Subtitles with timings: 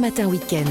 [0.00, 0.64] Matin Week-end.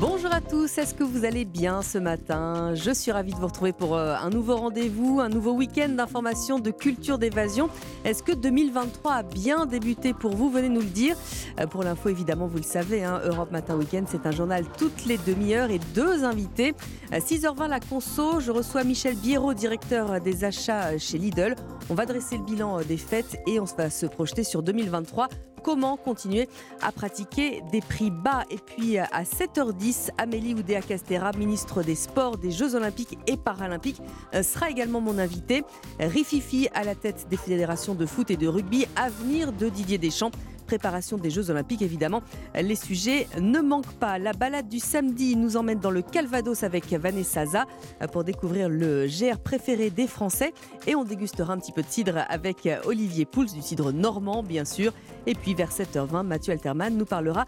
[0.00, 2.74] Bonjour à tous, est-ce que vous allez bien ce matin?
[2.74, 6.58] Je suis ravie de vous retrouver pour euh, un nouveau rendez-vous, un nouveau week-end d'information,
[6.58, 7.68] de culture, d'évasion.
[8.06, 10.48] Est-ce que 2023 a bien débuté pour vous?
[10.48, 11.14] Venez nous le dire.
[11.60, 15.04] Euh, pour l'info, évidemment, vous le savez, hein, Europe Matin Week-end, c'est un journal toutes
[15.04, 16.74] les demi-heures et deux invités.
[17.12, 21.54] À 6h20, la conso, je reçois Michel Biérot, directeur des achats chez Lidl.
[21.90, 25.28] On va dresser le bilan euh, des fêtes et on va se projeter sur 2023
[25.66, 26.48] comment continuer
[26.80, 28.44] à pratiquer des prix bas.
[28.50, 34.00] Et puis à 7h10, Amélie Oudéa-Castera, ministre des Sports, des Jeux Olympiques et Paralympiques,
[34.32, 35.64] euh, sera également mon invité.
[35.98, 40.30] Rififi à la tête des fédérations de foot et de rugby, avenir de Didier Deschamps
[40.66, 42.22] préparation des Jeux Olympiques, évidemment,
[42.54, 44.18] les sujets ne manquent pas.
[44.18, 47.64] La balade du samedi nous emmène dans le Calvados avec Vanessa Za
[48.12, 50.52] pour découvrir le GR préféré des Français.
[50.86, 54.64] Et on dégustera un petit peu de cidre avec Olivier Pouls, du cidre normand, bien
[54.64, 54.92] sûr.
[55.26, 57.44] Et puis vers 7h20, Mathieu Alterman nous parlera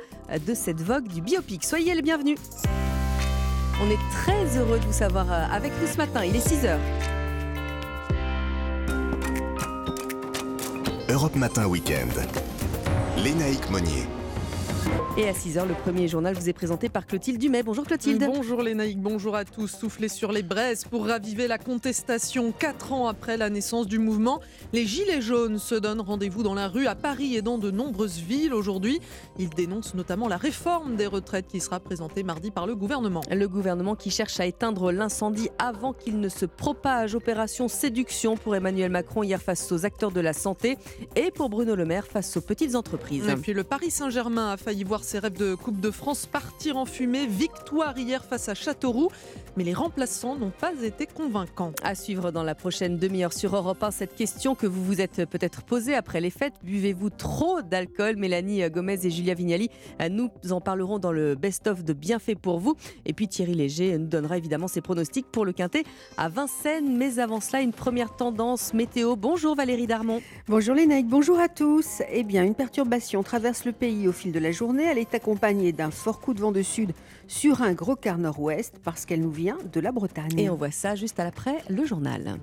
[0.47, 1.65] de cette vogue du biopic.
[1.65, 2.39] Soyez les bienvenus.
[3.81, 6.25] On est très heureux de vous savoir avec nous ce matin.
[6.25, 6.77] Il est 6h.
[11.11, 12.58] Europe Matin Week-end.
[13.23, 14.18] Lénaïque Monnier.
[15.17, 17.65] Et à 6h, le premier journal vous est présenté par Clotilde Dumais.
[17.65, 18.25] Bonjour Clotilde.
[18.25, 19.67] Bonjour Lénaïque, bonjour à tous.
[19.67, 22.53] Soufflez sur les braises pour raviver la contestation.
[22.53, 24.41] Quatre ans après la naissance du mouvement,
[24.73, 28.19] les Gilets jaunes se donnent rendez-vous dans la rue à Paris et dans de nombreuses
[28.19, 29.01] villes aujourd'hui.
[29.41, 33.23] Ils dénoncent notamment la réforme des retraites qui sera présentée mardi par le gouvernement.
[33.29, 37.17] Le gouvernement qui cherche à éteindre l'incendie avant qu'il ne se propage.
[37.17, 40.79] Opération séduction pour Emmanuel Macron hier face aux acteurs de la santé
[41.17, 43.29] et pour Bruno Le Maire face aux petites entreprises.
[43.29, 46.77] Et puis le Paris Saint-Germain a failli voir ses rêves de Coupe de France partir
[46.77, 47.27] en fumée.
[47.27, 49.09] Victoire hier face à Châteauroux,
[49.57, 51.73] mais les remplaçants n'ont pas été convaincants.
[51.83, 55.25] À suivre dans la prochaine demi-heure sur Europe 1, cette question que vous vous êtes
[55.25, 56.55] peut-être posée après les fêtes.
[56.63, 58.17] Buvez-vous trop d'alcool?
[58.17, 59.71] Mélanie Gomez et Julia Vignali,
[60.11, 62.77] nous en parlerons dans le best-of de Bienfait pour vous.
[63.05, 65.85] Et puis Thierry Léger nous donnera évidemment ses pronostics pour le Quintet
[66.17, 66.97] à Vincennes.
[66.97, 69.17] Mais avant cela, une première tendance météo.
[69.17, 70.21] Bonjour Valérie Darmon.
[70.47, 72.03] Bonjour Lénaïque, bonjour à tous.
[72.11, 74.68] Eh bien, une perturbation traverse le pays au fil de la journée.
[74.77, 76.93] Elle est accompagnée d'un fort coup de vent de sud
[77.27, 80.39] sur un gros quart nord-ouest parce qu'elle nous vient de la Bretagne.
[80.39, 82.39] Et on voit ça juste à l'après, le journal.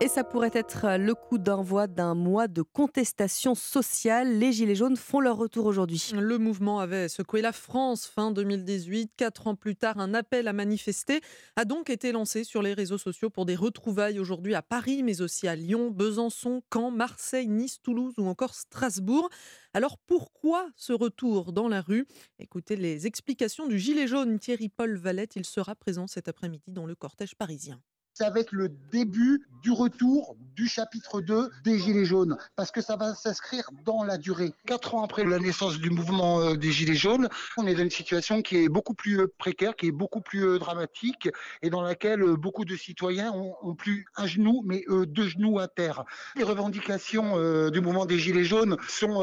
[0.00, 4.38] Et ça pourrait être le coup d'envoi d'un mois de contestation sociale.
[4.38, 6.12] Les Gilets jaunes font leur retour aujourd'hui.
[6.14, 9.10] Le mouvement avait secoué la France fin 2018.
[9.16, 11.20] Quatre ans plus tard, un appel à manifester
[11.56, 15.20] a donc été lancé sur les réseaux sociaux pour des retrouvailles aujourd'hui à Paris, mais
[15.20, 19.28] aussi à Lyon, Besançon, Caen, Marseille, Nice, Toulouse ou encore Strasbourg.
[19.74, 22.06] Alors pourquoi ce retour dans la rue?
[22.38, 25.34] Écoutez les explications du Gilet jaune Thierry-Paul Valette.
[25.34, 27.80] Il sera présent cet après-midi dans le cortège parisien
[28.20, 32.96] ça va le début du retour du chapitre 2 des Gilets jaunes, parce que ça
[32.96, 34.52] va s'inscrire dans la durée.
[34.66, 37.90] Quatre ans après la naissance du mouvement euh, des Gilets jaunes, on est dans une
[37.90, 41.30] situation qui est beaucoup plus euh, précaire, qui est beaucoup plus euh, dramatique,
[41.62, 46.04] et dans laquelle beaucoup de citoyens ont, plus un genou, mais deux genoux à terre.
[46.36, 49.22] Les revendications du mouvement des Gilets jaunes sont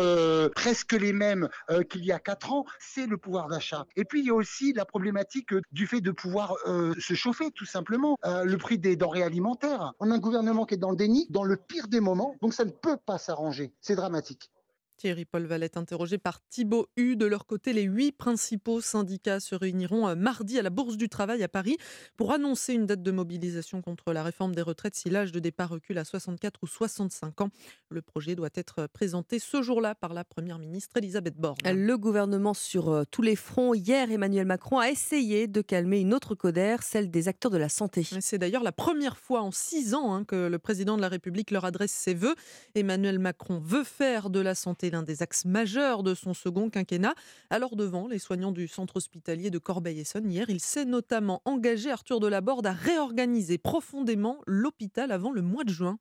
[0.55, 1.49] presque les mêmes
[1.89, 3.85] qu'il y a quatre ans, c'est le pouvoir d'achat.
[3.95, 6.55] Et puis il y a aussi la problématique du fait de pouvoir
[6.97, 8.17] se chauffer, tout simplement.
[8.23, 9.93] le prix des denrées alimentaires.
[9.99, 12.53] On a un gouvernement qui est dans le déni, dans le pire des moments, donc
[12.53, 13.73] ça ne peut pas s'arranger.
[13.81, 14.51] C'est dramatique.
[14.97, 17.15] Thierry-Paul Valette, interrogé par Thibault Hu.
[17.15, 21.07] De leur côté, les huit principaux syndicats se réuniront euh, mardi à la Bourse du
[21.07, 21.77] Travail à Paris
[22.17, 25.69] pour annoncer une date de mobilisation contre la réforme des retraites si l'âge de départ
[25.69, 27.49] recule à 64 ou 65 ans.
[27.89, 31.57] Le projet doit être présenté ce jour-là par la Première ministre Elisabeth Borne.
[31.63, 33.75] Le gouvernement sur euh, tous les fronts.
[33.75, 37.69] Hier, Emmanuel Macron a essayé de calmer une autre codère, celle des acteurs de la
[37.69, 38.03] santé.
[38.19, 41.51] C'est d'ailleurs la première fois en six ans hein, que le président de la République
[41.51, 42.35] leur adresse ses vœux.
[42.75, 47.13] Emmanuel Macron veut faire de la santé l'un des axes majeurs de son second quinquennat.
[47.49, 52.19] Alors devant les soignants du centre hospitalier de Corbeil-Essonne hier, il s'est notamment engagé Arthur
[52.19, 55.99] Delaborde à réorganiser profondément l'hôpital avant le mois de juin.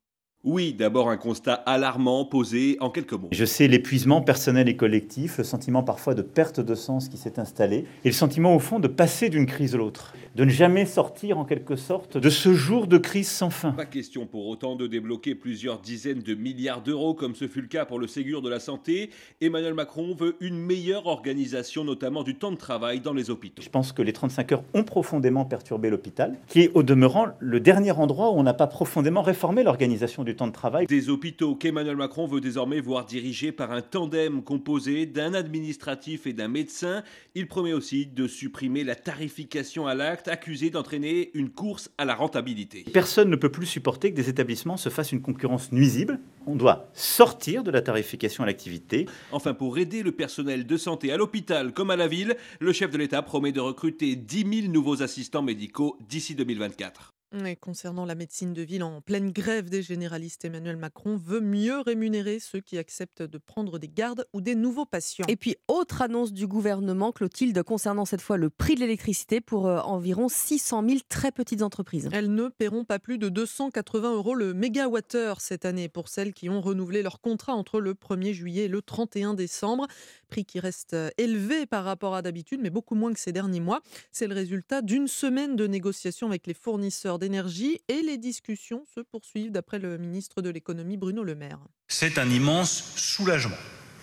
[0.49, 3.27] Oui, d'abord un constat alarmant posé en quelques mots.
[3.31, 7.37] Je sais l'épuisement personnel et collectif, le sentiment parfois de perte de sens qui s'est
[7.37, 10.85] installé, et le sentiment au fond de passer d'une crise à l'autre, de ne jamais
[10.85, 13.71] sortir en quelque sorte de ce jour de crise sans fin.
[13.71, 17.67] Pas question pour autant de débloquer plusieurs dizaines de milliards d'euros comme ce fut le
[17.67, 19.09] cas pour le Ségur de la Santé.
[19.41, 23.63] Emmanuel Macron veut une meilleure organisation, notamment du temps de travail dans les hôpitaux.
[23.63, 27.59] Je pense que les 35 heures ont profondément perturbé l'hôpital, qui est au demeurant le
[27.59, 30.85] dernier endroit où on n'a pas profondément réformé l'organisation du temps de travail.
[30.85, 36.33] Des hôpitaux qu'Emmanuel Macron veut désormais voir dirigés par un tandem composé d'un administratif et
[36.33, 37.03] d'un médecin.
[37.33, 42.13] Il promet aussi de supprimer la tarification à l'acte, accusée d'entraîner une course à la
[42.13, 42.85] rentabilité.
[42.93, 46.19] Personne ne peut plus supporter que des établissements se fassent une concurrence nuisible.
[46.45, 49.07] On doit sortir de la tarification à l'activité.
[49.31, 52.91] Enfin, pour aider le personnel de santé à l'hôpital comme à la ville, le chef
[52.91, 57.16] de l'État promet de recruter 10 000 nouveaux assistants médicaux d'ici 2024.
[57.45, 61.81] Et concernant la médecine de ville en pleine grève des généralistes, Emmanuel Macron veut mieux
[61.81, 65.25] rémunérer ceux qui acceptent de prendre des gardes ou des nouveaux patients.
[65.27, 69.67] Et puis, autre annonce du gouvernement, Clotilde, concernant cette fois le prix de l'électricité pour
[69.67, 72.07] euh, environ 600 000 très petites entreprises.
[72.13, 76.49] Elles ne paieront pas plus de 280 euros le mégawattheure cette année pour celles qui
[76.49, 79.87] ont renouvelé leur contrat entre le 1er juillet et le 31 décembre.
[80.29, 83.59] Prix qui reste euh, élevé par rapport à d'habitude, mais beaucoup moins que ces derniers
[83.59, 83.81] mois.
[84.13, 89.01] C'est le résultat d'une semaine de négociations avec les fournisseurs d'énergie et les discussions se
[89.01, 91.59] poursuivent d'après le ministre de l'économie Bruno Le Maire.
[91.87, 93.57] C'est un immense soulagement.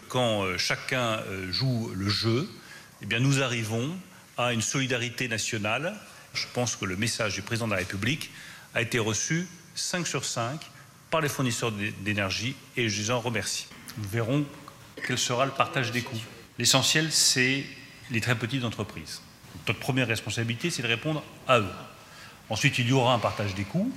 [0.09, 2.49] Quand euh, chacun euh, joue le jeu,
[3.03, 3.97] eh bien nous arrivons
[4.37, 5.95] à une solidarité nationale.
[6.33, 8.31] Je pense que le message du président de la République
[8.75, 10.61] a été reçu 5 sur 5
[11.11, 13.67] par les fournisseurs d'énergie et je les en remercie.
[13.99, 14.45] Nous verrons
[15.07, 16.17] quel sera le partage des coûts.
[16.59, 17.65] L'essentiel, c'est
[18.11, 19.21] les très petites entreprises.
[19.67, 21.69] Notre première responsabilité, c'est de répondre à eux.
[22.51, 23.91] Ensuite, il y aura un partage des coûts.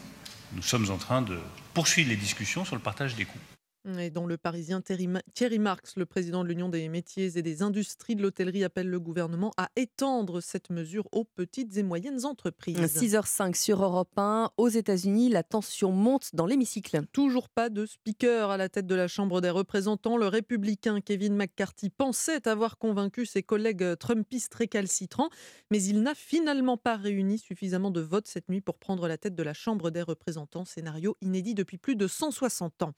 [0.53, 1.39] Nous sommes en train de
[1.73, 3.56] poursuivre les discussions sur le partage des coûts.
[3.99, 8.17] Et dans le Parisien, Thierry Marx, le président de l'Union des métiers et des industries
[8.17, 12.77] de l'hôtellerie, appelle le gouvernement à étendre cette mesure aux petites et moyennes entreprises.
[12.77, 14.51] 6h05 sur Europe 1.
[14.57, 17.01] Aux États-Unis, la tension monte dans l'hémicycle.
[17.13, 20.17] Toujours pas de speaker à la tête de la Chambre des représentants.
[20.17, 25.29] Le républicain Kevin McCarthy pensait avoir convaincu ses collègues trumpistes récalcitrants,
[25.71, 29.35] mais il n'a finalement pas réuni suffisamment de votes cette nuit pour prendre la tête
[29.35, 30.65] de la Chambre des représentants.
[30.65, 32.91] Scénario inédit depuis plus de 160 ans.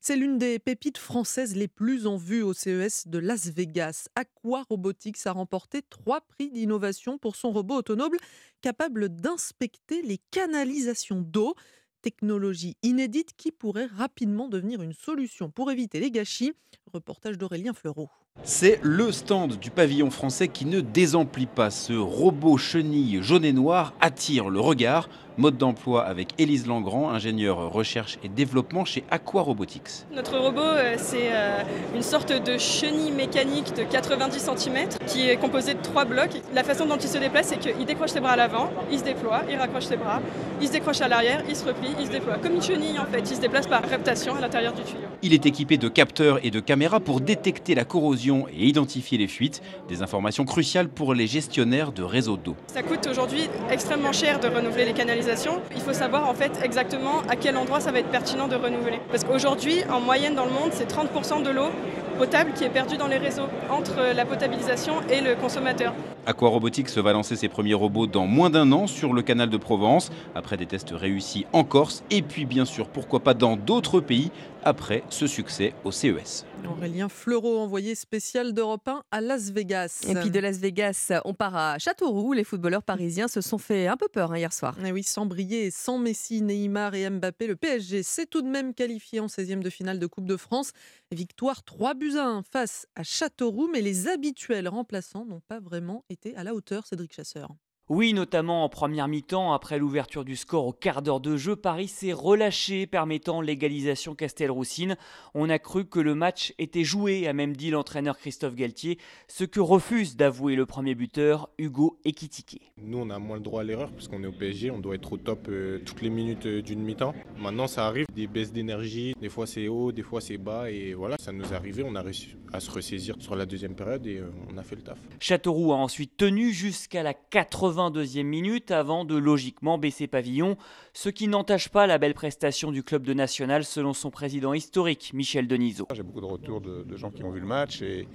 [0.00, 4.08] C'est l'une des pépites françaises les plus en vue au CES de Las Vegas.
[4.14, 8.16] Aqua Robotics a remporté trois prix d'innovation pour son robot autonome
[8.60, 11.54] capable d'inspecter les canalisations d'eau.
[12.02, 16.52] Technologie inédite qui pourrait rapidement devenir une solution pour éviter les gâchis.
[16.92, 18.10] Reportage d'Aurélien Fleureau.
[18.46, 21.70] C'est le stand du pavillon français qui ne désemplit pas.
[21.70, 25.08] Ce robot chenille jaune et noir attire le regard.
[25.36, 30.06] Mode d'emploi avec Élise Langrand, ingénieure recherche et développement chez Aqua Robotics.
[30.14, 35.36] Notre robot, euh, c'est euh, une sorte de chenille mécanique de 90 cm qui est
[35.36, 36.40] composé de trois blocs.
[36.54, 39.02] La façon dont il se déplace, c'est qu'il décroche ses bras à l'avant, il se
[39.02, 40.22] déploie, il raccroche ses bras,
[40.60, 42.36] il se décroche à l'arrière, il se replie, il se déploie.
[42.40, 45.00] Comme une chenille en fait, il se déplace par reptation à l'intérieur du tuyau.
[45.22, 49.28] Il est équipé de capteurs et de caméras pour détecter la corrosion et identifier les
[49.28, 52.56] fuites, des informations cruciales pour les gestionnaires de réseaux d'eau.
[52.68, 57.20] Ça coûte aujourd'hui extrêmement cher de renouveler les canalisations il faut savoir en fait exactement
[57.28, 59.00] à quel endroit ça va être pertinent de renouveler.
[59.10, 61.70] Parce qu'aujourd'hui, en moyenne dans le monde, c'est 30% de l'eau
[62.18, 65.92] potable qui est perdue dans les réseaux entre la potabilisation et le consommateur.
[66.26, 69.56] Aqua Robotics va lancer ses premiers robots dans moins d'un an sur le canal de
[69.56, 74.00] Provence, après des tests réussis en Corse, et puis bien sûr, pourquoi pas dans d'autres
[74.00, 74.30] pays,
[74.62, 76.46] après ce succès au CES.
[76.70, 78.13] Aurélien Fleureau, envoyé spécial
[78.52, 80.04] d'Europe 1 à Las Vegas.
[80.08, 82.32] Et puis de Las Vegas, on part à Châteauroux.
[82.32, 84.76] Les footballeurs parisiens se sont fait un peu peur hein, hier soir.
[84.84, 88.72] Et oui, sans briller, sans Messi, Neymar et Mbappé, le PSG s'est tout de même
[88.72, 90.70] qualifié en 16e de finale de Coupe de France.
[91.10, 96.04] Victoire 3 buts à 1 face à Châteauroux, mais les habituels remplaçants n'ont pas vraiment
[96.08, 97.48] été à la hauteur, Cédric Chasseur.
[97.90, 101.88] Oui, notamment en première mi-temps, après l'ouverture du score au quart d'heure de jeu, Paris
[101.88, 104.96] s'est relâché, permettant l'égalisation Castelroussine.
[105.34, 108.96] On a cru que le match était joué, a même dit l'entraîneur Christophe Galtier,
[109.28, 112.72] ce que refuse d'avouer le premier buteur, Hugo Ekitike.
[112.80, 115.12] Nous, on a moins le droit à l'erreur, puisqu'on est au PSG, on doit être
[115.12, 117.14] au top euh, toutes les minutes euh, d'une mi-temps.
[117.38, 120.94] Maintenant, ça arrive, des baisses d'énergie, des fois c'est haut, des fois c'est bas, et
[120.94, 124.06] voilà, ça nous est arrivé, on a réussi à se ressaisir sur la deuxième période,
[124.06, 124.98] et euh, on a fait le taf.
[125.20, 130.56] Châteauroux a ensuite tenu jusqu'à la 80 22e minute avant de logiquement baisser pavillon,
[130.92, 135.12] ce qui n'entache pas la belle prestation du club de National selon son président historique,
[135.14, 135.86] Michel Denisot.
[135.94, 138.06] J'ai beaucoup de retours de, gens qui ont vu le match et,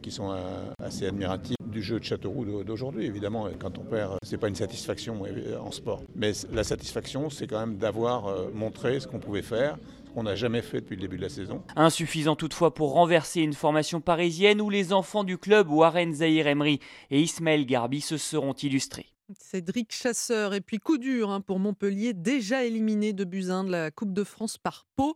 [0.00, 0.34] qui sont
[0.78, 3.06] assez admiratifs du jeu de Châteauroux d'aujourd'hui.
[3.06, 6.02] Évidemment, quand on perd, c'est pas une satisfaction euh, en sport.
[6.14, 9.78] Mais la satisfaction, c'est quand même d'avoir euh, montré ce qu'on pouvait faire
[10.16, 11.62] qu'on n'a jamais fait depuis le début de la saison.
[11.76, 16.80] Insuffisant toutefois pour renverser une formation parisienne où les enfants du club Warren Zahir Emery
[17.10, 19.12] et Ismaël Garbi se seront illustrés.
[19.38, 20.54] Cédric Chasseur.
[20.54, 24.24] Et puis coup dur hein, pour Montpellier, déjà éliminé de Buzyn de la Coupe de
[24.24, 25.14] France par Pau.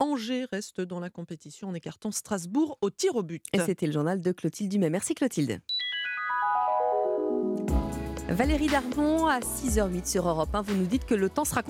[0.00, 3.44] Angers reste dans la compétition en écartant Strasbourg au tir au but.
[3.52, 4.90] Et c'était le journal de Clotilde Dumais.
[4.90, 5.60] Merci Clotilde.
[8.28, 10.62] Valérie Darmon à 6h08 sur Europe 1.
[10.62, 11.62] Vous nous dites que le temps sera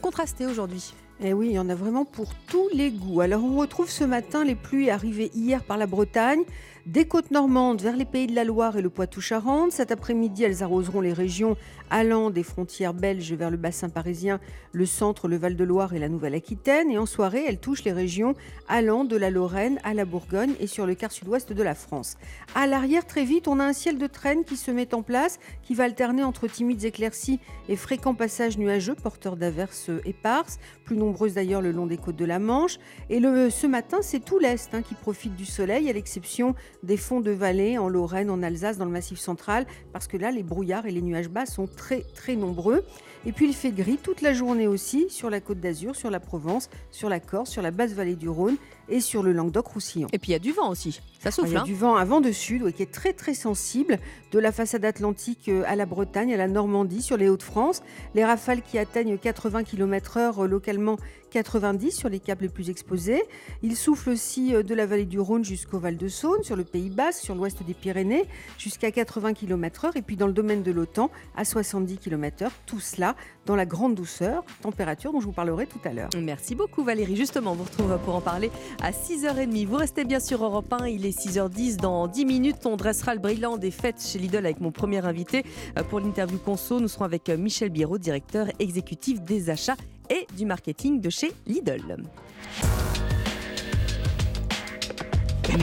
[0.00, 0.94] contrasté aujourd'hui.
[1.22, 3.20] Eh oui, il y en a vraiment pour tous les goûts.
[3.20, 6.40] Alors on retrouve ce matin les pluies arrivées hier par la Bretagne.
[6.86, 9.72] Des côtes normandes vers les pays de la Loire et le Poitou-Charentes.
[9.72, 11.58] Cet après-midi, elles arroseront les régions
[11.90, 14.40] allant des frontières belges vers le bassin parisien,
[14.72, 16.90] le centre, le Val-de-Loire et la Nouvelle-Aquitaine.
[16.90, 18.34] Et en soirée, elles touchent les régions
[18.68, 22.16] allant de la Lorraine à la Bourgogne et sur le quart sud-ouest de la France.
[22.54, 25.38] À l'arrière, très vite, on a un ciel de traîne qui se met en place,
[25.62, 31.34] qui va alterner entre timides éclaircies et fréquents passages nuageux, porteurs d'averses éparses, plus nombreuses
[31.34, 32.78] d'ailleurs le long des côtes de la Manche.
[33.08, 37.20] Et ce matin, c'est tout l'Est hein, qui profite du soleil, à l'exception des fonds
[37.20, 40.86] de vallée en Lorraine, en Alsace, dans le Massif central, parce que là, les brouillards
[40.86, 42.84] et les nuages bas sont très nombreux.
[43.26, 46.20] Et puis il fait gris toute la journée aussi sur la côte d'Azur, sur la
[46.20, 48.56] Provence, sur la Corse, sur la basse vallée du Rhône
[48.90, 50.08] et sur le Languedoc-Roussillon.
[50.12, 51.48] Et puis il y a du vent aussi, ça souffle.
[51.48, 51.64] Il y a hein.
[51.64, 53.98] du vent à vent de sud qui est très très sensible
[54.32, 57.82] de la façade atlantique euh, à la Bretagne, à la Normandie, sur les Hauts-de-France.
[58.14, 60.96] Les rafales qui atteignent 80 km/h localement
[61.30, 63.22] 90 sur les caps les plus exposés.
[63.62, 66.64] Il souffle aussi euh, de la vallée du Rhône jusqu'au Val de Saône, sur le
[66.64, 68.24] Pays Basque, sur l'ouest des Pyrénées,
[68.58, 69.96] jusqu'à 80 km/h.
[69.96, 72.50] Et puis dans le domaine de l'OTAN, à 70 km/h.
[72.66, 73.14] Tout cela
[73.46, 76.10] dans la grande douceur, température dont je vous parlerai tout à l'heure.
[76.20, 77.16] Merci beaucoup Valérie.
[77.16, 78.50] Justement, on vous retrouve pour en parler
[78.82, 79.66] à 6h30.
[79.66, 81.76] Vous restez bien sur Europe 1, il est 6h10.
[81.76, 85.44] Dans 10 minutes, on dressera le brillant des fêtes chez Lidl avec mon premier invité.
[85.78, 89.76] Euh, Pour l'interview conso, nous serons avec euh, Michel Biérot, directeur exécutif des achats
[90.08, 91.96] et du marketing de chez Lidl.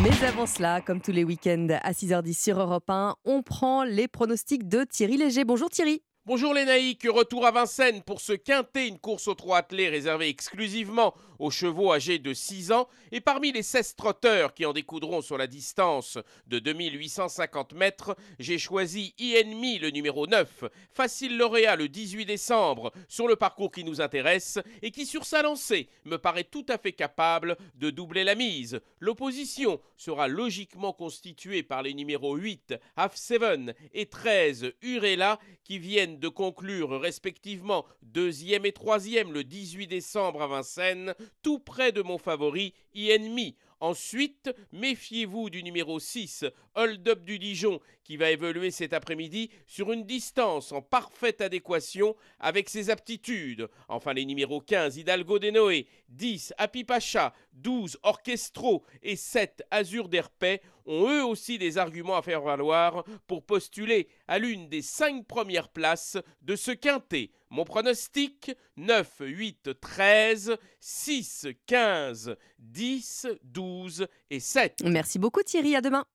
[0.04, 4.08] Mais avant cela, comme tous les week-ends à 6h10 sur Europe 1, on prend les
[4.08, 5.46] pronostics de Thierry Léger.
[5.46, 6.02] Bonjour Thierry.
[6.28, 10.28] Bonjour les naïcs, retour à Vincennes pour ce quintet, une course aux trois attelés réservée
[10.28, 12.90] exclusivement aux chevaux âgés de 6 ans.
[13.14, 16.18] Et parmi les 16 trotteurs qui en découdront sur la distance
[16.48, 23.30] de 2850 mètres, j'ai choisi INMI, le numéro 9, facile lauréat le 18 décembre sur
[23.30, 26.92] le parcours qui nous intéresse et qui sur sa lancée me paraît tout à fait
[26.92, 28.82] capable de doubler la mise.
[29.00, 36.17] L'opposition sera logiquement constituée par les numéros 8, Half Seven et 13, Urella, qui viennent
[36.20, 42.18] de conclure respectivement deuxième et troisième le 18 décembre à Vincennes, tout près de mon
[42.18, 43.56] favori INMI.
[43.80, 49.92] Ensuite, méfiez-vous du numéro 6, Hold Up du Dijon, qui va évoluer cet après-midi sur
[49.92, 53.70] une distance en parfaite adéquation avec ses aptitudes.
[53.88, 60.10] Enfin, les numéros 15, Hidalgo de Noé, 10, Happy Pacha, 12, Orchestro et 7, Azur
[60.10, 65.26] d'Herpet ont eux aussi des arguments à faire valoir pour postuler à l'une des cinq
[65.28, 67.32] premières places de ce quintet.
[67.50, 74.84] Mon pronostic 9, 8, 13, 6, 15, 10, 12 et 7.
[74.86, 76.06] Merci beaucoup Thierry, à demain.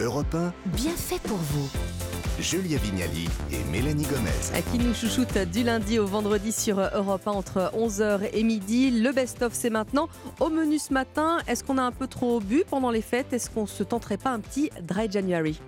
[0.00, 1.95] Europe 1, Bien fait pour vous.
[2.40, 4.30] Julia Vignali et Mélanie Gomez.
[4.54, 8.90] À qui nous chouchoute du lundi au vendredi sur Europe 1 entre 11h et midi.
[8.90, 10.08] Le best-of, c'est maintenant.
[10.38, 13.32] Au menu ce matin, est-ce qu'on a un peu trop bu pendant les fêtes?
[13.32, 15.58] Est-ce qu'on se tenterait pas un petit dry January?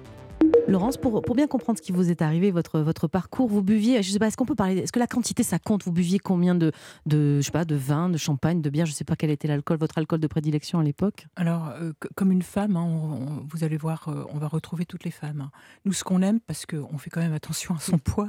[0.67, 4.03] Laurence, pour, pour bien comprendre ce qui vous est arrivé, votre, votre parcours, vous buviez,
[4.03, 5.83] je sais pas, est-ce qu'on peut parler, est-ce que la quantité ça compte?
[5.85, 6.73] Vous buviez combien de,
[7.07, 8.85] de, je sais pas, de vin, de champagne, de bière?
[8.85, 12.33] Je sais pas quel était l'alcool, votre alcool de prédilection à l'époque Alors, euh, comme
[12.33, 15.41] une femme, hein, on- on- vous allez voir, euh, on va retrouver toutes les femmes.
[15.41, 15.51] hein.
[15.87, 18.29] Nous, ce qu'on aime, parce qu'on fait quand même attention à son poids,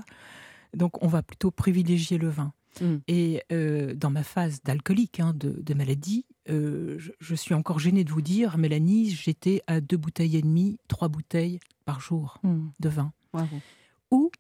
[0.74, 2.54] donc on va plutôt privilégier le vin.
[2.82, 2.96] Mm.
[3.10, 7.80] Et euh, dans ma phase d'alcoolique, hein, de, de maladie, euh, je, je suis encore
[7.80, 12.40] gênée de vous dire, Mélanie, j'étais à deux bouteilles et demie, trois bouteilles par jour
[12.44, 12.68] Mm.
[12.80, 13.14] de vin
[14.12, 14.32] ou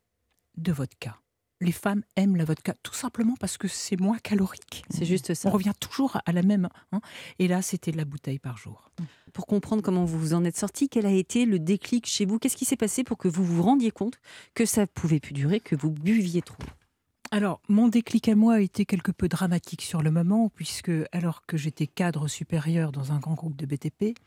[0.57, 1.17] de vodka.
[1.61, 4.83] Les femmes aiment la vodka tout simplement parce que c'est moins calorique.
[4.89, 5.49] C'est juste ça.
[5.49, 6.69] On revient toujours à la même.
[6.93, 7.01] hein.
[7.37, 8.89] Et là, c'était la bouteille par jour.
[9.33, 12.39] Pour comprendre comment vous vous en êtes sorti, quel a été le déclic chez vous?
[12.39, 14.19] Qu'est-ce qui s'est passé pour que vous vous rendiez compte
[14.53, 16.63] que ça pouvait plus durer, que vous buviez trop?
[17.31, 21.45] Alors, mon déclic à moi a été quelque peu dramatique sur le moment, puisque alors
[21.45, 24.17] que j'étais cadre supérieur dans un grand groupe de BTP,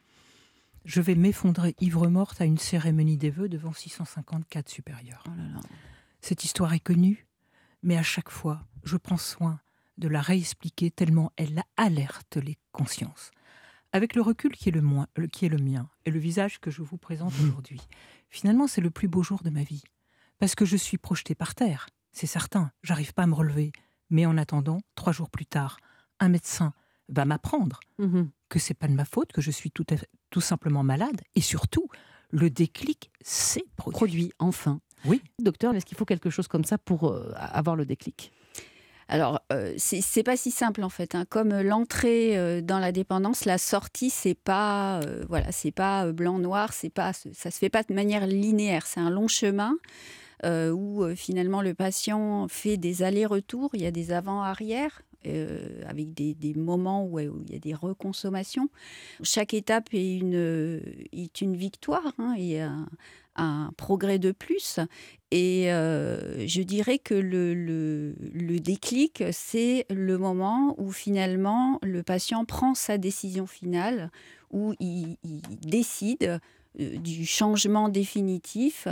[0.85, 5.25] je vais m'effondrer ivre-morte à une cérémonie des vœux devant 654 supérieurs.
[6.21, 7.26] Cette histoire est connue,
[7.82, 9.61] mais à chaque fois, je prends soin
[9.99, 13.32] de la réexpliquer tellement elle alerte les consciences.
[13.92, 16.82] Avec le recul qui est le, qui est le mien et le visage que je
[16.82, 17.80] vous présente aujourd'hui,
[18.30, 19.82] finalement, c'est le plus beau jour de ma vie.
[20.38, 23.73] Parce que je suis projetée par terre, c'est certain, j'arrive pas à me relever.
[24.11, 25.78] Mais en attendant, trois jours plus tard,
[26.21, 26.75] un médecin
[27.09, 27.81] va m'apprendre
[28.49, 31.21] que c'est pas de ma faute, que je suis tout, à fait- tout simplement malade.
[31.35, 31.88] Et surtout,
[32.31, 33.97] le déclic s'est produit.
[33.97, 34.81] Produit, enfin.
[35.07, 35.23] Oui.
[35.40, 38.33] Docteur, est-ce qu'il faut quelque chose comme ça pour euh, avoir le déclic?
[39.09, 41.14] Alors, euh, c'est pas si simple en fait.
[41.14, 41.25] hein.
[41.28, 46.11] Comme euh, l'entrée euh, dans la dépendance, la sortie, c'est pas euh, voilà, c'est pas
[46.12, 48.87] blanc noir, c'est pas ça se fait pas de manière linéaire.
[48.87, 49.75] C'est un long chemin.
[50.44, 55.02] Où finalement le patient fait des allers-retours, il y a des avant-arrière.
[55.25, 58.68] avec des, moments où, il y a des reconsommations.
[59.22, 62.88] Chaque étape est une, victoire hein, et un,
[63.37, 64.80] un, progrès de plus.
[65.30, 72.99] Et je dirais que le, déclic, c'est le moment où finalement le patient prend sa
[72.99, 74.11] décision finale,
[74.50, 75.16] où il,
[75.62, 76.38] décide euh,
[76.79, 78.88] du changement définitif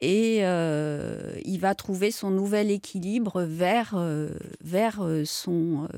[0.00, 4.30] et euh, il va trouver son nouvel équilibre vers, euh,
[4.62, 5.88] vers son,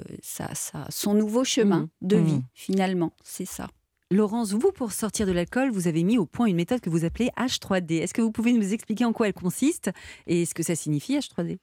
[0.90, 1.88] son nouveau chemin mmh.
[2.06, 2.44] de vie, mmh.
[2.54, 3.12] finalement.
[3.22, 3.68] C'est ça.
[4.10, 7.06] Laurence, vous, pour sortir de l'alcool, vous avez mis au point une méthode que vous
[7.06, 8.02] appelez H3D.
[8.02, 9.90] Est-ce que vous pouvez nous expliquer en quoi elle consiste
[10.26, 11.58] et ce que ça signifie H3D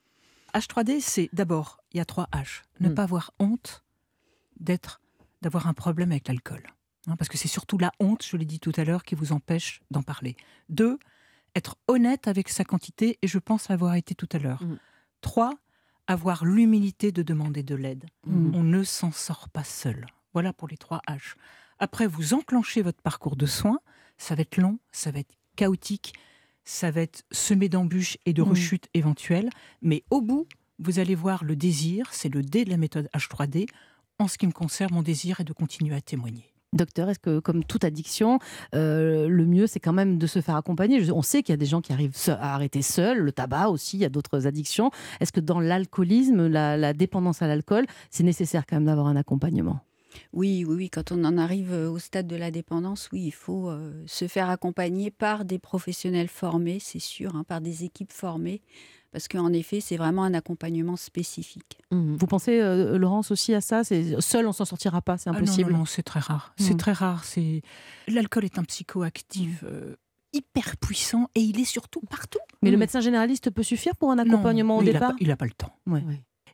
[0.56, 2.64] H3D, c'est d'abord, il y a trois H.
[2.80, 2.96] Ne mmh.
[2.96, 3.84] pas avoir honte
[4.60, 5.00] d'être,
[5.44, 6.64] d'avoir un problème avec l'alcool.
[7.10, 9.32] Hein, parce que c'est surtout la honte, je l'ai dit tout à l'heure, qui vous
[9.32, 10.36] empêche d'en parler.
[10.70, 11.00] Deux,
[11.56, 14.64] être honnête avec sa quantité, et je pense l'avoir été tout à l'heure.
[14.64, 14.78] Mm.
[15.22, 15.54] Trois,
[16.08, 18.06] avoir l'humilité de demander de l'aide.
[18.26, 18.56] Mm.
[18.56, 20.06] On ne s'en sort pas seul.
[20.34, 21.36] Voilà pour les trois H.
[21.80, 23.80] Après, vous enclenchez votre parcours de soins.
[24.18, 26.14] Ça va être long, ça va être chaotique,
[26.66, 28.50] ça va être semé d'embûches et de mm.
[28.50, 29.50] rechutes éventuelles.
[29.82, 30.48] Mais au bout,
[30.78, 33.68] vous allez voir le désir, c'est le D de la méthode H3D.
[34.20, 36.54] En ce qui me concerne, mon désir est de continuer à témoigner.
[36.72, 38.38] Docteur, est-ce que, comme toute addiction,
[38.76, 41.12] euh, le mieux, c'est quand même de se faire accompagner?
[41.12, 43.98] On sait qu'il y a des gens qui arrivent à arrêter seuls, le tabac aussi,
[43.98, 44.92] il y a d'autres addictions.
[45.20, 49.80] Est-ce que dans l'alcoolisme, la, dépendance à l'alcool, c'est nécessaire quand même d'avoir un accompagnement?
[50.34, 53.70] Oui, oui, quand on en arrive euh, au stade de la dépendance, oui, il faut
[53.70, 58.62] euh, se faire accompagner par des professionnels formés, c'est sûr, hein, par des équipes formées,
[59.12, 61.80] parce qu'en effet, c'est vraiment un accompagnement spécifique.
[61.92, 62.16] Mmh.
[62.16, 63.84] Vous pensez, euh, Laurence, aussi à ça?
[63.84, 65.70] C'est seul, on s'en sortira pas, c'est impossible.
[65.70, 66.54] Ah non, non, c'est très rare.
[66.58, 66.78] C'est mmh.
[66.78, 67.24] très rare.
[67.26, 67.62] C'est
[68.08, 69.64] l'alcool est un psychoactif.
[69.64, 69.96] Euh,
[70.32, 72.40] hyper puissant et il est surtout partout.
[72.62, 72.80] Mais le mmh.
[72.80, 75.14] médecin généraliste peut suffire pour un accompagnement au départ?
[75.20, 75.76] Il n'a pas, le temps.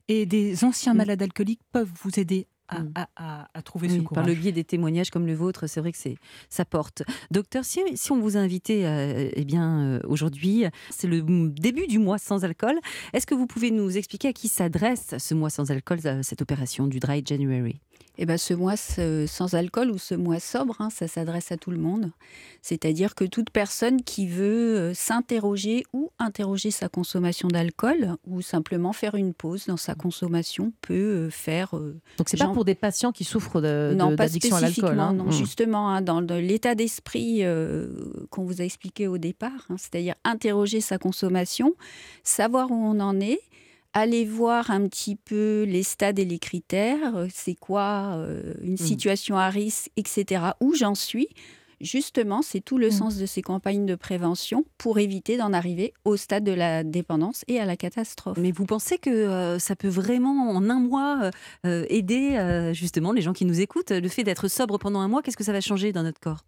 [0.07, 2.93] Et des anciens malades alcooliques peuvent vous aider Mm.
[3.15, 4.23] à, trouver ce courage.
[4.23, 6.17] Par le biais des témoignages comme le vôtre, c'est vrai que c'est
[6.49, 7.03] ça porte.
[7.29, 11.85] Docteur, si, si on vous a invité euh, eh bien euh, aujourd'hui, c'est le début
[11.85, 12.79] du mois sans alcool.
[13.13, 16.41] Est-ce que vous pouvez nous expliquer à qui s'adresse ce mois sans alcool, euh, cette
[16.41, 17.79] opération du Dry January?
[18.17, 21.71] Eh ben, ce mois sans alcool ou ce mois sobre, hein, ça s'adresse à tout
[21.71, 22.11] le monde.
[22.61, 28.93] C'est-à-dire que toute personne qui veut euh, s'interroger ou interroger sa consommation d'alcool ou simplement
[28.93, 31.75] faire une pause dans sa consommation peut euh, faire.
[31.75, 34.99] Euh, Donc c'est pas pour des patients qui souffrent d'addiction à l'alcool.
[34.99, 35.13] Hein.
[35.13, 35.31] Non, hmm.
[35.31, 37.43] justement, hein, dans, l'état d'esprit
[38.29, 41.75] qu'on vous a expliqué au départ, c'est-à-dire interroger sa consommation,
[42.23, 43.41] savoir où on en est
[43.95, 48.73] aller voir un petit peu les stades et les critères, euh, c'est quoi euh, une
[48.73, 48.77] mmh.
[48.77, 51.29] situation à risque, etc., où j'en suis.
[51.81, 52.91] Justement, c'est tout le mmh.
[52.91, 57.43] sens de ces campagnes de prévention pour éviter d'en arriver au stade de la dépendance
[57.47, 58.37] et à la catastrophe.
[58.37, 61.31] Mais vous pensez que euh, ça peut vraiment, en un mois,
[61.63, 65.37] aider justement les gens qui nous écoutent Le fait d'être sobre pendant un mois, qu'est-ce
[65.37, 66.43] que ça va changer dans notre corps?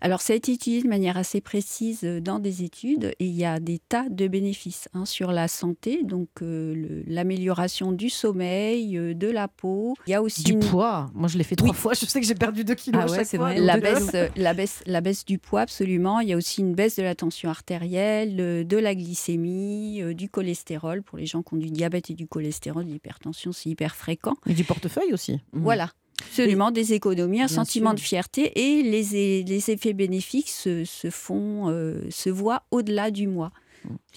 [0.00, 3.34] Alors, ça a été étudié de manière assez précise euh, dans des études et il
[3.34, 8.96] y a des tas de bénéfices hein, sur la santé, donc euh, l'amélioration du sommeil,
[8.96, 9.94] euh, de la peau.
[10.06, 11.10] Il y a aussi du poids.
[11.14, 11.92] Moi, je l'ai fait trois fois.
[11.94, 13.54] Je sais que j'ai perdu 2 kilos ah à chaque fois.
[13.54, 16.20] La baisse, la, baisse, la baisse du poids, absolument.
[16.20, 21.02] Il y a aussi une baisse de la tension artérielle, de la glycémie, du cholestérol.
[21.02, 24.34] Pour les gens qui ont du diabète et du cholestérol, l'hypertension, c'est hyper fréquent.
[24.46, 25.40] Et du portefeuille aussi.
[25.52, 25.90] Voilà.
[26.28, 31.68] Absolument, des économies, un sentiment de fierté et les, les effets bénéfiques se, se font,
[31.68, 33.52] euh, se voient au-delà du mois.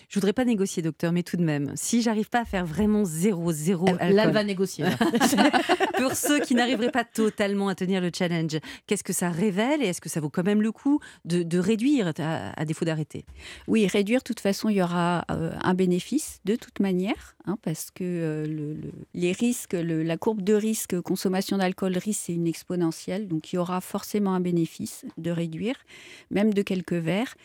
[0.09, 3.05] Je voudrais pas négocier, docteur, mais tout de même, si j'arrive pas à faire vraiment
[3.05, 3.87] zéro, zéro.
[3.87, 4.85] Euh, là, elle va négocier.
[5.97, 9.87] Pour ceux qui n'arriveraient pas totalement à tenir le challenge, qu'est-ce que ça révèle et
[9.87, 13.25] est-ce que ça vaut quand même le coup de, réduire à, défaut d'arrêter?
[13.67, 17.57] Oui, réduire, de toute façon, il y aura euh, un bénéfice de toute manière, hein,
[17.61, 18.75] parce que euh,
[19.13, 23.59] les risques, la courbe de risque consommation d'alcool risque, c'est une exponentielle, donc il y
[23.59, 25.75] aura forcément un bénéfice de réduire,
[26.31, 27.35] même de quelques verres.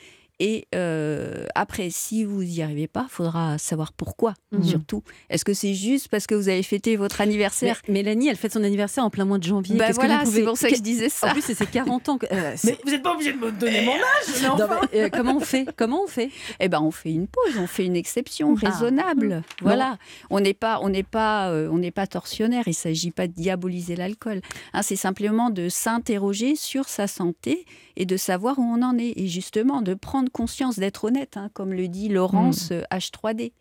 [0.40, 4.62] Et euh, après, si vous n'y arrivez pas, il faudra savoir pourquoi, mhm.
[4.62, 5.02] surtout.
[5.30, 7.82] Est-ce que c'est juste parce que vous avez fêté votre anniversaire?
[7.88, 9.76] Mélanie, elle fête son anniversaire en plein mois de janvier.
[9.76, 11.28] Bah voilà, c'est pour ça que je disais ça.
[11.28, 12.18] En plus, c'est ses 40 ans.
[12.30, 15.66] Euh, mais vous n'êtes pas obligé de me donner mon âge euh, Comment on fait?
[15.76, 16.30] Comment on fait?
[16.60, 18.68] Eh ben, on fait une pause, on fait une exception ah.
[18.68, 19.42] raisonnable.
[19.60, 19.98] Voilà.
[20.30, 22.64] On n'est pas, on n'est pas, on n'est pas torsionnaire.
[22.66, 24.40] Il ne s'agit pas de diaboliser l'alcool.
[24.72, 27.66] Hein, c'est simplement de s'interroger sur sa santé
[27.98, 29.12] et de savoir où on en est.
[29.16, 33.52] Et justement, de prendre conscience, d'être honnête, hein, comme le dit Laurence H3D.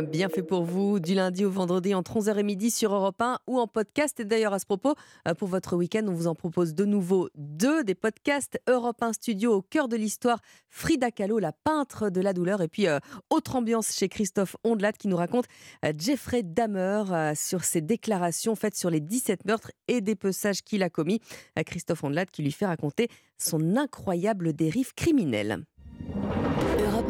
[0.00, 3.40] Bien fait pour vous, du lundi au vendredi entre 11h et midi sur Europe 1
[3.46, 4.18] ou en podcast.
[4.20, 4.94] Et d'ailleurs, à ce propos,
[5.28, 9.12] euh, pour votre week-end, on vous en propose de nouveau deux des podcasts Europe 1
[9.12, 10.38] Studio au cœur de l'histoire.
[10.70, 12.62] Frida Kahlo, la peintre de la douleur.
[12.62, 15.44] Et puis, euh, autre ambiance chez Christophe Ondelat qui nous raconte
[15.84, 20.88] euh, Jeffrey Dahmer sur ses déclarations faites sur les 17 meurtres et dépeçages qu'il a
[20.88, 21.20] commis.
[21.66, 25.64] Christophe Ondelat qui lui fait raconter son incroyable dérive criminelle.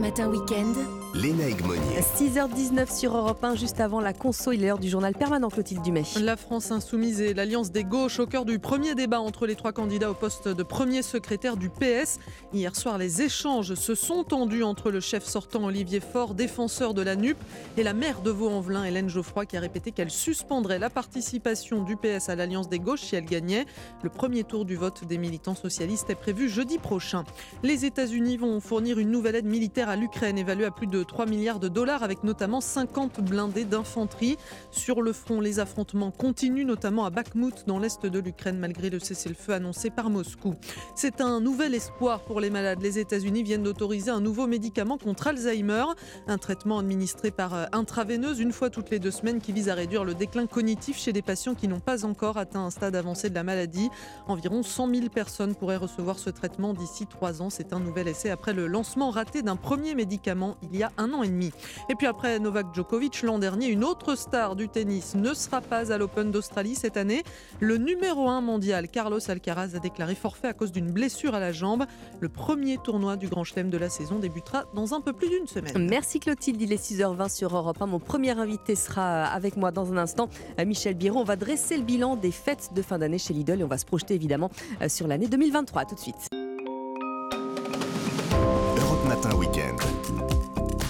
[0.02, 0.74] Matin Week-end.
[1.14, 2.00] Léna Egmonier.
[2.16, 5.82] 6h19 sur Europe 1, juste avant la conso, il est l'heure du journal permanent Clotilde
[5.82, 6.04] Dumais.
[6.18, 9.72] La France insoumise et l'Alliance des gauches au cœur du premier débat entre les trois
[9.72, 12.18] candidats au poste de premier secrétaire du PS.
[12.54, 17.02] Hier soir, les échanges se sont tendus entre le chef sortant Olivier Faure, défenseur de
[17.02, 17.36] la NUP,
[17.76, 21.96] et la maire de Vaux-en-Velin, Hélène Geoffroy, qui a répété qu'elle suspendrait la participation du
[21.96, 23.66] PS à l'Alliance des gauches si elle gagnait.
[24.02, 27.24] Le premier tour du vote des militants socialistes est prévu jeudi prochain.
[27.62, 31.26] Les États-Unis vont fournir une nouvelle aide militaire à l'Ukraine, évaluée à plus de 3
[31.26, 34.36] milliards de dollars avec notamment 50 blindés d'infanterie.
[34.70, 38.98] Sur le front, les affrontements continuent, notamment à Bakhmut dans l'est de l'Ukraine malgré le
[38.98, 40.54] cessez-le-feu annoncé par Moscou.
[40.94, 42.80] C'est un nouvel espoir pour les malades.
[42.82, 45.84] Les États-Unis viennent d'autoriser un nouveau médicament contre Alzheimer,
[46.26, 49.74] un traitement administré par euh, intraveineuse une fois toutes les deux semaines qui vise à
[49.74, 53.30] réduire le déclin cognitif chez des patients qui n'ont pas encore atteint un stade avancé
[53.30, 53.90] de la maladie.
[54.26, 57.50] Environ 100 000 personnes pourraient recevoir ce traitement d'ici trois ans.
[57.50, 61.12] C'est un nouvel essai après le lancement raté d'un premier médicament il y a un
[61.12, 61.50] an et demi.
[61.88, 65.92] Et puis après Novak Djokovic, l'an dernier, une autre star du tennis ne sera pas
[65.92, 67.22] à l'Open d'Australie cette année.
[67.60, 71.52] Le numéro 1 mondial, Carlos Alcaraz, a déclaré forfait à cause d'une blessure à la
[71.52, 71.84] jambe.
[72.20, 75.46] Le premier tournoi du Grand Chelem de la saison débutera dans un peu plus d'une
[75.46, 75.88] semaine.
[75.88, 77.86] Merci Clotilde, il est 6h20 sur Europe 1.
[77.86, 80.28] Mon premier invité sera avec moi dans un instant,
[80.64, 81.20] Michel Biron.
[81.20, 83.78] On va dresser le bilan des fêtes de fin d'année chez Lidl et on va
[83.78, 84.50] se projeter évidemment
[84.88, 85.84] sur l'année 2023.
[85.86, 86.51] tout de suite.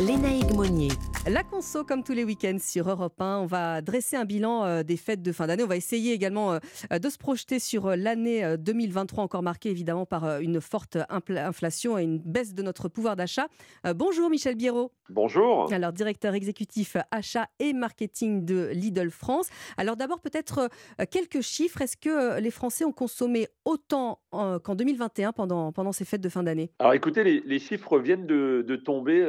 [0.01, 0.89] Léna Monnier.
[1.31, 4.83] La conso, comme tous les week-ends sur Europe 1, on va dresser un bilan euh,
[4.83, 5.63] des fêtes de fin d'année.
[5.63, 10.05] On va essayer également euh, de se projeter sur euh, l'année 2023, encore marquée évidemment
[10.05, 13.47] par une forte inflation et une baisse de notre pouvoir d'achat.
[13.95, 14.91] Bonjour Michel Biérot.
[15.11, 15.73] Bonjour.
[15.73, 19.49] Alors, directeur exécutif achat et marketing de Lidl France.
[19.77, 20.69] Alors d'abord, peut-être
[21.11, 21.83] quelques chiffres.
[21.83, 26.43] Est-ce que les Français ont consommé autant qu'en 2021 pendant, pendant ces fêtes de fin
[26.43, 26.71] d'année?
[26.79, 29.23] Alors écoutez, les, chiffres viennent de, tomber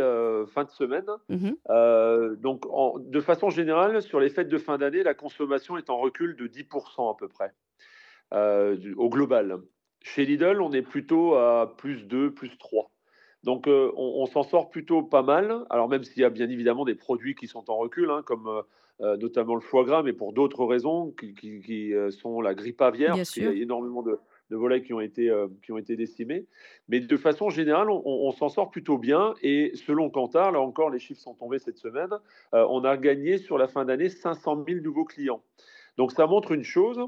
[0.53, 1.05] fin de semaine.
[1.29, 2.63] Mmh euh, donc,
[3.09, 6.47] de façon générale, sur les fêtes de fin d'année, la consommation est en recul de
[6.47, 7.51] 10% à peu près,
[8.33, 9.59] euh, au global.
[10.01, 12.91] Chez Lidl, on est plutôt à plus 2, plus 3.
[13.43, 15.65] Donc, euh, on, s'en sort plutôt pas mal.
[15.69, 18.63] Alors, même s'il y a bien évidemment des produits qui sont en recul, hein, comme
[18.99, 23.43] notamment le foie gras, mais pour d'autres raisons, qui, sont la grippe aviaire, parce qu'il
[23.43, 24.17] y a énormément de,
[24.53, 25.97] de volailles qui ont été, euh, qui ont été.
[26.87, 29.33] Mais de façon générale, on, s'en sort plutôt bien.
[29.41, 32.11] Et selon Kantar, là encore, les chiffres sont tombés cette semaine,
[32.53, 35.41] euh, on a gagné sur la fin d'année 500 000 nouveaux clients.
[35.97, 36.99] Donc ça montre une chose,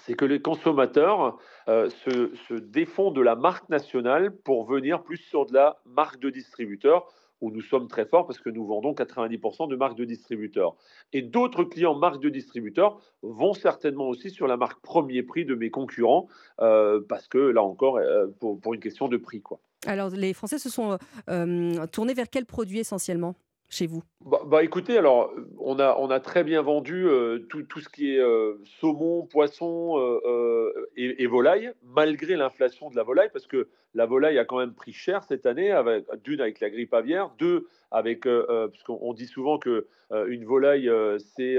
[0.00, 1.38] c'est que les consommateurs
[1.68, 6.18] euh, se, se, défont de la marque nationale pour venir plus sur de la marque
[6.18, 7.06] de distributeur
[7.40, 10.76] où nous sommes très forts parce que nous vendons 90% de marques de distributeurs.
[11.12, 15.54] Et d'autres clients marques de distributeurs vont certainement aussi sur la marque premier prix de
[15.54, 16.28] mes concurrents
[16.60, 19.40] euh, parce que là encore, euh, pour, une question de prix.
[19.40, 19.60] Quoi.
[19.86, 20.98] Alors les Français se sont
[21.28, 23.34] euh, tournés vers quel produit essentiellement?
[23.70, 24.02] Chez vous?
[24.26, 27.88] Bah, bah, écoutez, alors on a, on a très bien vendu euh, tout, tout, ce
[27.88, 33.68] qui est euh, saumon, poisson euh, et, volaille, malgré l'inflation de la volaille, parce que
[33.94, 37.30] la volaille a quand même pris cher cette année, avec, d'une avec la grippe aviaire,
[37.38, 39.86] deux avec, parce qu'on dit souvent que
[40.28, 40.90] une volaille
[41.36, 41.56] c'est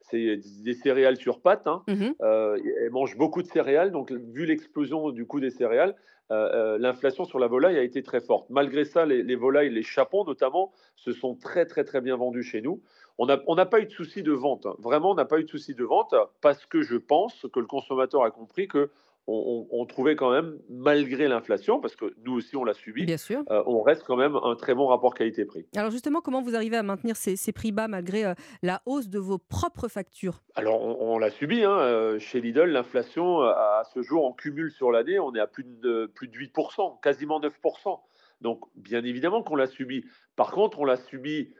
[0.00, 1.66] c'est des céréales sur pâte.
[1.66, 1.82] Hein.
[1.88, 5.94] Mmh elle mange beaucoup de céréales, donc vu l'explosion du coût des céréales,
[6.30, 8.48] euh, euh, l'inflation sur la volaille a été très forte.
[8.50, 12.60] Malgré ça, les, volailles, les chapons notamment, se sont très très très bien vendus chez
[12.60, 12.82] nous.
[13.18, 14.64] On n'a pas eu de souci de vente.
[14.64, 14.74] Hein.
[14.78, 17.66] Vraiment, on n'a pas eu de souci de vente parce que je pense que le
[17.66, 18.90] consommateur a compris que
[19.26, 23.42] on, trouvait quand même, malgré l'inflation, parce que nous aussi on l'a subi, Bien sûr.
[23.50, 25.66] Euh, on reste quand même un très bon rapport qualité-prix.
[25.76, 29.18] Alors justement, comment vous arrivez à maintenir ces, prix bas malgré euh, la hausse de
[29.18, 30.42] vos propres factures?
[30.54, 31.64] Alors on, l'a subi.
[31.64, 35.46] Hein, euh, chez Lidl, l'inflation à ce jour, en cumule sur l'année, on est à
[35.46, 38.00] plus de, plus de 8%, quasiment 9%.
[38.40, 40.04] Donc bien évidemment qu'on l'a subi.
[40.34, 41.50] Par contre, on l'a subi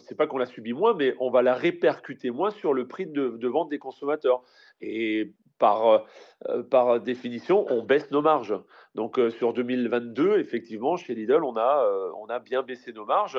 [0.00, 3.06] c'est pas qu'on l'a subi moins, mais on va la répercuter moins sur le prix
[3.06, 4.42] de, de vente des consommateurs.
[4.80, 6.06] Et par,
[6.48, 8.58] euh, par définition, on baisse nos marges.
[8.96, 13.04] Donc euh, sur 2022, effectivement, chez Lidl, on a, euh, on a bien baissé nos
[13.04, 13.38] marges.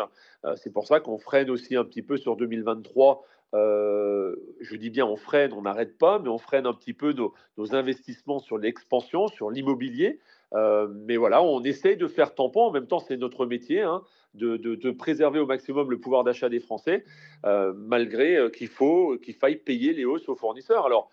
[0.56, 5.18] c'est pour ça qu'on freine aussi un petit peu sur 2023 je dis bien on
[5.18, 9.52] freine, on n'arrête pas, mais on freine un petit peu nos, investissements sur l'expansion, sur
[9.52, 10.20] l'immobilier.
[10.54, 12.68] mais voilà, on essaye de faire tampon.
[12.68, 13.82] En même temps, c'est notre métier.
[13.82, 14.04] Hein,
[14.36, 17.04] de, préserver au maximum le pouvoir d'achat des Français,
[17.44, 20.86] malgré qu'il faut qu'il faille payer les hausses aux fournisseurs.
[20.86, 21.12] Alors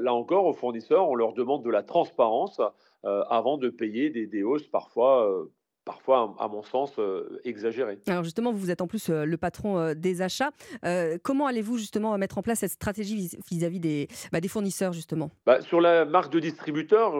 [0.00, 2.60] là encore, aux fournisseurs, on leur demande de la transparence
[3.02, 5.46] avant de payer des, des hausses parfois
[5.86, 7.98] parfois, à mon sens, euh, exagéré.
[8.08, 10.50] Alors justement, vous êtes en plus euh, le patron euh, des achats.
[11.22, 15.30] comment allez-vous justement mettre en place cette stratégie vis-à-vis des, bah, des, fournisseurs justement?
[15.46, 17.14] Bah, Sur la marque de distributeur,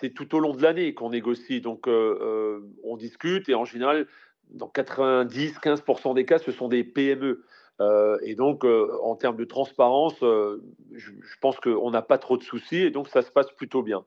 [0.00, 1.60] c'est tout au long de l'année qu'on négocie.
[1.60, 4.06] Donc on discute et en général,
[4.50, 7.44] dans 90-15% des cas, ce sont des PME.
[7.80, 10.58] Et donc, en termes de transparence, je,
[10.96, 14.04] je pense qu'on n'a pas trop de soucis et donc ça se passe plutôt bien.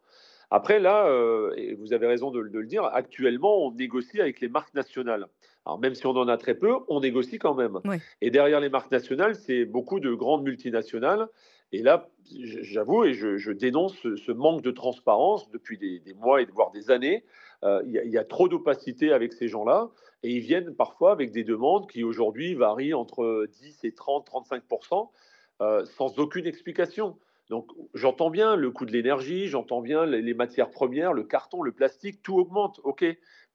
[0.53, 4.49] Après, là, euh, et vous avez raison de, le dire, actuellement, on négocie avec les
[4.49, 5.27] marques nationales.
[5.65, 7.79] Alors, même si on en a très peu, on négocie quand même.
[8.19, 11.29] Et derrière les marques nationales, c'est beaucoup de grandes multinationales.
[11.71, 12.09] Et là,
[12.43, 17.23] j'avoue, et je, dénonce ce, manque de transparence depuis des, mois et voire des années.
[17.63, 19.89] Euh, il y, a trop d'opacité avec ces gens-là.
[20.23, 25.09] Et ils viennent parfois avec des demandes qui aujourd'hui varient entre 10 et 30, 35%
[25.61, 27.17] euh, sans aucune explication.
[27.49, 31.71] Donc j'entends bien le coût de l'énergie, j'entends bien les, matières premières, le carton, le
[31.71, 33.05] plastique, tout augmente, ok.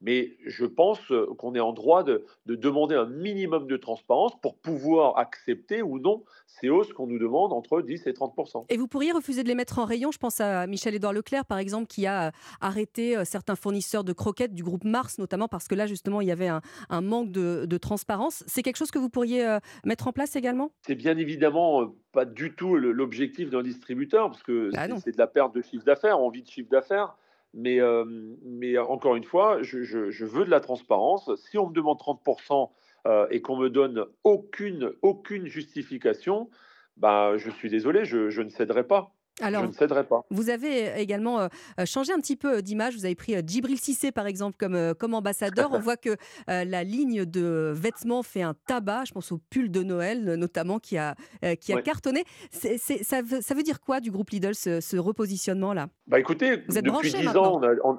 [0.00, 4.56] Mais je pense euh, qu'on est en droit de, demander un minimum de transparence pour
[4.59, 8.88] pouvoir accepter ou non ces hausses qu'on nous demande entre 10 et 30% Et vous
[8.88, 10.11] pourriez refuser de les mettre en rayon?
[10.12, 12.30] Je pense à Michel-Édouard Leclerc, par exemple, qui a euh,
[12.61, 16.28] arrêté euh, certains fournisseurs de croquettes du groupe Mars, notamment parce que là, justement, il
[16.28, 16.61] y avait un,
[17.00, 18.42] manque de, transparence.
[18.46, 20.70] C'est quelque chose que vous pourriez mettre en place également?
[20.87, 25.26] C'est bien évidemment pas du tout l'objectif d'un distributeur, parce que bah c'est de la
[25.26, 27.14] perte de chiffre d'affaires, on vit de chiffre d'affaires.
[27.56, 31.30] Mais, encore une fois, je, veux de la transparence.
[31.36, 32.70] Si on me demande 30%
[33.06, 36.50] euh, et qu'on me donne aucune, aucune justification,
[36.98, 39.15] bah, je suis désolé, je ne céderai pas.
[39.40, 40.25] Alors, je ne céderai pas.
[40.31, 41.49] Vous avez également euh,
[41.85, 42.94] changé un petit peu d'image.
[42.94, 45.70] Vous avez pris Djibril Cissé, par exemple, comme, comme ambassadeur.
[45.72, 49.05] On voit que la ligne de vêtements fait un tabac.
[49.07, 51.14] Je pense au pull de Noël, notamment, qui a,
[51.61, 52.25] qui a cartonné.
[52.51, 55.88] ça, veut, ça, veut, dire quoi du groupe Lidl, ce, repositionnement-là?
[56.07, 57.99] Bah écoutez, Vous êtes depuis 10 ans, on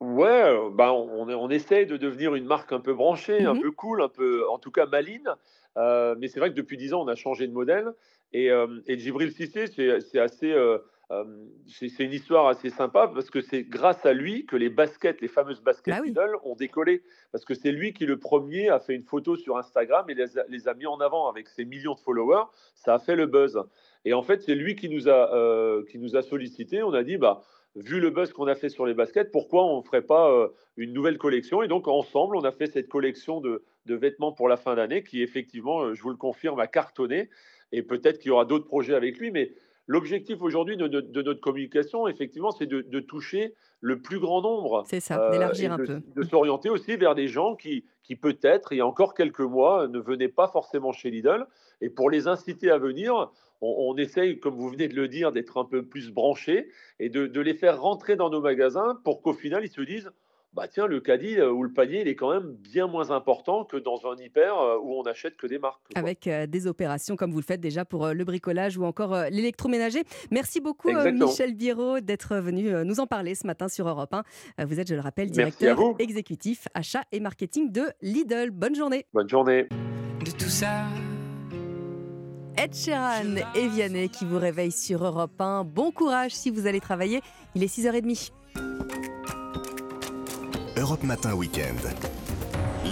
[0.00, 3.70] ouais, bah on, on, essaye de devenir une marque un peu branchée, un mmh peu
[3.70, 5.28] cool, un peu, en tout cas maline.
[5.76, 7.92] mais c'est vrai que depuis 10 ans, on a changé de modèle.
[8.32, 10.52] Et, euh, et Djibril Cissé, c'est assez.
[10.52, 10.78] Euh,
[11.10, 11.24] euh,
[11.66, 15.28] c'est une histoire assez sympa parce que c'est grâce à lui que les baskets, les
[15.28, 17.02] fameuses baskets bah ont décollé.
[17.32, 20.68] Parce que c'est lui qui, le premier, a fait une photo sur Instagram et les
[20.68, 22.44] a, mis en avant avec ses millions de followers.
[22.74, 23.60] Ça a fait le buzz.
[24.06, 26.82] Et en fait, c'est lui qui nous a, qui nous a sollicité.
[26.82, 27.42] On a dit, bah,
[27.76, 30.94] vu le buzz qu'on a fait sur les baskets, pourquoi on ne ferait pas une
[30.94, 31.62] nouvelle collection?
[31.62, 35.02] Et donc, ensemble, on a fait cette collection de, de vêtements pour la fin d'année
[35.02, 37.28] qui, effectivement, je vous le confirme, a cartonné
[37.72, 39.52] et peut-être qu'il y aura d'autres projets avec lui, mais
[39.86, 40.86] l'objectif aujourd'hui de,
[41.22, 44.84] notre communication, effectivement, c'est de, toucher le plus grand nombre.
[44.86, 46.02] C'est ça, euh, d'élargir un de, peu.
[46.14, 49.88] De s'orienter aussi vers des gens qui, qui peut-être, il y a encore quelques mois,
[49.88, 51.46] ne venaient pas forcément chez Lidl.
[51.80, 53.30] Et pour les inciter à venir,
[53.60, 56.68] on, essaye, comme vous venez de le dire, d'être un peu plus branchés
[57.00, 60.10] et de les faire rentrer dans nos magasins pour qu'au final, ils se disent
[60.54, 63.64] bah tiens, le caddie euh, ou le panier, il est quand même bien moins important
[63.64, 65.80] que dans un hyper euh, où on n'achète que des marques.
[65.94, 70.02] Avec euh, des opérations comme vous le faites déjà pour le bricolage ou encore l'électroménager.
[70.30, 74.12] Merci beaucoup Michel Biro d'être venu nous en parler ce matin sur Europe
[74.58, 74.66] 1.
[74.66, 78.50] Vous êtes, je le rappelle, directeur exécutif achat et marketing de Lidl.
[78.50, 79.06] Bonne journée.
[79.14, 79.68] Bonne journée.
[80.24, 80.84] De tout ça.
[82.58, 85.64] Ed Sheeran et Vianney qui vous réveillent sur Europe 1.
[85.64, 87.22] Bon courage si vous allez travailler.
[87.54, 88.32] Il est 6h30.
[90.76, 92.21] Europe Matin Weekend.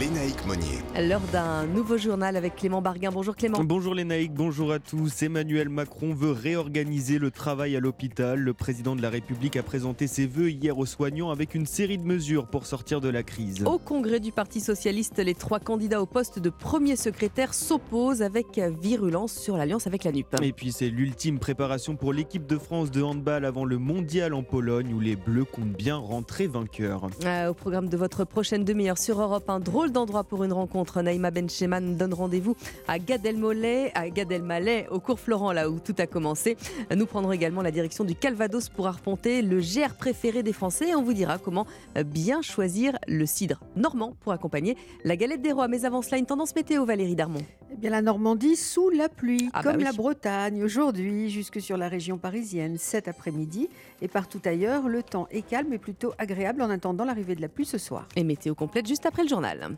[0.01, 0.79] Lénaïque Monnier.
[0.99, 3.11] L'heure d'un nouveau journal avec Clément Barguin.
[3.11, 3.63] Bonjour Clément.
[3.63, 5.23] Bonjour Lénaïque, bonjour à tous.
[5.23, 8.39] Emmanuel Macron veut réorganiser le travail à l'hôpital.
[8.39, 11.99] Le président de la République a présenté ses vœux hier aux soignants avec une série
[11.99, 13.63] de mesures pour sortir de la crise.
[13.67, 18.59] Au congrès du Parti Socialiste, les trois candidats au poste de premier secrétaire s'opposent avec
[18.59, 20.35] virulence sur l'alliance avec la NUP.
[20.41, 24.45] Et puis c'est l'ultime préparation pour l'équipe de France de handball avant le mondial en
[24.45, 27.09] Pologne où les Bleus comptent bien rentrer vainqueurs.
[27.27, 31.03] Euh, au programme de votre prochaine demi-heure sur Europe, un drôle d'endroit pour une rencontre.
[31.03, 32.57] Naïma Bencheman donne rendez-vous
[32.89, 36.57] à Gad Elmaleh, à Gad Elmaleh, au cours Florent, là où tout a commencé.
[36.95, 40.95] Nous prendrons également la direction du Calvados pour arpenter le GR préféré des Français.
[40.95, 41.67] On vous dira comment
[42.07, 45.69] bien choisir le cidre normand pour accompagner la galette des rois.
[45.69, 47.43] Mais avant cela, une tendance météo, Valérie Darmon.
[47.73, 51.77] Eh bien, la Normandie sous la pluie, ah bah comme la Bretagne aujourd'hui, jusque sur
[51.77, 53.69] la région parisienne cet après-midi.
[54.03, 57.49] Et partout ailleurs, le temps est calme et plutôt agréable en attendant l'arrivée de la
[57.49, 58.09] pluie ce soir.
[58.17, 59.77] Et météo complète juste après le journal.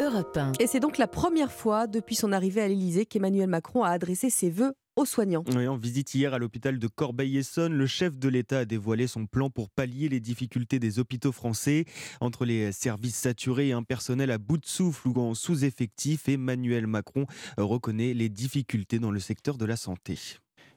[0.00, 0.52] Europe 1.
[0.60, 4.30] Et c'est donc la première fois depuis son arrivée à l'Elysée qu'Emmanuel Macron a adressé
[4.30, 5.44] ses vœux aux soignants.
[5.46, 9.50] en visite hier à l'hôpital de Corbeil-Essonne, le chef de l'État a dévoilé son plan
[9.50, 11.84] pour pallier les difficultés des hôpitaux français.
[12.20, 16.86] Entre les services saturés et un personnel à bout de souffle ou en sous-effectif, Emmanuel
[16.86, 17.26] Macron
[17.56, 20.18] reconnaît les difficultés dans le secteur de la santé.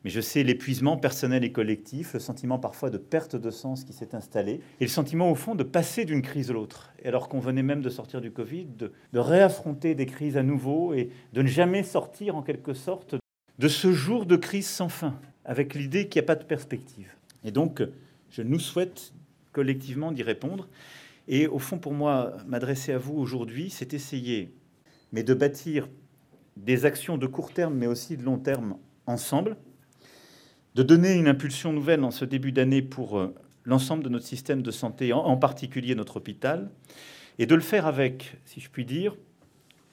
[0.03, 3.93] Mais je sais l'épuisement personnel et collectif, le sentiment parfois de perte de sens qui
[3.93, 6.91] s'est installé, et le sentiment au fond de passer d'une crise à l'autre.
[7.01, 10.43] Et alors qu'on venait même de sortir du Covid, de, de, réaffronter des crises à
[10.43, 13.15] nouveau et de ne jamais sortir en quelque sorte
[13.59, 17.13] de ce jour de crise sans fin, avec l'idée qu'il n'y a pas de perspective.
[17.43, 17.83] Et donc,
[18.29, 19.13] je nous souhaite
[19.51, 20.67] collectivement d'y répondre.
[21.27, 24.53] Et au fond, pour moi, m'adresser à vous aujourd'hui, c'est essayer,
[25.11, 25.87] mais de bâtir
[26.57, 29.57] des actions de court terme, mais aussi de long terme ensemble,
[30.75, 34.61] de donner une impulsion nouvelle en ce début d'année pour euh, l'ensemble de notre système
[34.61, 36.69] de santé, en particulier notre hôpital,
[37.39, 39.15] et de le faire avec, si je puis dire,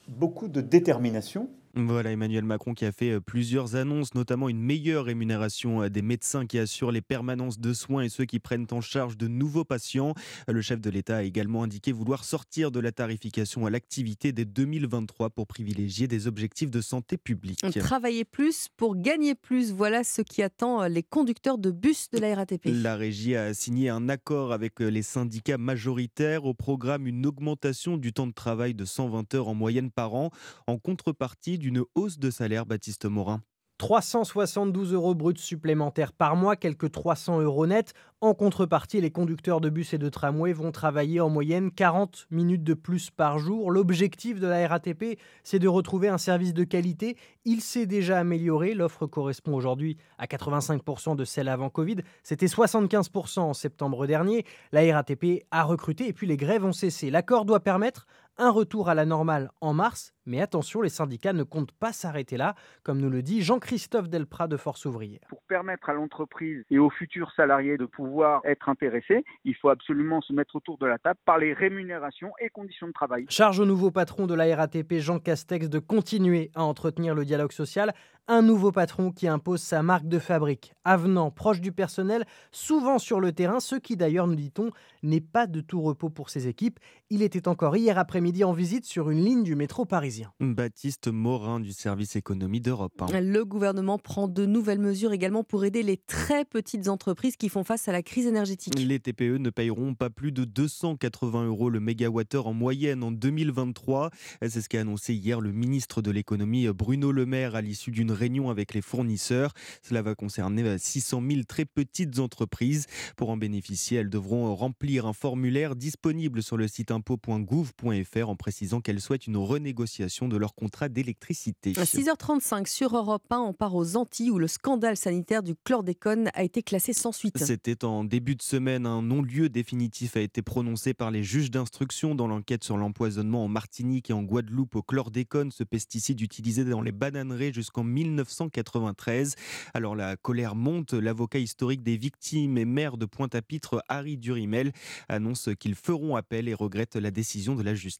[0.09, 5.05] beaucoup de détermination, voilà Emmanuel Macron qui a fait euh, plusieurs annonces, notamment une meilleure
[5.05, 8.81] rémunération euh, des médecins qui assurent les permanences de soins et ceux qui prennent en
[8.81, 10.15] charge de nouveaux patients.
[10.49, 14.33] Euh, le chef de l'État a également indiqué vouloir sortir de la tarification à l'activité
[14.33, 17.61] dès 2023 pour privilégier des objectifs de santé publique.
[17.79, 22.35] Travailler plus pour gagner plus, voilà ce qui attend les conducteurs de bus de la
[22.35, 22.67] RATP.
[22.67, 28.13] La régie a signé un accord avec les syndicats majoritaires au programme une augmentation du
[28.13, 30.31] temps de travail de 120 heures en moyenne par an
[30.67, 33.43] en contrepartie d'une hausse de salaire, Baptiste Morin
[33.81, 37.95] 372 euros bruts supplémentaires par mois, quelques 300 euros nets.
[38.21, 42.63] En contrepartie, les conducteurs de bus et de tramway vont travailler en moyenne 40 minutes
[42.63, 43.71] de plus par jour.
[43.71, 47.17] L'objectif de la RATP, c'est de retrouver un service de qualité.
[47.47, 48.75] Il s'est déjà amélioré.
[48.75, 52.03] L'offre correspond aujourd'hui à 85% de celle avant Covid.
[52.23, 54.45] C'était 75% en septembre dernier.
[54.73, 57.09] La RATP a recruté et puis les grèves ont cessé.
[57.09, 58.07] L'accord doit permettre
[58.41, 62.39] un retour à la normale en mars, mais attention, les syndicats ne comptent pas s'arrêter
[62.39, 65.21] là, comme nous le dit Jean-Christophe Delprat de Force ouvrière.
[65.29, 70.23] Pour permettre à l'entreprise et aux futurs salariés de pouvoir être intéressés, il faut absolument
[70.23, 73.27] se mettre autour de la table par les rémunérations et conditions de travail.
[73.29, 77.53] Charge au nouveau patron de la RATP, Jean Castex, de continuer à entretenir le dialogue
[77.53, 77.93] social
[78.31, 83.19] un nouveau patron qui impose sa marque de fabrique, avenant, proche du personnel, souvent sur
[83.19, 84.71] le terrain, ce qui d'ailleurs, nous dit-on,
[85.03, 86.79] n'est pas de tout repos pour ses équipes.
[87.11, 90.33] Il était encore hier après-midi en visite sur une ligne du métro parisien.
[90.41, 93.03] Baptiste Morin du service économie d'Europe.
[93.13, 97.65] Le gouvernement prend de nouvelles mesures également pour aider les très petites entreprises qui font
[97.65, 98.79] face à la crise énergétique.
[98.79, 104.11] Les TPE ne payeront pas plus de 280 euros le mégawattheure en moyenne en 2023.
[104.43, 108.13] C'est ce qu'a annoncé hier le ministre de l'économie Bruno Le Maire à l'issue d'une
[108.13, 109.53] réunion avec les fournisseurs.
[109.83, 112.87] Cela va concerner 600 000 très petites entreprises.
[113.17, 118.81] Pour en bénéficier, elles devront remplir un formulaire disponible sur le site impôt.gouv.fr en précisant
[118.81, 121.73] qu'elles souhaitent une renégociation de leur contrat d'électricité.
[121.77, 126.31] À 6h35 sur Europe 1, on part aux Antilles où le scandale sanitaire du chlordécone
[126.35, 127.39] a été classé sans suite.
[127.39, 128.85] C'était en début de semaine.
[128.85, 133.49] Un non-lieu définitif a été prononcé par les juges d'instruction dans l'enquête sur l'empoisonnement en
[133.49, 139.37] Martinique et en Guadeloupe au chlordécone, ce pesticide utilisé dans les bananeries jusqu'en 1993.
[139.75, 140.95] Alors la colère monte.
[140.95, 144.73] L'avocat historique des victimes et maire de Pointe-à-Pitre, Harry Durimel,
[145.09, 148.00] annonce qu'ils feront appel et regrette la décision de la justice.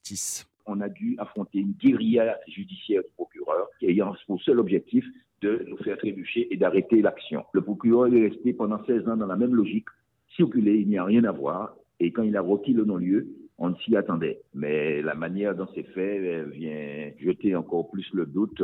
[0.65, 5.05] On a dû affronter une guérilla judiciaire du procureur ayant pour seul objectif
[5.41, 7.45] de nous faire trébucher et d'arrêter l'action.
[7.53, 9.87] Le procureur est resté pendant 16 ans dans la même logique,
[10.35, 13.75] circuler, il n'y a rien à voir, et quand il a requis le non-lieu, on
[13.75, 14.41] s'y attendait.
[14.53, 18.61] Mais la manière dont c'est fait vient jeter encore plus le doute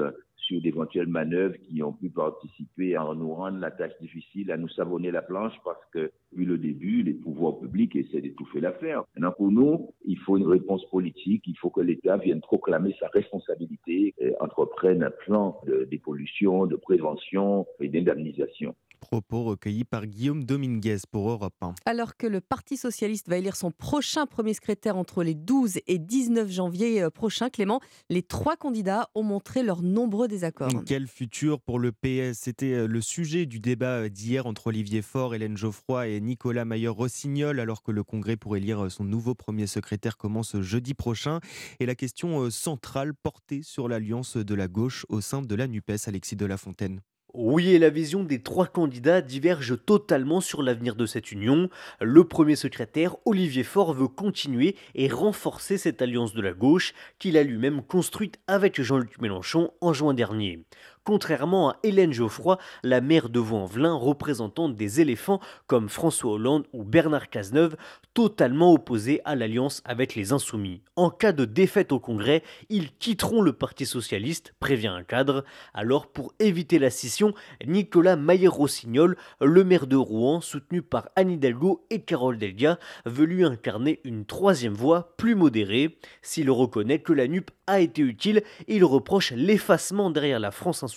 [0.47, 4.69] sur d'éventuelles manœuvres qui ont pu participer à nous rendre la tâche difficile, à nous
[4.69, 9.03] savonner la planche parce que, vu le début, les pouvoirs publics essaient d'étouffer l'affaire.
[9.15, 13.07] Maintenant, pour nous, il faut une réponse politique, il faut que l'État vienne proclamer sa
[13.10, 18.75] responsabilité, et entreprenne un plan de dépollution, de prévention et d'indemnisation.
[18.97, 21.75] Propos recueillis par Guillaume Dominguez pour Europe 1.
[21.86, 25.99] Alors que le Parti socialiste va élire son prochain premier secrétaire entre les 12 et
[25.99, 27.79] 19 janvier euh, prochain, Clément,
[28.10, 30.83] les trois candidats ont montré leurs nombreux désaccords.
[30.86, 35.01] Quel futur pour le PS C'était euh, le sujet du débat euh, d'hier entre Olivier
[35.01, 39.67] Faure, Hélène Geoffroy et Nicolas Mayer-Rossignol, alors que le Congrès pour élire son nouveau premier
[39.67, 41.39] secrétaire commence jeudi prochain.
[41.79, 46.07] Et la question centrale portée sur l'alliance de la gauche au sein de la NUPES,
[46.07, 47.01] Alexis de la Fontaine.
[47.33, 51.69] Oui, et la vision des trois candidats diverge totalement sur l'avenir de cette union.
[51.99, 57.37] Le premier secrétaire, Olivier Faure, veut continuer et renforcer cette alliance de la gauche qu'il
[57.37, 60.63] a lui-même construite avec Jean-Luc Mélenchon en juin dernier.
[61.08, 66.84] Contrairement à Hélène Geoffroy, la maire de Vaux-en-Velin, représentante des éléphants comme François Hollande ou
[66.84, 67.78] Bernard Cazeneuve,
[68.13, 70.82] totalement opposés à l'alliance avec les Insoumis.
[70.98, 75.45] En cas de défaite au Congrès, ils quitteront le Parti Socialiste, prévient un cadre.
[75.74, 77.34] Alors, pour éviter la scission,
[77.66, 83.45] Nicolas Maillé-Rossignol, le maire de Rouen, soutenu par Anne Hidalgo et Carole Delga, veut lui
[83.45, 85.97] incarner une troisième voie plus modérée.
[86.22, 90.97] S'il reconnaît que la NUP a été utile, il reproche l'effacement derrière la France insoumise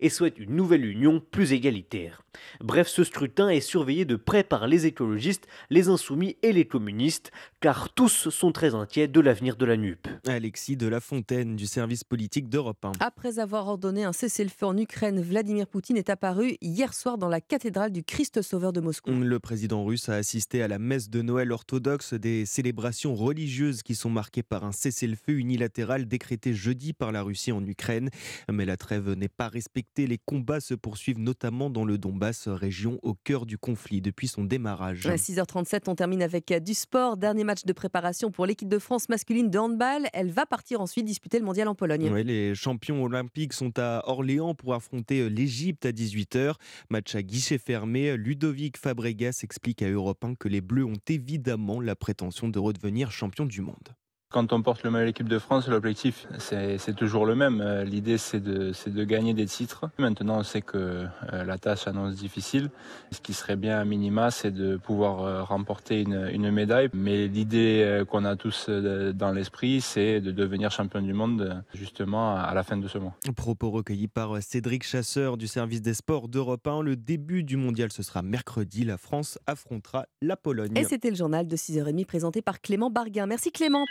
[0.00, 2.22] et souhaite une nouvelle union plus égalitaire.
[2.60, 7.30] Bref, ce scrutin est surveillé de près par les écologistes, les insoumis et les communistes,
[7.60, 10.06] car tous sont très inquiets de l'avenir de la NUP.
[10.26, 12.92] Alexis de la Fontaine du service politique d'Europe 1.
[13.00, 17.40] Après avoir ordonné un cessez-le-feu en Ukraine, Vladimir Poutine est apparu hier soir dans la
[17.40, 19.10] cathédrale du Christ Sauveur de Moscou.
[19.10, 23.94] Le président russe a assisté à la messe de Noël orthodoxe, des célébrations religieuses qui
[23.94, 28.10] sont marquées par un cessez-le-feu unilatéral décrété jeudi par la Russie en Ukraine.
[28.50, 30.06] Mais la trêve n'est pas respectée.
[30.06, 34.44] Les combats se poursuivent notamment dans le Donbass, région au cœur du conflit depuis son
[34.44, 35.06] démarrage.
[35.06, 37.16] À 6h37, on termine avec du sport.
[37.16, 40.08] Dernier match de préparation pour l'équipe de France masculine de handball.
[40.12, 42.10] Elle va partir ensuite disputer le mondial en Pologne.
[42.10, 46.54] Ouais, les champions olympiques sont à Orléans pour affronter l'Égypte à 18h.
[46.90, 48.16] Match à guichet fermé.
[48.16, 53.10] Ludovic Fabregas explique à Europe 1 que les Bleus ont évidemment la prétention de redevenir
[53.10, 53.94] champion du monde.
[54.30, 57.62] Quand on porte le maillot de l'équipe de France, l'objectif, c'est toujours le même.
[57.62, 59.86] Euh, l'idée, c'est de, de, gagner des titres.
[59.96, 62.68] Maintenant, on sait que euh, la tâche annonce difficile.
[63.10, 66.90] Ce qui serait bien à minima, c'est de pouvoir euh, remporter une, une médaille.
[66.92, 72.52] Mais l'idée qu'on a tous dans l'esprit, c'est de devenir champion du monde, justement, à
[72.52, 73.14] la fin de ce mois.
[73.34, 76.82] Propos recueillis par Cédric Chasseur du service des sports d'Europe 1.
[76.82, 78.84] Le début du mondial, ce sera mercredi.
[78.84, 80.76] La France affrontera la Pologne.
[80.76, 83.24] Et c'était le journal de 6h30 présenté par Clément Barguin.
[83.24, 83.86] Merci Clément.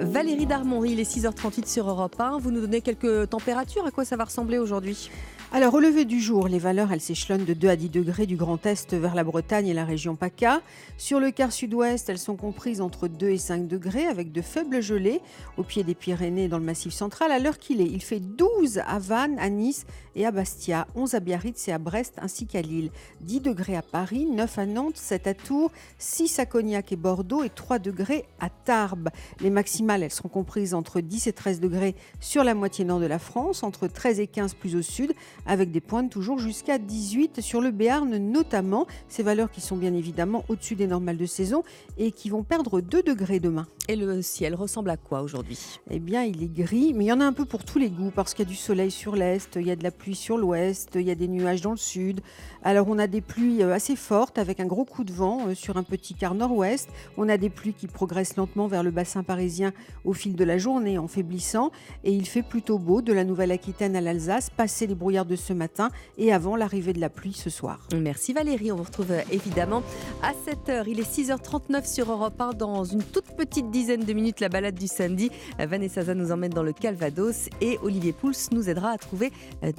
[0.00, 2.38] Valérie Darmonry, il est 6h38 sur Europe 1.
[2.38, 3.86] Vous nous donnez quelques températures.
[3.86, 5.08] À quoi ça va ressembler aujourd'hui?
[5.52, 8.34] Alors, au lever du jour, les valeurs, elles s'échelonnent de 2 à 10 degrés du
[8.34, 10.62] Grand Est vers la Bretagne et la région PACA.
[10.98, 14.82] Sur le quart sud-ouest, elles sont comprises entre 2 et 5 degrés avec de faibles
[14.82, 15.20] gelées
[15.56, 17.30] au pied des Pyrénées dans le Massif central.
[17.30, 19.86] À l'heure qu'il est, il fait 12 à Vannes, à Nice
[20.16, 22.90] et à Bastia, 11 à Biarritz et à Brest ainsi qu'à Lille,
[23.22, 27.42] 10 degrés à Paris, 9 à Nantes, 7 à Tours, 6 à Cognac et Bordeaux
[27.42, 29.10] et 3 degrés à Tarbes.
[29.40, 33.06] Les maximales, elles seront comprises entre 10 et 13 degrés sur la moitié nord de
[33.06, 35.12] la France, entre 13 et 15 plus au sud
[35.46, 38.86] avec des pointes toujours jusqu'à 18 sur le Béarn notamment.
[39.08, 41.62] Ces valeurs qui sont bien évidemment au-dessus des normales de saison
[41.98, 43.66] et qui vont perdre 2 degrés demain.
[43.88, 45.58] Et le ciel ressemble à quoi aujourd'hui?
[45.90, 47.90] Eh bien, il est gris, mais il y en a un peu pour tous les
[47.90, 50.03] goûts parce qu'il y a du soleil sur l'est, il y a de la pluie
[50.12, 52.20] sur l'ouest, il y a des nuages dans le sud.
[52.66, 55.54] Alors, on a des pluies euh, assez fortes avec un gros coup de vent euh,
[55.54, 56.88] sur un petit quart nord-ouest.
[57.18, 59.72] On a des pluies qui progressent lentement vers le bassin parisien
[60.04, 61.70] au fil de la journée en faiblissant
[62.04, 65.52] et il fait plutôt beau de la Nouvelle-Aquitaine à l'Alsace, passer les brouillards de ce
[65.52, 67.86] matin et avant l'arrivée de la pluie ce soir.
[67.94, 69.82] Merci Valérie, on vous retrouve euh, évidemment
[70.22, 70.84] à 7h.
[70.86, 74.74] Il est 6h39 sur Europe 1 dans une toute petite dizaine de minutes la balade
[74.74, 75.30] du samedi.
[75.58, 79.32] Vanessa nous emmène dans le Calvados et Olivier Pouls nous aidera à trouver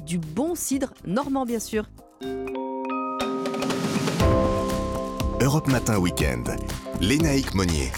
[0.06, 1.86] du bon cidre normand bien sûr.
[5.42, 6.56] Europe Matin Weekend.
[7.02, 7.92] Lénaïque Monnier.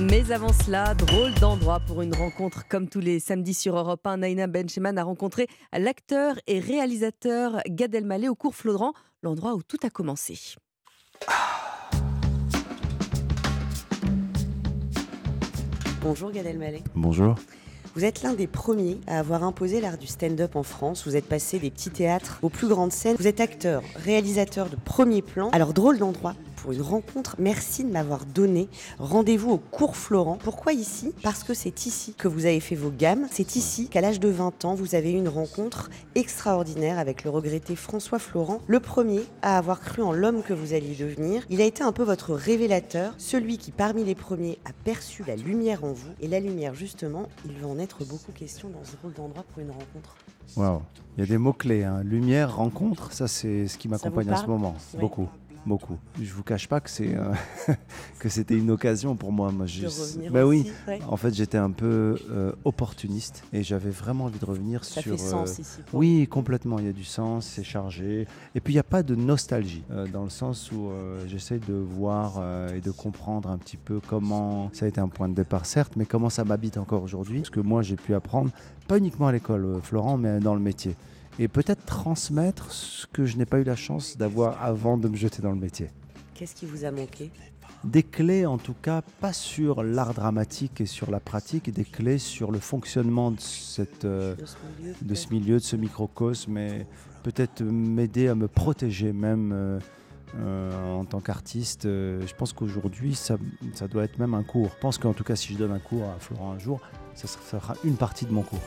[0.00, 4.16] Mais avant cela, drôle d'endroit pour une rencontre comme tous les samedis sur Europe 1.
[4.16, 9.76] Naina Bencheman a rencontré l'acteur et réalisateur Gad Elmaleh au cours Flodran, l'endroit où tout
[9.82, 10.56] a commencé.
[16.00, 16.82] Bonjour Gad Elmaleh.
[16.94, 17.36] Bonjour.
[17.96, 21.02] Vous êtes l'un des premiers à avoir imposé l'art du stand-up en France.
[21.06, 23.16] Vous êtes passé des petits théâtres aux plus grandes scènes.
[23.18, 25.50] Vous êtes acteur, réalisateur de premier plan.
[25.50, 27.36] Alors drôle d'endroit pour une rencontre.
[27.38, 30.38] Merci de m'avoir donné rendez-vous au cours Florent.
[30.42, 31.12] Pourquoi ici?
[31.22, 33.26] Parce que c'est ici que vous avez fait vos gammes.
[33.30, 37.30] C'est ici qu'à l'âge de 20 ans, vous avez eu une rencontre extraordinaire avec le
[37.30, 41.44] regretté François Florent, le premier à avoir cru en l'homme que vous alliez devenir.
[41.50, 45.36] Il a été un peu votre révélateur, celui qui parmi les premiers a perçu la
[45.36, 46.10] lumière en vous.
[46.20, 49.62] Et la lumière, justement, il va en être beaucoup question dans ce rôle d'endroit pour
[49.62, 50.16] une rencontre.
[50.56, 50.82] Waouh,
[51.16, 51.84] il y a des mots-clés.
[51.84, 52.02] Hein.
[52.04, 54.74] Lumière, rencontre, ça c'est ce qui m'accompagne en ce moment.
[54.98, 55.28] Beaucoup
[55.66, 55.98] beaucoup.
[56.20, 57.32] Je vous cache pas que c'est euh,
[58.18, 59.52] que c'était une occasion pour moi.
[59.52, 59.66] moi
[60.30, 60.70] bah oui.
[61.08, 65.18] En fait, j'étais un peu euh, opportuniste et j'avais vraiment envie de revenir Ça sur.
[65.18, 66.78] Fait sens euh, ici, oui, complètement.
[66.78, 68.26] Il y a du sens, c'est chargé.
[68.54, 70.90] Et puis il n'y a pas de nostalgie dans le sens où
[71.26, 72.42] j'essaie de voir
[72.74, 75.94] et de comprendre un petit peu comment ça a été un point de départ, certes,
[75.96, 77.42] mais comment ça m'habite encore aujourd'hui.
[77.44, 78.50] Ce que moi j'ai pu apprendre,
[78.88, 80.96] pas uniquement à l'école, Florent, mais dans le métier
[81.40, 85.16] et peut-être transmettre ce que je n'ai pas eu la chance d'avoir avant de me
[85.16, 85.90] jeter dans le métier.
[86.34, 87.30] Qu'est-ce qui vous a manqué?
[87.82, 92.18] Des clés en tout cas, pas sur l'art dramatique et sur la pratique, des clés
[92.18, 96.58] sur le fonctionnement de, cette, euh, De ce milieu, de ce milieu, de ce microcosme,
[96.58, 96.86] et
[97.22, 99.78] peut-être m'aider à me protéger même euh,
[100.36, 101.86] euh, en tant qu'artiste.
[101.86, 103.38] Euh, je pense qu'aujourd'hui, ça,
[103.72, 104.68] ça doit être même un cours.
[104.76, 106.82] Je pense qu'en tout cas, si je donne un cours à Florent un jour,
[107.14, 108.60] ça sera, ça sera une partie de mon cours.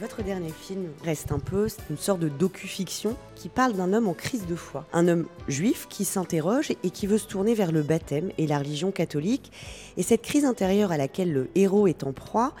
[0.00, 4.14] Votre dernier film reste un peu une sorte de docu-fiction qui parle d'un homme en
[4.14, 4.86] crise de foi.
[4.92, 8.60] Un homme juif qui s'interroge et qui veut se tourner vers le baptême et la
[8.60, 9.50] religion catholique.
[9.96, 12.54] Et cette crise intérieure à laquelle le héros est en proie,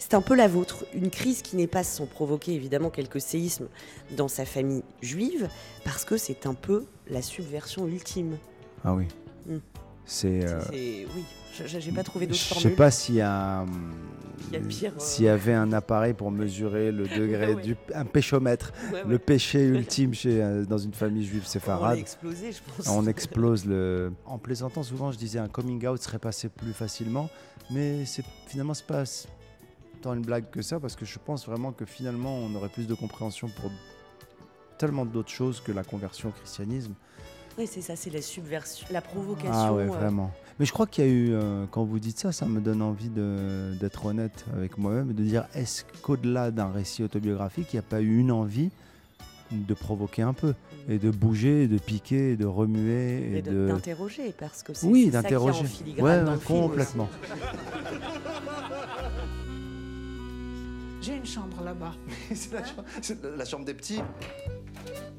[0.00, 0.84] c'est un peu la vôtre.
[0.92, 3.68] Une crise qui n'est pas sans provoquer évidemment quelques séismes
[4.16, 5.48] dans sa famille juive,
[5.84, 8.36] parce que c'est un peu la subversion ultime.
[8.84, 9.06] Ah oui.
[10.04, 10.44] C'est.
[10.46, 11.24] euh, C'est- Oui,
[11.66, 13.92] je- j'ai pas trouvé d'autres Je sais pas s'il y a, hum,
[14.54, 14.58] euh,
[14.98, 17.62] s'il y avait un appareil pour mesurer le degré Ouais.
[17.62, 21.94] du un péchomètre, Ouais, le péché ultime chez euh, dans une famille juive séfarade.
[21.96, 22.88] l'a explosé, je pense.
[22.88, 24.12] On explose le.
[24.26, 27.28] En plaisantant souvent, je disais un coming out serait passé plus facilement,
[27.70, 29.04] mais c'est finalement c'est pas
[30.02, 32.86] tant une blague que ça parce que je pense vraiment que finalement on aurait plus
[32.86, 33.70] de compréhension pour
[34.78, 36.94] tellement d'autres choses que la conversion au christianisme.
[37.58, 39.50] Oui, c'est ça, c'est la subversion, la provocation.
[39.52, 40.30] Ah ouais, euh, vraiment.
[40.58, 42.80] Mais je crois qu'il y a eu, euh, quand vous dites ça, ça me donne
[42.82, 47.76] envie de- d'être honnête avec moi-même et de dire est-ce qu'au-delà d'un récit autobiographique, il
[47.76, 48.70] n'y a pas eu une envie
[49.50, 50.54] de provoquer un peu
[50.88, 53.66] et de bouger, de piquer, de remuer et, et de- de.
[53.68, 55.66] d'interroger, parce que c'est Oui, c'est ça qui est en d'interroger.
[55.66, 56.68] filigrane Ouais, dans le film aussi.
[56.68, 57.08] complètement.
[61.02, 61.94] J'ai une chambre là-bas.
[62.34, 64.00] c'est la, chambre- c'est la chambre des petits.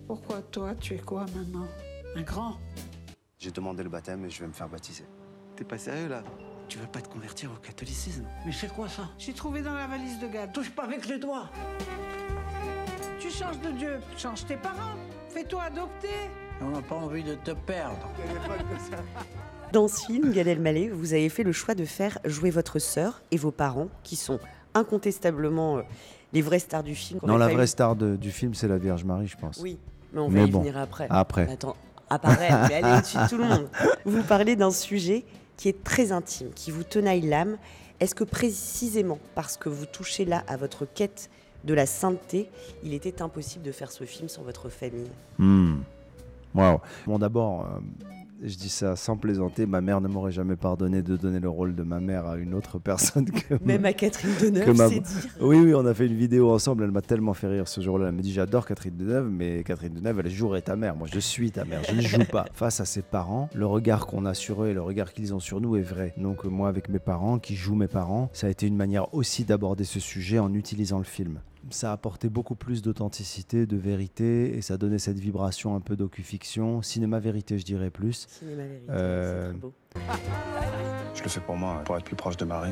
[0.07, 1.65] Pourquoi toi, tu es quoi maintenant?
[2.16, 2.57] Un grand
[3.39, 5.05] J'ai demandé le baptême et je vais me faire baptiser.
[5.55, 6.24] T'es pas sérieux là?
[6.68, 8.26] Tu veux pas te convertir au catholicisme?
[8.45, 9.09] Mais c'est quoi ça?
[9.18, 10.53] J'ai trouvé dans la valise de Gad.
[10.53, 11.49] Touche pas avec les doigts.
[13.20, 14.95] Tu changes de Dieu, change tes parents.
[15.30, 16.07] Fais-toi adopter.
[16.62, 18.09] On n'a pas envie de te perdre.
[19.74, 23.22] Dans ce film, Gad Elmaleh, vous avez fait le choix de faire jouer votre sœur
[23.32, 24.39] et vos parents, qui sont
[24.74, 25.82] incontestablement euh,
[26.34, 27.20] les vraies stars du film.
[27.24, 29.59] Non, la vraie star de- du film, c'est la Vierge Marie, je pense.
[29.62, 29.80] Oui,
[30.14, 31.07] mais on va y bon, venir après.
[31.09, 31.49] Après.
[31.51, 31.76] Attends,
[32.12, 33.70] apparaît, mais elle est au-dessus de tout le monde.
[34.05, 35.26] Vous parlez d'un sujet
[35.57, 37.57] qui est très intime, qui vous tenaille l'âme.
[37.99, 41.30] Est-ce que précisément parce que vous touchez là à votre quête
[41.64, 42.49] de la sainteté,
[42.84, 45.12] il était impossible de faire ce film sans votre famille?
[45.38, 45.82] Hmm.
[46.55, 46.80] Waouh.
[47.05, 47.80] Bon, d'abord, euh,
[48.43, 51.75] je dis ça sans plaisanter, ma mère ne m'aurait jamais pardonné de donner le rôle
[51.75, 54.99] de ma mère à une autre personne que Même ma- à Catherine Deneuve, ma- c'est
[54.99, 55.29] dire.
[55.41, 58.07] Oui, oui, on a fait une vidéo ensemble, elle m'a tellement fait rire ce jour-là.
[58.09, 60.95] Elle me dit J'adore Catherine Deneuve, mais Catherine Deneuve, elle jouerait ta mère.
[60.95, 62.45] Moi, je suis ta mère, je ne joue pas.
[62.53, 65.39] Face à ses parents, le regard qu'on a sur eux et le regard qu'ils ont
[65.39, 66.13] sur nous est vrai.
[66.17, 69.13] Donc, euh, moi, avec mes parents, qui jouent mes parents, ça a été une manière
[69.13, 71.39] aussi d'aborder ce sujet en utilisant le film.
[71.70, 75.95] Ça a apporté beaucoup plus d'authenticité, de vérité, et ça donnait cette vibration un peu
[75.95, 78.28] docu-fiction, cinéma-vérité, je dirais plus.
[78.39, 79.53] Cinéma-vérité, Euh,
[81.14, 82.72] Je le fais pour moi, pour être plus proche de Marie.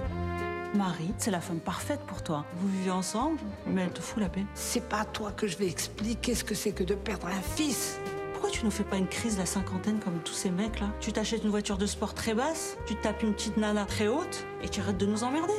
[0.76, 2.46] Marie, c'est la femme parfaite pour toi.
[2.58, 4.46] Vous vivez ensemble, mais elle te fout la paix.
[4.54, 7.42] C'est pas à toi que je vais expliquer ce que c'est que de perdre un
[7.42, 8.00] fils.
[8.34, 10.88] Pourquoi tu nous fais pas une crise de la cinquantaine comme tous ces mecs là
[11.02, 14.46] Tu t'achètes une voiture de sport très basse, tu tapes une petite nana très haute
[14.64, 15.54] et tu arrêtes de nous emmerder.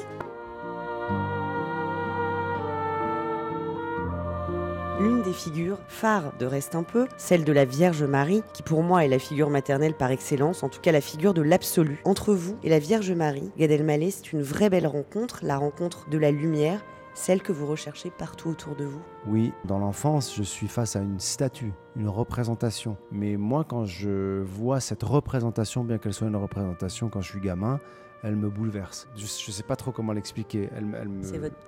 [5.00, 8.82] L'une des figures phares de Reste un peu, celle de la Vierge Marie, qui pour
[8.82, 12.02] moi est la figure maternelle par excellence, en tout cas la figure de l'absolu.
[12.04, 16.10] Entre vous et la Vierge Marie, Gad Elmaleh, c'est une vraie belle rencontre, la rencontre
[16.10, 16.84] de la lumière,
[17.14, 19.00] celle que vous recherchez partout autour de vous.
[19.26, 22.98] Oui, dans l'enfance, je suis face à une statue, une représentation.
[23.10, 27.40] Mais moi, quand je vois cette représentation, bien qu'elle soit une représentation quand je suis
[27.40, 27.80] gamin,
[28.22, 29.08] elle me bouleverse.
[29.16, 30.68] Je ne sais pas trop comment l'expliquer.
[30.76, 31.22] Elle, me- elle me...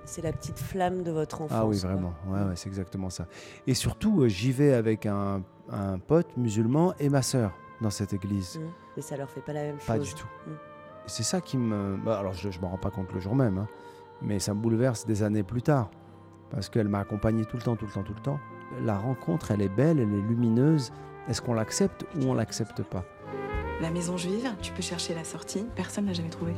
[0.05, 1.57] C'est la petite flamme de votre enfance.
[1.59, 2.13] Ah oui, vraiment.
[2.27, 3.27] Ouais, ouais, c'est exactement ça.
[3.67, 7.51] Et surtout, euh, j'y vais avec un, un pote musulman et ma sœur
[7.81, 8.59] dans cette église.
[8.59, 8.61] Mm.
[8.97, 9.87] Mais ça leur fait pas la même chose.
[9.87, 10.27] Pas du tout.
[10.47, 10.51] Mm.
[11.07, 11.97] C'est ça qui me.
[11.97, 13.67] bah, alors, je ne m'en rends pas compte le jour même, hein,
[14.21, 15.89] mais ça me bouleverse des années plus tard.
[16.49, 18.39] Parce qu'elle m'a accompagné tout le temps, tout le temps, tout le temps.
[18.83, 20.91] La rencontre, elle est belle, elle est lumineuse.
[21.27, 23.03] Est-ce qu'on l'accepte ou on l'accepte pas?
[23.81, 26.53] La maison juive, tu peux chercher la sortie, personne n'a jamais trouvé.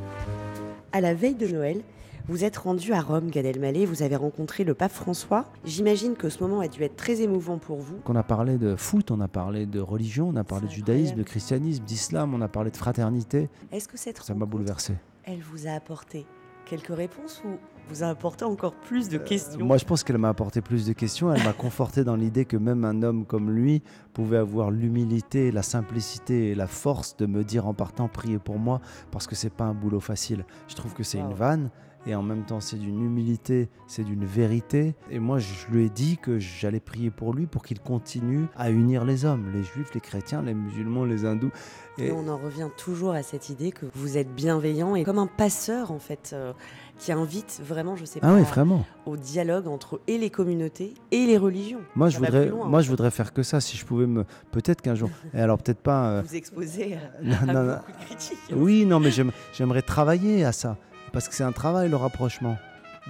[0.92, 1.82] À la veille de Noël,
[2.28, 5.46] vous êtes rendu à Rome, Gad Elmaleh, vous avez rencontré le pape François.
[5.64, 7.96] J'imagine que ce moment a dû être très émouvant pour vous.
[8.06, 11.16] On a parlé de foot, on a parlé de religion, on a parlé de judaïsme,
[11.16, 13.50] de christianisme, d'islam, on a parlé de fraternité.
[13.72, 14.94] Est-ce que cette Ça m'a bouleversé.
[15.24, 16.26] elle vous a apporté
[16.66, 17.58] quelques réponses ou
[17.88, 19.64] vous a apporté encore plus de questions.
[19.64, 21.32] Moi, je pense qu'elle m'a apporté plus de questions.
[21.32, 25.62] Elle m'a conforté dans l'idée que même un homme comme lui pouvait avoir l'humilité, la
[25.62, 29.54] simplicité et la force de me dire en partant priez pour moi parce que c'est
[29.54, 30.46] pas un boulot facile.
[30.68, 31.70] Je trouve que c'est une vanne
[32.06, 34.96] et en même temps c'est d'une humilité, c'est d'une vérité.
[35.10, 38.72] Et moi je lui ai dit que j'allais prier pour lui pour qu'il continue à
[38.72, 41.52] unir les hommes, les juifs, les chrétiens, les musulmans, les hindous.
[41.98, 42.12] Et...
[42.12, 45.92] on en revient toujours à cette idée que vous êtes bienveillant et comme un passeur
[45.92, 46.32] en fait.
[46.34, 46.54] Euh,
[46.98, 48.86] qui invite vraiment, je sais ah pas, oui, vraiment.
[49.06, 51.82] au dialogue entre et les communautés et les religions.
[51.96, 53.60] Moi, je voudrais, moi, je voudrais faire que ça.
[53.60, 55.10] Si je pouvais me, peut-être qu'un jour.
[55.34, 56.10] Et alors, peut-être pas.
[56.10, 56.24] Euh...
[56.26, 58.38] Vous exposer à, à non, beaucoup de critiques.
[58.56, 59.12] Oui, non, mais
[59.54, 60.78] j'aimerais travailler à ça
[61.16, 62.58] parce que c'est un travail le rapprochement.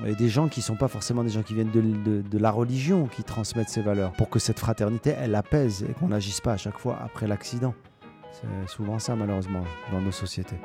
[0.05, 2.37] A des gens qui ne sont pas forcément des gens qui viennent de, de, de,
[2.37, 6.39] la religion qui transmettent ces valeurs pour que cette fraternité, elle apaise et qu'on n'agisse
[6.39, 7.73] pas à chaque fois après l'accident.
[8.31, 10.57] C'est souvent ça malheureusement dans nos sociétés.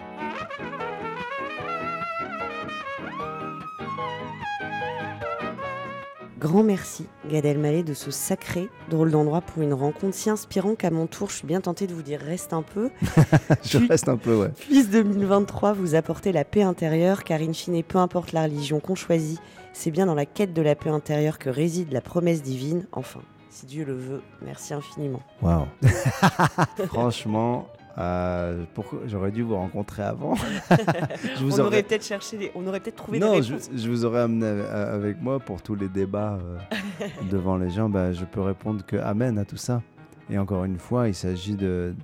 [6.41, 10.91] Grand merci, Gad Elmaleh, de ce sacré drôle d'endroit pour une rencontre si inspirante qu'à
[10.91, 12.89] mon tour, je suis bien tentée de vous dire reste un peu.
[13.63, 14.49] je Puis, reste un peu, ouais.
[14.59, 18.95] Puis 2023, vous apportez la paix intérieure, car in fine, peu importe la religion qu'on
[18.95, 19.39] choisit,
[19.75, 22.87] c'est bien dans la quête de la paix intérieure que réside la promesse divine.
[22.93, 23.21] Enfin,
[23.51, 25.21] si Dieu le veut, merci infiniment.
[25.43, 25.67] Waouh
[26.87, 27.69] Franchement,
[27.99, 28.65] euh,
[29.07, 30.35] J'aurais dû vous rencontrer avant.
[31.39, 34.05] je vous on aurait, peut-être cherché, on aurait peut-être trouvé non, des je, je, vous
[34.05, 37.89] aurais amené avec moi pour tous les débats euh, devant les gens.
[37.89, 39.83] Bah, je peux répondre que Amen à tout ça.
[40.31, 41.95] Et encore une fois, il s'agit de,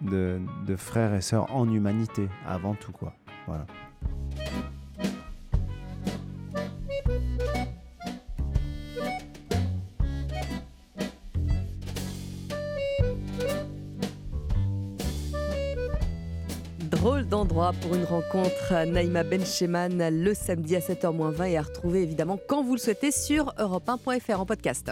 [0.00, 2.92] de, de, frères et sœurs en humanité, avant tout.
[2.92, 3.12] quoi.
[3.46, 3.66] Voilà.
[17.00, 22.40] Drôle d'endroit pour une rencontre Naïma Bencheman le samedi à 7h20 et à retrouver évidemment
[22.48, 24.90] quand vous le souhaitez sur europe1.fr en podcast.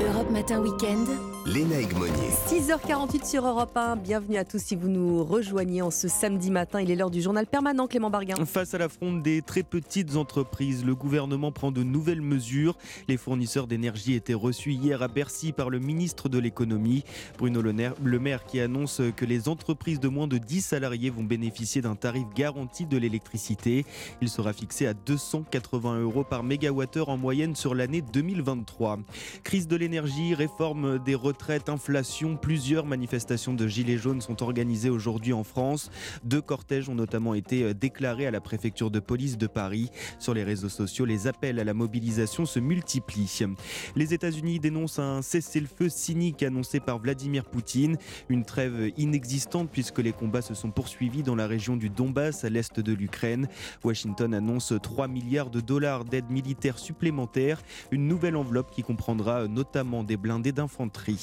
[0.00, 1.37] Europe Matin Week-end.
[1.46, 2.12] Léna Egmonier.
[2.48, 3.96] 6h48 sur Europe 1.
[3.96, 6.80] Bienvenue à tous si vous nous rejoignez en ce samedi matin.
[6.82, 8.34] Il est l'heure du journal permanent Clément Barguin.
[8.44, 12.76] Face à l'affront des très petites entreprises, le gouvernement prend de nouvelles mesures.
[13.08, 17.02] Les fournisseurs d'énergie étaient reçus hier à Bercy par le ministre de l'économie,
[17.38, 21.80] Bruno Le Maire, qui annonce que les entreprises de moins de 10 salariés vont bénéficier
[21.80, 23.86] d'un tarif garanti de l'électricité.
[24.20, 28.98] Il sera fixé à 280 euros par mégawattheure en moyenne sur l'année 2023.
[29.44, 34.90] Crise de l'énergie, réforme des retraites retraite, inflation, plusieurs manifestations de Gilets jaunes sont organisées
[34.90, 35.88] aujourd'hui en France.
[36.24, 39.90] Deux cortèges ont notamment été euh, déclarés à la préfecture de police de Paris.
[40.18, 43.44] Sur les réseaux sociaux, les appels à la mobilisation se multiplient.
[43.94, 47.98] Les États-Unis dénoncent un cessez-le-feu cynique annoncé par Vladimir Poutine.
[48.28, 52.48] Une trêve inexistante puisque les combats se sont poursuivis dans la région du Donbass à
[52.48, 53.48] l'est de l'Ukraine.
[53.84, 57.62] Washington annonce 3 milliards de dollars d'aide militaire supplémentaire,
[57.92, 61.17] une nouvelle enveloppe qui comprendra notamment des blindés d'infanterie.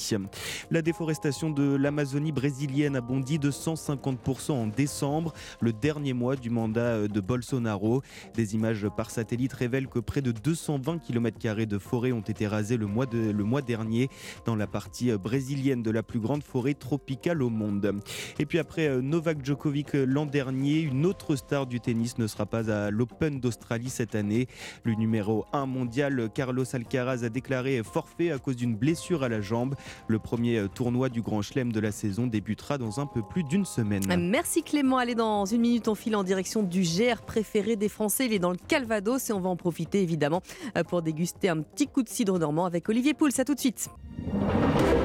[0.70, 6.50] La déforestation de l'Amazonie brésilienne a bondi de 150% en décembre, le dernier mois du
[6.50, 8.02] mandat de Bolsonaro.
[8.34, 12.76] Des images par satellite révèlent que près de 220 km de forêt ont été rasés
[12.76, 14.08] le mois, le mois dernier
[14.44, 18.00] dans la partie brésilienne de la plus grande forêt tropicale au monde.
[18.38, 22.70] Et puis après Novak Djokovic l'an dernier, une autre star du tennis ne sera pas
[22.70, 24.46] à l'Open d'Australie cette année.
[24.84, 29.40] Le numéro 1 mondial Carlos Alcaraz a déclaré forfait à cause d'une blessure à la
[29.40, 29.74] jambe.
[30.08, 33.42] Le premier euh, tournoi du Grand Chelem de la saison débutera dans un peu plus
[33.42, 34.02] d'une semaine.
[34.18, 34.98] Merci Clément.
[34.98, 38.26] Allez, dans une minute, on file en direction du GR préféré des Français.
[38.26, 40.42] Il est dans le Calvados et on va en profiter évidemment
[40.76, 43.30] euh, pour déguster un petit coup de cidre normand avec Olivier Pouls.
[43.38, 43.88] À tout de suite.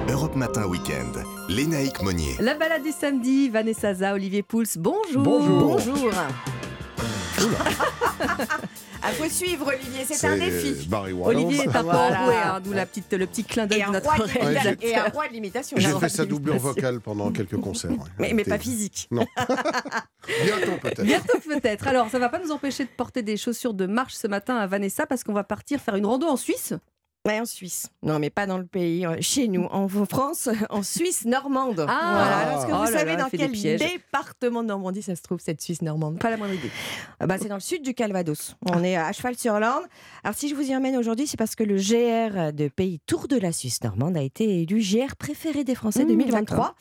[0.10, 2.36] Europe Matin Week-end, Lénaïque Monnier.
[2.40, 5.24] La balade du samedi, Vanessa Za, Olivier Pouls, bonjour.
[5.24, 5.78] Bonjour.
[5.78, 6.12] Bonjour.
[9.02, 10.88] À faut suivre, Olivier, c'est un défi.
[11.24, 14.24] Olivier est un peu enroué, hein, d'où la petite, le petit clin d'œil de notre
[14.24, 14.76] réalisateur.
[14.82, 15.78] Et un roi de l'imitation.
[15.78, 17.92] J'ai fait sa doublure vocale pendant quelques concerts.
[18.20, 19.08] Mais, mais pas physique.
[19.12, 19.26] Non.
[20.44, 21.04] Bientôt peut-être.
[21.04, 21.88] Bientôt peut-être.
[21.88, 24.56] Alors, ça ne va pas nous empêcher de porter des chaussures de marche ce matin
[24.58, 26.74] à Vanessa parce qu'on va partir faire une rando en Suisse.
[27.28, 27.88] Ouais, en Suisse.
[28.02, 29.06] Non, mais pas dans le pays.
[29.06, 31.86] Euh, chez nous, en France, en Suisse normande.
[31.88, 32.58] Ah, voilà.
[32.58, 35.62] Est-ce que vous oh savez là, dans quel département de Normandie ça se trouve, cette
[35.62, 36.18] Suisse normande?
[36.18, 36.72] Pas la moindre idée.
[37.20, 38.56] Ah bah, C'est dans le sud du Calvados.
[38.66, 39.84] On est à cheval-sur-Lande.
[40.24, 43.28] Alors, si je vous y emmène aujourd'hui, c'est parce que le GR de pays Tour
[43.28, 46.58] de la Suisse normande a été élu GR préféré des Français Mmh, 2023.
[46.58, 46.76] d'accord.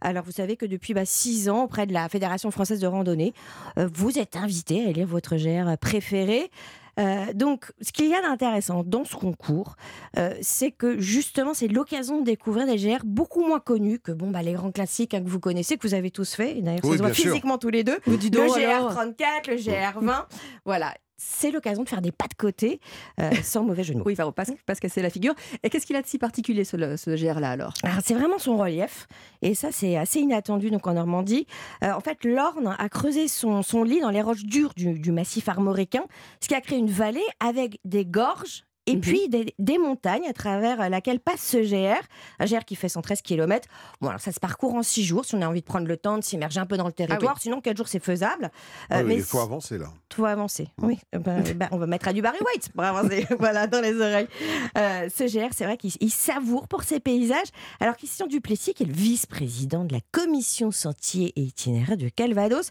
[0.00, 3.34] Alors, vous savez que depuis bah, six ans, auprès de la Fédération française de randonnée,
[3.78, 6.50] euh, vous êtes invité à élire votre GR préféré.
[6.98, 9.76] Euh, donc, ce qu'il y a d'intéressant dans ce concours,
[10.18, 14.30] euh, c'est que justement, c'est l'occasion de découvrir des GR beaucoup moins connus que bon,
[14.30, 16.58] bah, les grands classiques hein, que vous connaissez, que vous avez tous fait.
[16.58, 17.30] Et D'ailleurs, Oui, ça se voit bien sûr.
[17.30, 17.98] physiquement tous les deux.
[18.06, 18.92] Le donc, alors.
[18.92, 20.24] GR34, le GR20.
[20.64, 20.94] Voilà.
[21.24, 22.80] C'est l'occasion de faire des pas de côté,
[23.20, 24.02] euh, sans mauvais mots.
[24.04, 25.34] Oui, il ne faut pas, pas se casser la figure.
[25.62, 28.56] Et qu'est-ce qu'il a de si particulier, ce, ce GR-là, alors, alors C'est vraiment son
[28.56, 29.06] relief.
[29.40, 31.46] Et ça, c'est assez inattendu donc en Normandie.
[31.84, 35.12] Euh, en fait, l'Orne a creusé son, son, lit dans les roches dures du, du
[35.12, 36.04] massif armoricain,
[36.40, 39.00] ce qui a créé une vallée avec des gorges et mhm.
[39.00, 42.00] puis des, montagnes à travers euh, laquelle passe ce GR,
[42.40, 43.68] un GR qui fait 113 km.
[44.00, 45.96] Bon, alors ça se parcourt en 6 jours si on a envie de prendre le
[45.96, 47.38] temps de s'immerger un peu dans le ah territoire.
[47.40, 48.44] Sinon, 4 jours, c'est faisable.
[48.44, 48.48] Euh,
[48.90, 49.86] ah mais il faut avancer là.
[50.10, 50.98] Il faut avancer, oui.
[51.14, 53.94] Euh, bah, bah, on va mettre à du Barry White pour avancer, voilà, dans les
[54.00, 54.28] oreilles.
[54.74, 57.48] ce GR, c'est vrai qu'il savoure pour ses paysages.
[57.80, 62.70] Alors Christian Duplessis, qui est le vice-président de la commission sentier et itinéraire de Calvados,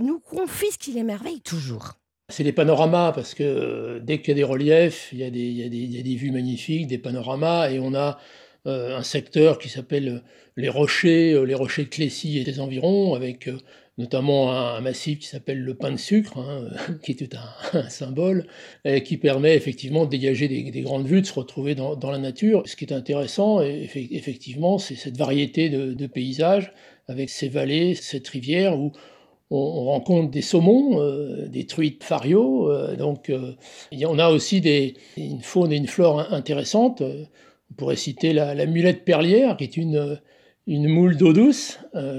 [0.00, 1.99] nous confie ce qu'il émerveille toujours.
[2.30, 5.30] C'est des panoramas parce que euh, dès qu'il y a des reliefs, il y a
[5.30, 8.18] des, vues magnifiques, des panoramas, et on a
[8.66, 10.20] euh, un secteur qui s'appelle euh,
[10.56, 13.48] les rochers, les rochers de Clécy et des environs, avec
[13.98, 16.68] notamment un, massif qui s'appelle le pain de sucre, hein,
[17.02, 17.34] qui est
[17.74, 18.46] un, symbole,
[19.04, 22.62] qui permet effectivement de dégager des, des grandes vues, de se retrouver dans, la nature.
[22.66, 26.72] Ce qui est intéressant, effectivement, c'est cette variété de, de paysages,
[27.08, 28.92] avec ces vallées, cette rivière où
[29.50, 33.54] on, rencontre des saumons, euh, des truites fario, euh, donc euh,
[34.06, 37.02] on a aussi des, une faune et une flore intéressantes.
[37.02, 40.20] On pourrait citer la, mulette perlière, qui est une,
[40.66, 41.78] une moule d'eau douce,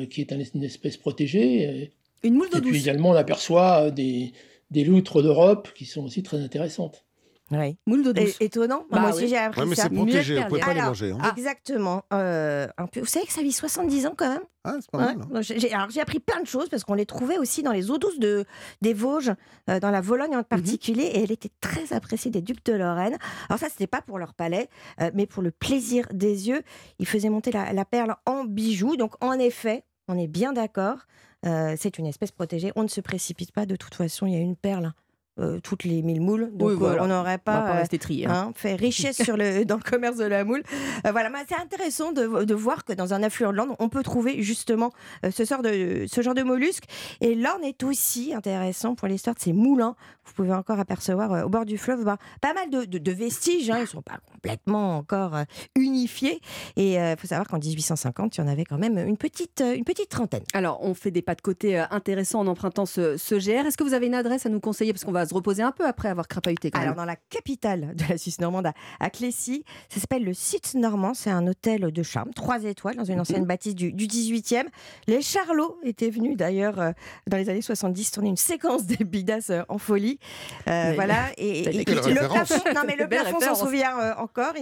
[0.10, 1.92] qui est une espèce protégée.
[2.24, 2.70] Une moule d'eau douce.
[2.70, 4.32] Et puis également, on aperçoit des,
[4.72, 7.04] des loutres d'Europe qui sont aussi très intéressantes.
[7.52, 7.78] Oui.
[7.86, 8.38] Moule d'eau douce.
[8.40, 8.86] étonnant.
[8.90, 11.12] Bah moi aussi, j'ai appris ouais, mais c'est protégé, vous ne pouvez pas les manger.
[11.12, 11.34] Hein.
[11.36, 12.04] Exactement.
[12.14, 13.02] Euh, un peu...
[13.02, 15.18] Vous savez que ça vit 70 ans quand même ah, c'est pas mal.
[15.34, 15.42] Hein.
[15.42, 17.98] J'ai, alors, j'ai appris plein de choses parce qu'on les trouvait aussi dans les eaux
[17.98, 18.46] douces de,
[18.84, 19.34] des Vosges,
[19.72, 20.44] euh, dans la Vologne en mhm.
[20.44, 23.18] particulier, et elle était très appréciée des ducs de Lorraine.
[23.50, 24.70] Alors ça, c'était pas pour leur palais,
[25.02, 26.62] euh, mais pour le plaisir des yeux.
[27.00, 28.98] Ils faisaient monter la, la perle en bijoux.
[28.98, 31.08] Donc en effet, on est bien d'accord.
[31.44, 32.72] c'est une espèce protégée.
[32.76, 33.66] On ne se précipite pas.
[33.66, 34.94] De toute façon, il y a une perle
[35.40, 36.52] euh, toutes les mille moules.
[36.54, 38.50] Donc euh, on n'aurait pas, pas rester trié, hein.
[38.50, 40.62] Hein, fait richesse sur le, dans le commerce de la moule.
[41.08, 44.04] Euh, voilà, c'est intéressant de, de, voir que dans un affluent de l'Orne, on peut
[44.04, 44.92] trouver justement
[45.24, 46.84] ce, genre de, ce genre de mollusques.
[47.22, 49.96] Et l'Orne est aussi intéressant pour l'histoire de ces moulins.
[50.26, 53.70] Vous pouvez encore apercevoir au bord du fleuve bah, pas mal de, de vestiges.
[53.70, 53.78] Hein.
[53.78, 55.38] Ils ne sont pas complètement encore
[55.76, 56.42] unifiés.
[56.76, 59.86] Et il faut savoir qu'en 1850, il y en avait quand même une petite, une
[59.86, 60.44] petite trentaine.
[60.54, 63.66] Alors, on fait des pas de côté intéressants en empruntant ce, ce GR.
[63.66, 64.92] Est-ce que vous avez une adresse à nous conseiller?
[64.92, 66.72] Parce qu'on va se reposer un peu après avoir crapahuté.
[66.72, 70.76] Quand Alors, dans la capitale de la Suisse normande, à, Clécy, ça s'appelle le Site
[70.76, 71.14] Normand.
[71.14, 73.22] C'est un hôtel de charme, trois étoiles, dans une mhm.
[73.22, 74.66] ancienne bâtisse du, 18e.
[75.08, 76.92] Les Charlots étaient venus d'ailleurs euh,
[77.28, 80.20] dans les années 70 tourner une séquence des Bidas euh, en folie.
[80.68, 81.32] Euh, voilà.
[81.38, 81.84] Et, le
[82.28, 84.54] plafond, non, mais le plafond s'en souvient encore.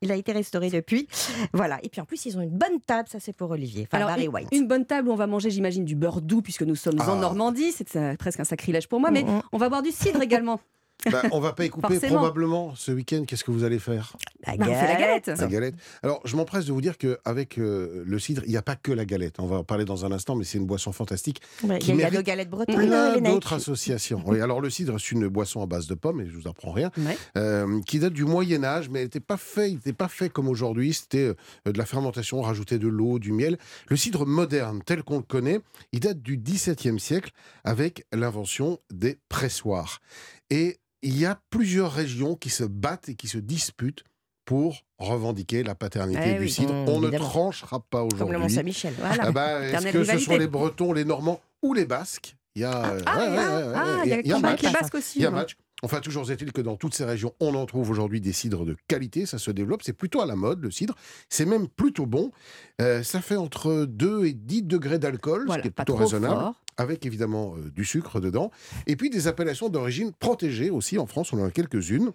[0.00, 1.08] Il a, été restauré depuis.
[1.52, 1.78] Voilà.
[1.82, 3.08] Et puis en plus, ils ont une bonne table.
[3.08, 3.88] Ça, c'est pour Olivier.
[3.92, 4.48] Alors, Barry White.
[4.52, 7.12] Une bonne table où on va manger, j'imagine, du beurre doux, puisque nous sommes en
[7.12, 7.16] ah.
[7.16, 7.72] Normandie.
[7.72, 9.10] C'est presque un sacrilège pour moi.
[9.10, 10.60] Mais on va boire du cidre également.
[11.10, 13.24] Bah, on va pas y couper probablement ce week-end.
[13.26, 14.78] Qu'est-ce que vous allez faire la galette.
[14.78, 15.26] Bah, la galette.
[15.28, 15.74] La galette.
[16.02, 18.92] Alors, je m'empresse de vous dire qu'avec euh, le cidre, il n'y a pas que
[18.92, 19.36] la galette.
[19.38, 21.40] On va en parler dans un instant, mais c'est une boisson fantastique.
[21.62, 22.74] il y a, de galettes bretonnes.
[22.76, 24.22] Plein d'autres associations.
[24.26, 26.72] Oui, alors, le cidre, c'est une boisson à base de pommes, et je vous apprends
[26.72, 26.90] rien,
[27.36, 30.48] euh, qui date du Moyen Âge, mais elle n'était pas fait, il pas fait comme
[30.48, 30.92] aujourd'hui.
[30.92, 31.34] C'était
[31.66, 33.58] euh, de la fermentation, rajouter de l'eau, du miel.
[33.88, 35.60] Le cidre moderne, tel qu'on le connaît,
[35.92, 37.32] il date du XVIIe siècle,
[37.64, 40.00] avec l'invention des pressoirs.
[40.50, 44.04] Et il y a plusieurs régions qui se battent et qui se disputent
[44.44, 46.74] pour revendiquer la paternité eh du cidre.
[46.74, 48.18] mmh, On ne tranchera pas aujourd'hui.
[48.18, 48.94] Comme le Mont-Saint-Michel.
[48.98, 49.24] Voilà.
[49.26, 52.36] Ah bah, est-ce que ce sont les Bretons, les Normands ou les Basques?
[52.56, 54.62] Il y a, il y a, match.
[54.62, 55.20] les Basques aussi.
[55.20, 55.56] Il y a match.
[55.82, 58.76] Enfin, toujours est-il que dans toutes ces régions, on en trouve aujourd'hui des cidres de
[58.86, 60.94] qualité, ça se développe, c'est plutôt à la mode le cidre,
[61.28, 62.32] c'est même plutôt bon.
[62.82, 67.06] Euh, ça fait entre 2 et 10 degrés d'alcool, ce qui est plutôt raisonnable, avec
[67.06, 68.50] évidemment euh, du sucre dedans,
[68.86, 72.12] et puis des appellations d'origine protégées aussi, en France on en a quelques-unes.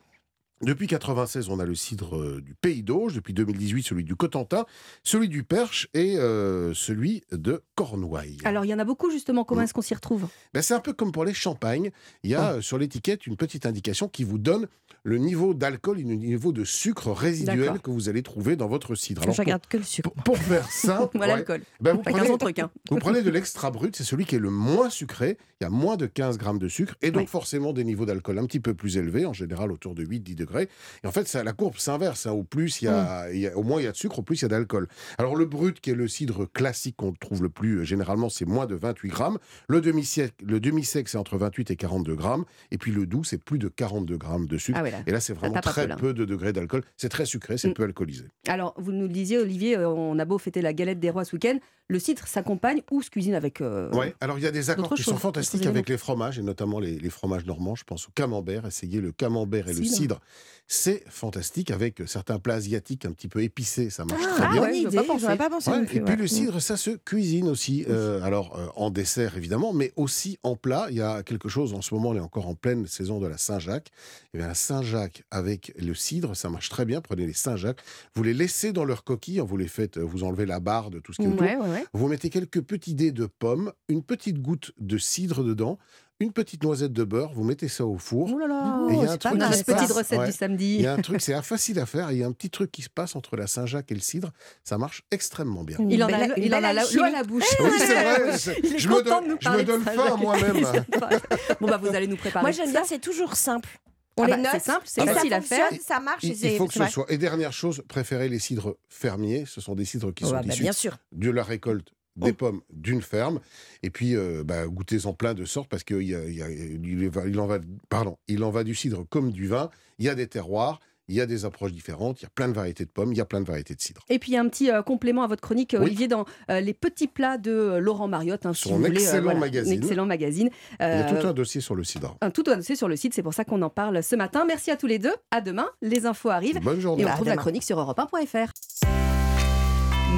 [0.61, 3.13] Depuis 96, on a le cidre euh, du Pays d'Auge.
[3.13, 4.65] Depuis 2018, celui du Cotentin,
[5.03, 8.37] celui du Perche et euh, celui de Cornouailles.
[8.45, 9.43] Alors, il y en a beaucoup, justement.
[9.43, 9.63] Comment mmh.
[9.65, 10.27] est-ce qu'on s'y retrouve?
[10.53, 11.91] Ben, C'est un peu comme pour les champagnes.
[12.23, 12.61] Il y a oh.
[12.61, 14.67] sur l'étiquette une petite indication qui vous donne
[15.03, 18.95] le niveau d'alcool et le niveau de sucre résiduel que vous allez trouver dans votre
[18.95, 19.23] cidre.
[19.23, 20.09] Alors, je regarde que le sucre.
[20.23, 21.61] Pour, faire ça, Moi, l'alcool.
[21.81, 22.71] Ben, vous, hein.
[22.89, 25.37] vous prenez de l'extra brut, c'est celui qui est le moins sucré.
[25.59, 28.39] Il y a moins de 15 grammes de sucre et donc forcément des niveaux d'alcool
[28.39, 30.69] un petit peu plus élevés, en général autour de 8-10 degrés degrés.
[31.03, 32.25] Et en fait, ça, la courbe s'inverse.
[32.27, 32.31] Hein.
[32.31, 34.19] Au plus, il y, a, il y a, au moins il y a de sucre,
[34.19, 34.87] au plus il y a d'alcool.
[35.17, 38.45] Alors le brut, qui est le cidre classique qu'on trouve le plus euh, généralement, c'est
[38.45, 39.37] moins de 28 grammes.
[39.67, 42.45] Le demi-sec, le demi-sec, c'est entre 28 et 42 grammes.
[42.71, 44.79] Et puis le doux, c'est plus de 42 grammes de sucre.
[44.81, 44.97] Ah là.
[45.05, 46.83] et là, c'est vraiment très peu, de degrés d'alcool.
[46.97, 47.73] C'est très sucré, c'est Mm.
[47.73, 48.25] peu alcoolisé.
[48.47, 51.25] Alors, vous nous le disiez, Olivier, euh, on a beau fêter la galette des rois
[51.25, 53.61] ce week-end, le cidre s'accompagne ou se cuisine avec.
[53.61, 54.15] euh, Ouais.
[54.21, 56.97] Alors il y a des accords qui sont fantastiques avec les fromages et notamment les,
[56.97, 57.75] les fromages normands.
[57.75, 58.65] Je pense au camembert.
[58.65, 60.19] Essayez le camembert et le Cidre.
[60.67, 63.91] C'est fantastique avec certains plats asiatiques un petit peu épicés.
[63.91, 64.61] Ça marche Ah, très bien.
[64.61, 66.19] bonne idée, j'aurais pas pensé Ouais, non plus, et puis ouais.
[66.19, 67.85] le cidre, ça se cuisine aussi.
[67.87, 70.87] euh, alors euh, en dessert évidemment, mais aussi en plat.
[70.89, 73.27] Il y a quelque chose en ce moment, on est encore en pleine saison de
[73.27, 73.91] la Saint-Jacques.
[74.33, 76.99] Et bien la Saint-Jacques avec le cidre, ça marche très bien.
[76.99, 77.81] Prenez les Saint-Jacques,
[78.15, 81.13] vous les laissez dans leur coquille, vous les faites, vous enlevez la barre de tout
[81.13, 81.41] ce qui est autour.
[81.41, 81.85] Ouais, ouais.
[81.93, 85.77] Vous mettez quelques petits dés de pommes, une petite goutte de cidre dedans,
[86.21, 88.29] une petite noisette de beurre, vous mettez ça au four.
[88.33, 89.77] Oh là là, Et il y a un c'est pas truc mal, qui se petite
[89.79, 90.75] passe- recette du samedi.
[90.75, 92.11] Il y a un truc, c'est facile à faire.
[92.11, 94.31] Il y a un petit truc qui se passe entre la Saint-Jacques et le cidre.
[94.63, 95.77] Ça marche extrêmement bien.
[95.89, 97.43] Il en a, il en l'eau à la bouche.
[97.59, 100.15] Oui, c'est vrai, c'est- Il est je me donne- de nous je me donne faim
[100.17, 100.61] moi-même.
[101.59, 102.43] bon, bah, vous allez nous préparer.
[102.43, 103.69] Moi, j'aime bien, c'est toujours simple.
[104.17, 105.67] On Ah les bah, note, c'est simple, c'est facile à faire.
[105.85, 106.23] Ça marche.
[106.23, 107.05] et Il, il c'est- faut que c'est ce soit.
[107.11, 109.43] Et dernière chose, préférez les cidres fermiers.
[109.45, 110.97] Ce sont des cidres qui Oh, sont bah, issus bien sûr.
[111.11, 113.39] de la récolte des pommes d'une ferme.
[113.83, 116.49] Et puis, euh, bah, goûtez-en plein de sortes parce qu'il y a- il y a-
[116.49, 117.59] il va- il en va,
[117.89, 119.69] pardon, il en va du cidre comme du vin.
[119.99, 122.47] Il y a des terroirs, il y a des approches différentes, il y a plein
[122.47, 124.01] de variétés de pommes, il y a plein de variétés de cidre.
[124.09, 125.85] Et puis, il y a un petit euh, complément à votre chronique, Oui.
[125.85, 128.45] Olivier, dans euh, les petits plats de euh, Laurent Mariotte.
[128.45, 129.73] hein, si Son excellent magazine.
[129.73, 130.49] Un excellent magazine.
[130.79, 132.17] Il y a Euh, tout un dossier sur le cidre.
[132.21, 134.45] un tout dossier sur le site, c'est pour ça qu'on en parle ce matin.
[134.47, 135.13] Merci à tous les deux.
[135.31, 135.67] À demain.
[135.81, 136.59] Les infos arrivent.
[136.61, 137.03] Bonne journée.
[137.03, 138.49] Et on À retrouve la chronique sur europe1.fr.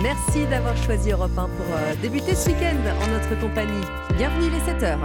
[0.04, 3.82] Merci d'avoir choisi Europe 1 pour euh, débuter ce week-end en notre compagnie.
[4.16, 4.98] Bienvenue les 7h.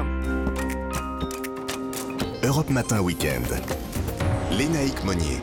[2.45, 3.43] Europe Matin Week-end.
[4.51, 5.39] Lénaïque Monnier.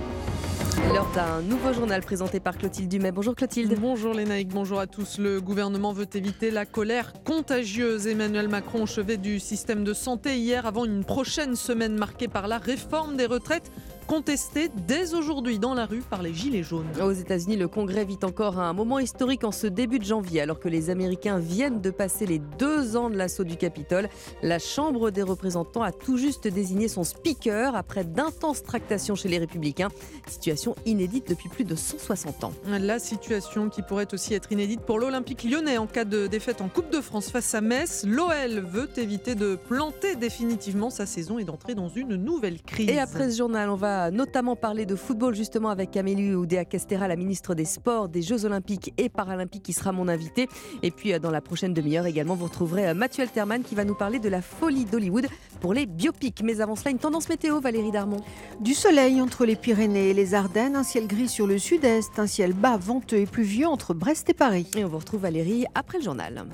[0.94, 3.12] L'heure d'un nouveau journal présenté par Clotilde Dumais.
[3.12, 3.76] Bonjour Clotilde.
[3.80, 5.18] Bonjour Lénaïque, bonjour à tous.
[5.18, 8.06] Le gouvernement veut éviter la colère contagieuse.
[8.08, 12.48] Emmanuel Macron au chevet du système de santé hier avant une prochaine semaine marquée par
[12.48, 13.72] la réforme des retraites
[14.10, 16.88] contestée dès aujourd'hui dans la rue par les Gilets jaunes.
[17.00, 20.60] Aux États-Unis, le Congrès vit encore un moment historique en ce début de janvier, alors
[20.60, 24.10] que les Américains viennent de passer les deux ans de l'assaut du Capitole.
[24.42, 29.38] La Chambre des représentants a tout juste désigné son speaker après d'intenses tractations chez les
[29.38, 29.90] Républicains.
[30.28, 32.54] Situation inédite depuis plus de 160 ans.
[32.66, 36.68] La situation qui pourrait aussi être inédite pour l'Olympique lyonnais en cas de défaite en
[36.68, 38.06] Coupe de France face à Metz.
[38.08, 42.90] L'OL veut éviter de planter définitivement sa saison et d'entrer dans une nouvelle crise.
[42.90, 47.16] Et après ce journal, on va notamment parler de football justement avec Amélie Oudéa-Castéra, la
[47.16, 50.48] ministre des Sports, des Jeux Olympiques et Paralympiques qui sera mon invitée.
[50.84, 53.86] Et puis euh, dans la prochaine demi-heure également, vous retrouverez euh, Mathieu Alterman qui va
[53.86, 55.28] nous parler de la folie d'Hollywood
[55.60, 56.42] pour les biopics.
[56.44, 58.22] Mais avant cela, une tendance météo, Valérie Darmon.
[58.60, 62.28] Du soleil entre les Pyrénées et les Ardennes, un ciel gris sur le sud-est, un
[62.28, 64.68] ciel bas, venteux et pluvieux entre Brest et Paris.
[64.78, 66.46] Et on vous retrouve Valérie après le journal.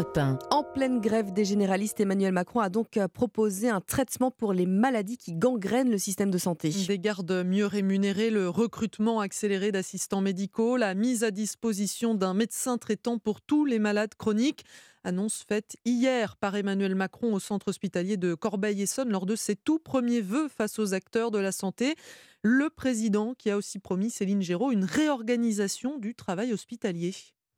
[0.00, 0.38] Europe 1.
[0.50, 4.64] En pleine grève des généralistes, Emmanuel Macron a donc euh, proposé un traitement pour les
[4.64, 6.72] maladies qui gangrènent le système de santé.
[6.88, 12.78] Des gardes mieux rémunérés, le recrutement accéléré d'assistants médicaux, la mise à disposition d'un médecin
[12.78, 14.64] traitant pour tous les malades chroniques.
[15.04, 19.78] Annonce faite hier par Emmanuel Macron au centre hospitalier de Corbeil-Essonne lors de ses tout
[19.78, 21.94] premiers vœux face aux acteurs de la santé.
[22.40, 27.12] Le président qui a aussi promis, Céline Géraud, une réorganisation du travail hospitalier.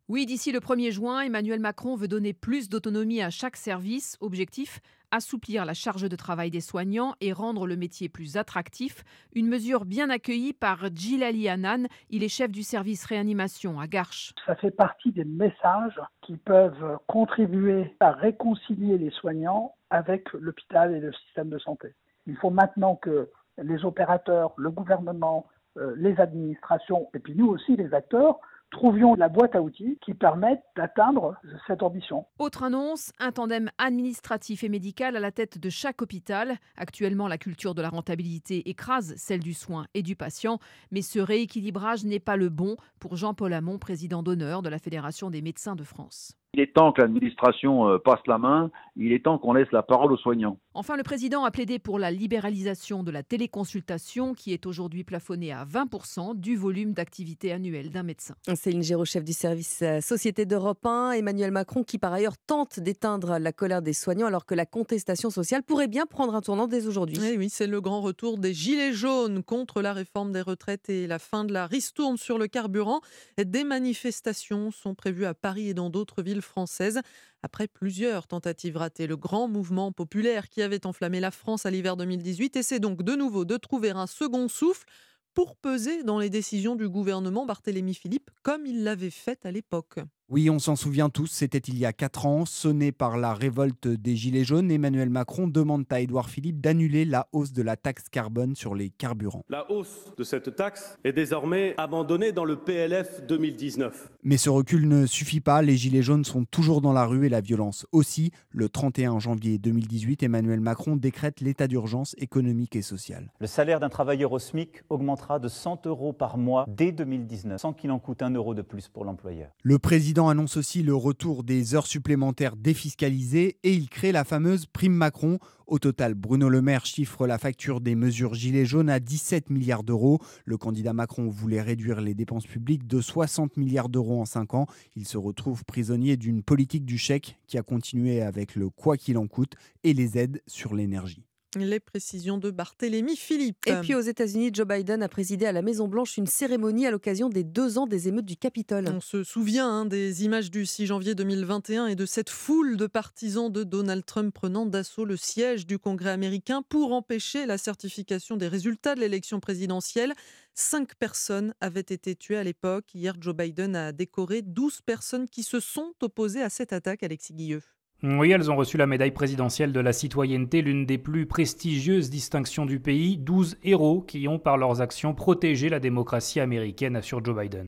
[0.09, 4.17] Oui, d'ici le 1er juin, Emmanuel Macron veut donner plus d'autonomie à chaque service.
[4.21, 4.81] Objectif
[5.13, 9.05] assouplir la charge de travail des soignants et rendre le métier plus attractif.
[9.35, 11.87] Une mesure bien accueillie par Djilali Hanan.
[12.11, 14.33] Il est chef du service réanimation à Garches.
[14.47, 21.01] Ça fait partie des messages qui peuvent contribuer à réconcilier les soignants avec l'hôpital et
[21.01, 21.89] le système de santé.
[22.27, 23.29] Il faut maintenant que
[23.63, 25.47] les opérateurs, le gouvernement,
[25.77, 28.41] euh, les administrations et puis nous aussi les acteurs
[28.73, 32.27] trouvions la boîte à outils qui permettent d'atteindre cette ambition.
[32.39, 36.57] Autre annonce, un tandem administratif et médical à la tête de chaque hôpital.
[36.77, 40.59] Actuellement, la culture de la rentabilité écrase celle du soin et du patient,
[40.91, 45.31] mais ce rééquilibrage n'est pas le bon pour Jean-Paul Hamon, président d'honneur de la Fédération
[45.31, 46.37] des médecins de France.
[46.55, 49.83] Il est temps que l'administration euh, passe la main, il est temps qu'on laisse la
[49.83, 50.59] parole aux soignants.
[50.75, 55.51] Enfin, le président a plaidé pour la libéralisation de la téléconsultation qui est aujourd'hui plafonnée
[55.51, 58.35] à 20% du volume d'activité annuelle d'un médecin.
[58.55, 61.13] Céline Géraud, chef du service euh, Société d'Europe 1.
[61.13, 65.31] Emmanuel Macron qui par ailleurs tente d'éteindre la colère des soignants alors que la contestation
[65.31, 67.17] sociale pourrait bien prendre un tournant dès aujourd'hui.
[67.23, 71.07] Eh oui, c'est le grand retour des Gilets jaunes contre la réforme des retraites et
[71.07, 73.01] la fin de la ristourne sur le carburant.
[73.43, 77.01] Des manifestations sont prévues à Paris et dans d'autres villes françaises
[77.43, 79.07] après plusieurs tentatives ratées.
[79.07, 83.15] Le grand mouvement populaire qui avait enflammé la France à l'hiver 2018 essaie donc de
[83.15, 84.87] nouveau de trouver un second souffle
[85.35, 89.99] pour peser dans les décisions du gouvernement Barthélemy Philippe, comme il l'avait fait à l'époque.
[90.33, 93.87] Oui, on s'en souvient tous, c'était il y a quatre ans, sonné par la révolte
[93.87, 98.05] des Gilets jaunes, Emmanuel Macron demande à Édouard Philippe d'annuler la hausse de la taxe
[98.11, 99.45] carbone sur les carburants.
[99.51, 104.11] La hausse de cette taxe est désormais abandonnée dans le PLF 2019.
[104.23, 107.29] Mais ce recul ne suffit pas, les Gilets jaunes sont toujours dans la rue et
[107.29, 108.31] la violence aussi.
[108.53, 113.31] Le 31 janvier 2018, Emmanuel Macron décrète l'état d'urgence économique et sociale.
[113.39, 117.75] Le salaire d'un travailleur au SMIC augmentera de 100 euros par mois dès 2019, sans
[117.75, 119.51] qu'il en coûte un euro de plus pour l'employeur.
[119.63, 124.67] Le président annonce aussi le retour des heures supplémentaires défiscalisées et il crée la fameuse
[124.67, 125.39] prime Macron.
[125.67, 129.85] Au total, Bruno Le Maire chiffre la facture des mesures Gilets jaunes à 17 milliards
[129.85, 130.19] d'euros.
[130.45, 134.67] Le candidat Macron voulait réduire les dépenses publiques de 60 milliards d'euros en 5 ans.
[134.97, 139.19] Il se retrouve prisonnier d'une politique du chèque qui a continué avec le quoi qu'il
[139.19, 141.25] en coûte et les aides sur l'énergie.
[141.55, 143.67] Les précisions de Barthélémy Philippe.
[143.67, 147.29] Et puis aux États-Unis, Joe Biden a présidé à la Maison-Blanche une cérémonie à l'occasion
[147.29, 148.89] des deux ans des émeutes du Capitole.
[148.89, 152.87] On se souvient hein, des images du 6 janvier 2021 et de cette foule de
[152.87, 158.39] partisans de Donald Trump prenant d'assaut le siège du Congrès américain pour empêcher la certification
[158.39, 160.15] des résultats de l'élection présidentielle.
[160.55, 162.87] Cinq personnes avaient été tuées à l'époque.
[162.95, 167.35] Hier, Joe Biden a décoré 12 personnes qui se sont opposées à cette attaque, Alexis
[167.35, 167.63] Guilleux.
[168.05, 172.67] Oui, elles ont reçu la médaille présidentielle de la citoyenneté, l'une des plus prestigieuses distinctions
[172.67, 173.17] du pays.
[173.17, 177.67] 12 héros qui ont, par leurs actions, protégé la démocratie américaine, assure Joe Biden.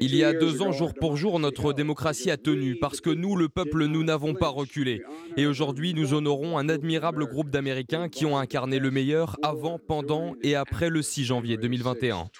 [0.00, 3.36] Il y a deux ans, jour pour jour, notre démocratie a tenu parce que nous,
[3.36, 5.02] le peuple, nous n'avons pas reculé.
[5.36, 10.36] Et aujourd'hui, nous honorons un admirable groupe d'Américains qui ont incarné le meilleur avant, pendant
[10.42, 12.30] et après le 6 janvier 2021.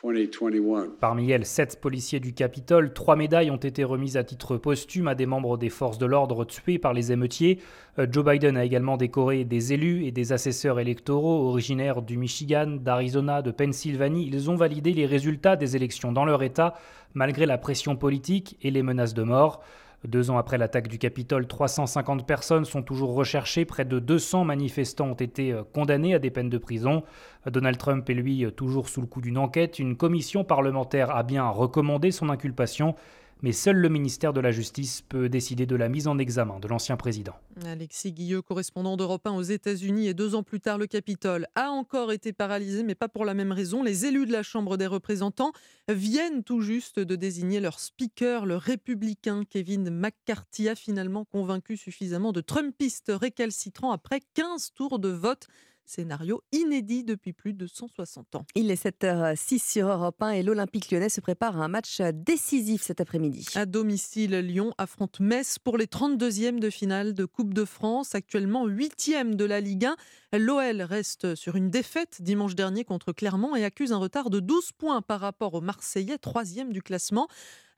[1.01, 2.95] Parmi elles, sept policiers du Capitole.
[2.95, 6.47] Trois médailles ont été remises à titre posthume à des membres des forces de l'ordre
[6.47, 11.49] tués par les Euh, Joe Biden a également décoré des élus et des assesseurs électoraux
[11.49, 14.27] originaires du Michigan, d'Arizona, de Pennsylvanie.
[14.27, 16.75] Ils ont validé les résultats des élections dans leur État,
[17.15, 19.63] malgré la pression politique et les menaces de mort.
[20.09, 23.67] Deux ans après l'attaque du Capitole, 350 personnes sont toujours recherchées.
[23.67, 27.03] Près de 200 manifestants ont été euh, condamnés à des peines de prison.
[27.47, 29.79] Donald Trump est lui toujours sous le coup d'une enquête.
[29.79, 32.95] Une commission parlementaire a bien recommandé son inculpation
[33.43, 36.69] mais seul le ministère de la Justice peut décider de la mise en examen de
[36.69, 37.35] l'ancien président.
[37.65, 41.71] Alexis Guilleux, correspondant d'Europe 1 aux États-Unis, et deux ans plus tard, le Capitole a
[41.71, 43.83] encore été paralysé, mais pas pour la même raison.
[43.83, 45.53] Les élus de la Chambre des représentants
[45.89, 52.33] viennent tout juste de désigner leur speaker, le républicain Kevin McCarthy, a finalement convaincu suffisamment
[52.33, 55.49] de Trumpistes récalcitrants après 15 tours de vote
[55.91, 58.47] scénario inédit depuis plus de 160 ans.
[58.55, 62.83] Il est 7h06 sur Europe 1 et l'Olympique lyonnais se prépare à un match décisif
[62.83, 63.47] cet après-midi.
[63.57, 68.69] À domicile, Lyon affronte Metz pour les 32e de finale de Coupe de France, actuellement
[68.69, 70.39] 8e de la Ligue 1.
[70.39, 74.73] L'OL reste sur une défaite dimanche dernier contre Clermont et accuse un retard de 12
[74.73, 77.27] points par rapport aux Marseillais, 3e du classement.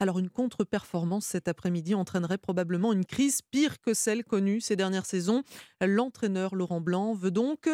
[0.00, 5.06] Alors une contre-performance cet après-midi entraînerait probablement une crise pire que celle connue ces dernières
[5.06, 5.44] saisons.
[5.80, 7.68] L'entraîneur Laurent Blanc veut donc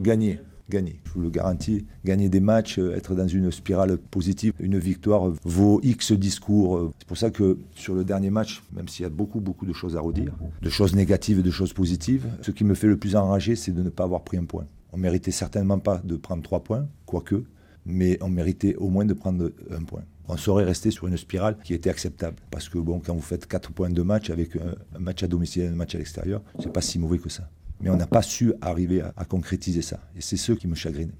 [0.00, 1.00] Gagner, gagner.
[1.04, 4.52] Je vous le garantis, gagner des matchs, euh, être dans une spirale positive.
[4.58, 6.92] Une victoire vaut X discours.
[6.98, 9.72] C'est pour ça que sur le dernier match, même s'il y a beaucoup, beaucoup de
[9.72, 12.96] choses à redire, de choses négatives et de choses positives, ce qui me fait le
[12.96, 14.66] plus enrager, c'est de ne pas avoir pris un point.
[14.92, 17.44] On méritait certainement pas de prendre trois points, quoique,
[17.84, 20.02] mais on méritait au moins de prendre un point.
[20.26, 22.36] On saurait rester sur une spirale qui était acceptable.
[22.50, 25.64] Parce que bon, quand vous faites quatre points de match avec un match à domicile
[25.64, 27.50] et un match à l'extérieur, c'est pas si mauvais que ça
[27.84, 30.00] mais on n'a pas su arriver à, concrétiser ça.
[30.16, 31.12] Et c'est ce qui me chagrine.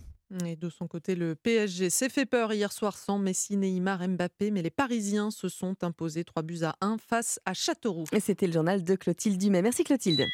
[0.46, 4.50] Et de son côté, le PSG s'est fait peur hier soir sans Messi, Neymar, Mbappé,
[4.50, 8.04] mais les Parisiens se sont imposés 3 buts à 1 face à Châteauroux.
[8.12, 9.60] Et c'était le journal de Clotilde Dumais.
[9.60, 10.24] Merci Clotilde.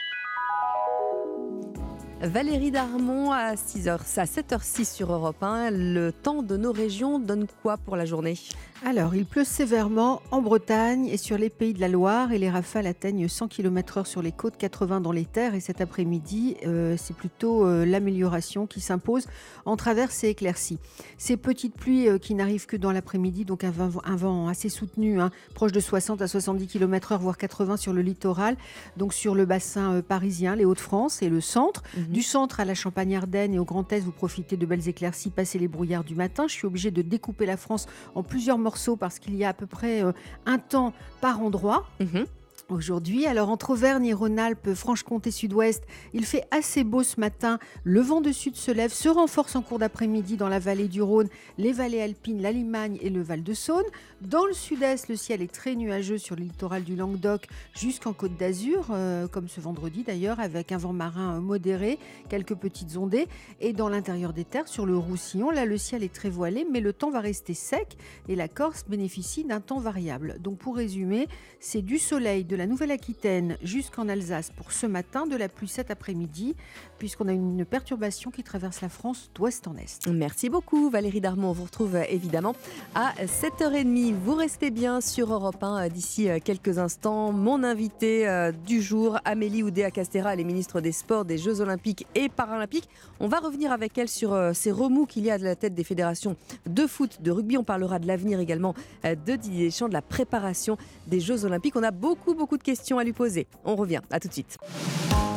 [2.23, 5.71] Valérie Darmon à 6h, à 7h06 sur Europe 1.
[5.71, 8.37] Le temps de nos régions donne quoi pour la journée?
[8.85, 12.49] Alors, il pleut sévèrement en Bretagne et sur les pays de la Loire et les
[12.49, 15.55] rafales atteignent 100 km/h sur les côtes, 80 dans les terres.
[15.55, 19.27] Et cet après-midi, euh, c'est plutôt euh, l'amélioration qui s'impose
[19.67, 20.79] en traverse et éclaircie.
[21.19, 24.71] Ces petites pluies euh, qui n'arrivent que dans l'après-midi, donc un vent, un vent assez
[24.71, 28.57] soutenu, hein, proche de 60 à 70 km/h, voire 80 sur le littoral,
[28.97, 31.83] donc sur le bassin parisien, les Hauts-de-France et le centre.
[32.11, 35.61] Du centre à la Champagne-Ardenne et au Grand Est, vous profitez de belles éclaircies, passez
[35.61, 36.49] les brouillards du matin.
[36.49, 37.87] Je suis obligée de découper la France
[38.17, 40.11] en plusieurs morceaux parce qu'il y a à peu près euh,
[40.45, 41.87] un temps par endroit.
[42.01, 42.27] Mhm.
[42.73, 43.27] Aujourd'hui.
[43.27, 47.59] Alors entre Auvergne et Rhône-Alpes, Franche-Comté sud-ouest, il fait assez beau ce matin.
[47.85, 51.03] Le vent de sud se lève, se renforce en cours d'après-midi dans la vallée du
[51.03, 53.85] Rhône, les vallées alpines, la Limagne et le Val-de-Saône.
[54.21, 58.37] Dans le sud-est, le ciel est très nuageux sur le littoral du Languedoc jusqu'en Côte
[58.37, 61.99] d'Azur, euh, comme ce vendredi d'ailleurs, avec un vent marin euh, modéré,
[62.29, 63.29] quelques petites ondées.
[63.61, 66.81] Et dans l'intérieur des terres, sur le Roussillon, là le ciel est très voilé, mais
[66.81, 67.97] le temps va rester sec
[68.29, 70.37] et la Corse bénéficie d'un temps variable.
[70.41, 75.35] Donc pour résumer, c'est du soleil, de la Nouvelle-Aquitaine jusqu'en Alsace pour ce matin, de
[75.35, 76.55] la pluie cet après-midi,
[76.99, 80.07] puisqu'on a une perturbation qui traverse la France d'ouest en est.
[80.09, 81.49] Merci beaucoup Valérie Darmon.
[81.49, 82.55] On vous retrouve euh, évidemment
[82.95, 84.13] à 7h30.
[84.13, 87.33] Vous restez bien sur Europe 1 euh, d'ici euh, quelques instants.
[87.33, 92.29] Mon invité du jour, Amélie Oudéa-Castera, elle est ministre des Sports, des Jeux Olympiques et
[92.29, 92.91] Paralympiques.
[93.21, 95.85] On va revenir avec elle sur ces remous qu'il y a de la tête des
[95.85, 96.37] fédérations
[96.67, 97.57] de foot, de rugby.
[97.57, 101.77] On parlera de l'avenir également de Didier Deschamps, de la préparation des Jeux Olympiques.
[101.77, 103.47] On a beaucoup, beaucoup de questions à lui poser.
[103.65, 104.01] On revient.
[104.11, 104.57] À tout de suite.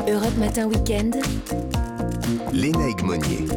[0.07, 1.15] Europe Matin Weekend.
[2.51, 3.47] Lénaïque Monnier.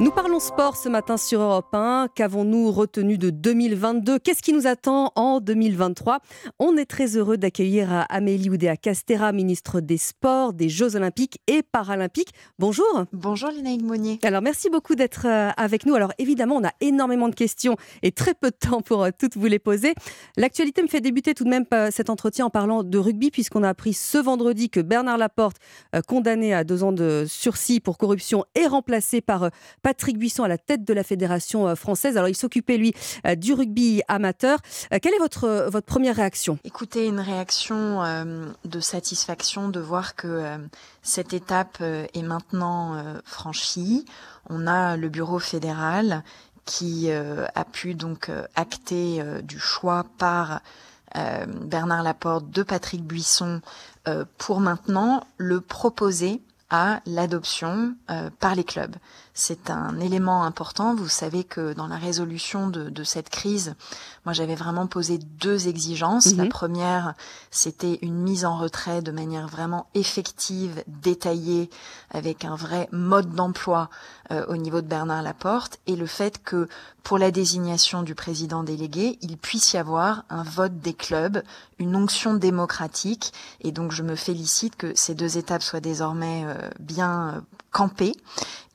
[0.00, 2.08] Nous parlons sport ce matin sur Europe 1.
[2.14, 6.20] Qu'avons-nous retenu de 2022 Qu'est-ce qui nous attend en 2023
[6.58, 11.62] On est très heureux d'accueillir Amélie Oudéa Castera, ministre des Sports, des Jeux Olympiques et
[11.62, 12.30] Paralympiques.
[12.58, 13.04] Bonjour.
[13.12, 14.18] Bonjour Linaïg Monnier.
[14.22, 15.94] Alors merci beaucoup d'être euh, avec nous.
[15.94, 19.36] Alors évidemment, on a énormément de questions et très peu de temps pour euh, toutes
[19.36, 19.92] vous les poser.
[20.38, 23.64] L'actualité me fait débuter tout de même euh, cet entretien en parlant de rugby puisqu'on
[23.64, 25.58] a appris ce vendredi que Bernard Laporte,
[26.06, 29.50] condamné à deux ans de sursis pour corruption, est remplacé par
[29.82, 32.16] Patrick Buisson à la tête de la fédération euh, française.
[32.16, 32.94] Alors, il s'occupait, lui,
[33.26, 34.58] euh, du rugby amateur.
[34.92, 36.58] Euh, quelle est votre, votre première réaction?
[36.64, 37.70] Écoutez, une réaction
[38.64, 40.58] de satisfaction de voir que
[41.02, 44.04] cette étape est maintenant franchie.
[44.48, 46.22] On a le bureau fédéral
[46.64, 50.60] qui a pu donc acter du choix par
[51.14, 53.60] Bernard Laporte de Patrick Buisson
[54.38, 57.94] pour maintenant le proposer à l'adoption
[58.38, 58.96] par les clubs.
[59.34, 60.94] C'est un élément important.
[60.94, 63.74] Vous savez que dans la résolution de, cette crise,
[64.24, 66.34] moi j'avais vraiment posé deux exigences.
[66.34, 66.48] La mhm.
[66.50, 67.14] première,
[67.50, 71.70] c'était une mise en retrait de manière vraiment effective, détaillée,
[72.10, 73.88] avec un vrai mode d'emploi
[74.30, 76.68] euh, au niveau de Bernard Laporte, et le fait que
[77.02, 81.42] pour la désignation du président délégué, il puisse y avoir un vote des clubs,
[81.78, 86.68] une onction démocratique, et donc je me félicite que ces deux étapes soient désormais euh,
[86.78, 88.14] bien euh, campées.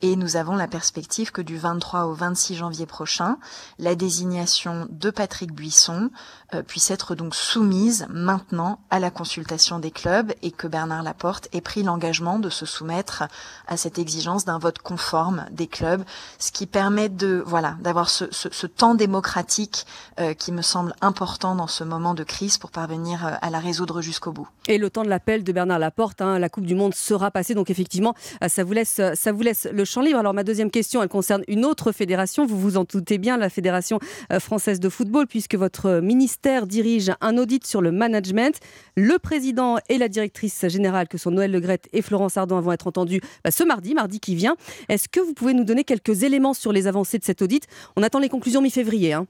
[0.02, 3.38] Et nous avons la perspective que du 23 au 26 janvier prochain,
[3.78, 6.10] la désignation de Patrick Buisson
[6.54, 11.48] euh, puisse être donc soumise maintenant à la consultation des clubs et que Bernard Laporte
[11.52, 13.24] ait pris l'engagement de se soumettre
[13.66, 16.04] à cette exigence d'un vote conforme des clubs,
[16.38, 19.86] ce qui permet de voilà d'avoir ce, ce, ce, temps démocratique
[20.20, 23.60] euh, qui me semble important dans ce moment de crise pour parvenir euh, à la
[23.60, 24.48] résoudre jusqu'au bout.
[24.68, 27.54] Et le temps de l'appel de Bernard Laporte, hein, la Coupe du Monde sera passée,
[27.54, 28.14] donc effectivement,
[28.46, 30.18] ça vous laisse ça vous laisse le champ libre.
[30.18, 32.44] Alors ma deuxième question, elle concerne une autre fédération.
[32.44, 33.98] Vous vous en doutez bien, la Fédération
[34.32, 38.58] euh, française de football, puisque votre ministère dirige un audit sur le management.
[38.96, 42.86] Le président et la directrice générale, que sont Noël Legrette et Florence Ardon, vont être
[42.86, 44.56] entendus bah, ce mardi, mardi qui vient.
[44.88, 47.66] Est-ce que vous pouvez nous donner quelques éléments sur les avancées de cet audit?
[47.96, 49.12] On attend les conclusions mi-février.
[49.12, 49.26] Hein.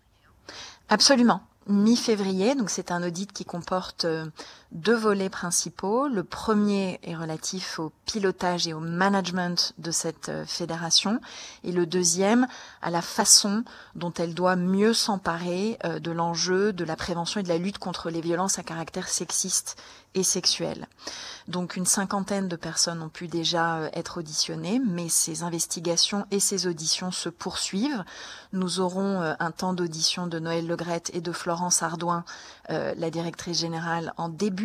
[0.88, 2.54] Absolument mi-février.
[2.54, 4.24] Donc c'est un audit qui comporte euh,
[4.72, 6.08] deux volets principaux.
[6.08, 11.20] Le premier est relatif au pilotage et au management de cette euh, fédération
[11.64, 12.46] et le deuxième
[12.82, 13.64] à la façon
[13.94, 17.78] dont elle doit mieux s'emparer euh, de l'enjeu de la prévention et de la lutte
[17.78, 19.76] contre les violences à caractère sexiste
[20.14, 20.86] et sexuel.
[21.48, 26.40] Donc une cinquantaine de personnes ont pu déjà euh, être auditionnées, mais ces investigations et
[26.40, 28.04] ces auditions se poursuivent.
[28.52, 32.24] Nous aurons un temps d'audition de Noël Legrette et de Florence Ardouin,
[32.68, 34.55] la directrice générale, en début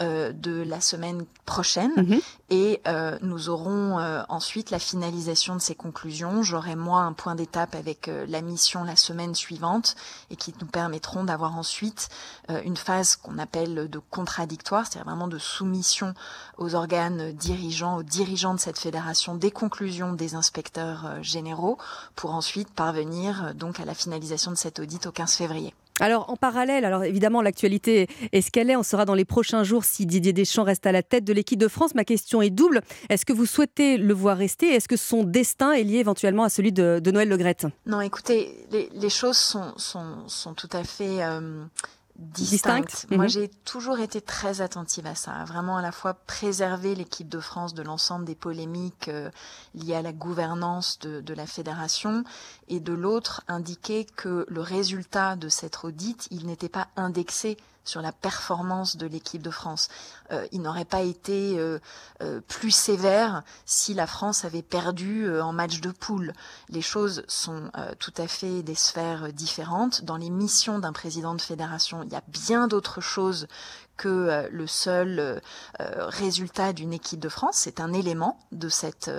[0.00, 2.20] euh, de la semaine prochaine mhm.
[2.48, 6.42] et euh, nous aurons euh, ensuite la finalisation de ces conclusions.
[6.42, 9.96] J'aurai moi un point d'étape avec la mission la semaine suivante
[10.30, 12.08] et qui nous permettront d'avoir ensuite
[12.64, 16.14] une phase qu'on appelle de contradictoire, c'est-à-dire vraiment de soumission
[16.56, 21.78] aux organes dirigeants, aux dirigeants de cette fédération des conclusions des inspecteurs généraux
[22.16, 25.74] pour ensuite parvenir donc à la finalisation de cet audit au 15 février.
[26.00, 28.76] Alors en parallèle, alors évidemment l'actualité est ce qu'elle est.
[28.76, 31.58] On saura dans les prochains jours si Didier Deschamps reste à la tête de l'équipe
[31.58, 31.94] de France.
[31.94, 32.80] Ma question est double.
[33.10, 34.68] Est-ce que vous souhaitez le voir rester?
[34.68, 39.10] Est-ce que son destin est lié éventuellement à celui de, Noël Legrette Non, écoutez, les,
[39.10, 41.64] choses sont, sont, tout à fait euh,
[42.20, 43.06] distincte.
[43.10, 43.30] Moi, mhm.
[43.30, 47.74] j'ai toujours été très attentive à ça, vraiment à la fois préserver l'équipe de France
[47.74, 49.30] de l'ensemble des polémiques euh,
[49.74, 52.24] liées à la gouvernance de, de, la fédération,
[52.68, 58.02] et de l'autre indiquer que le résultat de cette audit, il n'était pas indexé sur
[58.02, 59.88] la performance de l'équipe de France.
[60.32, 61.78] Euh, il n'aurait pas été euh,
[62.22, 66.32] euh, plus sévère si la France avait perdu en match de poule.
[66.68, 70.04] Les choses sont tout à fait des sphères différentes.
[70.04, 73.46] Dans les missions d'un président de fédération, il y a bien d'autres choses
[74.00, 75.40] que euh, le seul euh,
[75.80, 77.56] euh, résultat d'une équipe de France.
[77.58, 79.10] C'est un élément de cette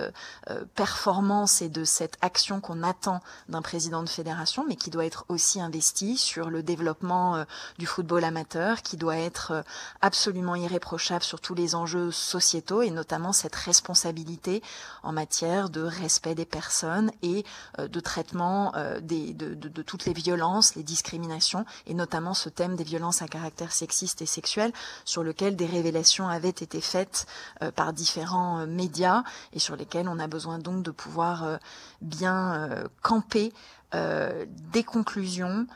[0.74, 5.24] performance et de cette action qu'on attend d'un président de fédération, mais qui doit être
[5.28, 7.44] aussi investi sur le développement
[7.78, 9.64] du football amateur, qui doit être
[10.00, 14.62] absolument irréprochable sur tous les enjeux sociétaux et notamment cette responsabilité
[15.02, 17.44] en matière de respect des personnes et
[17.78, 23.28] de traitement de toutes les violences, les discriminations et notamment ce thème des violences à
[23.28, 24.71] caractère sexiste et sexuel
[25.04, 27.26] sur lequel des révélations avaient été faites
[27.62, 29.22] euh, par différents euh, médias
[29.52, 31.56] et sur lesquels on a besoin donc de pouvoir euh,
[32.00, 32.68] bien
[33.02, 33.52] camper
[33.92, 35.66] des conclusions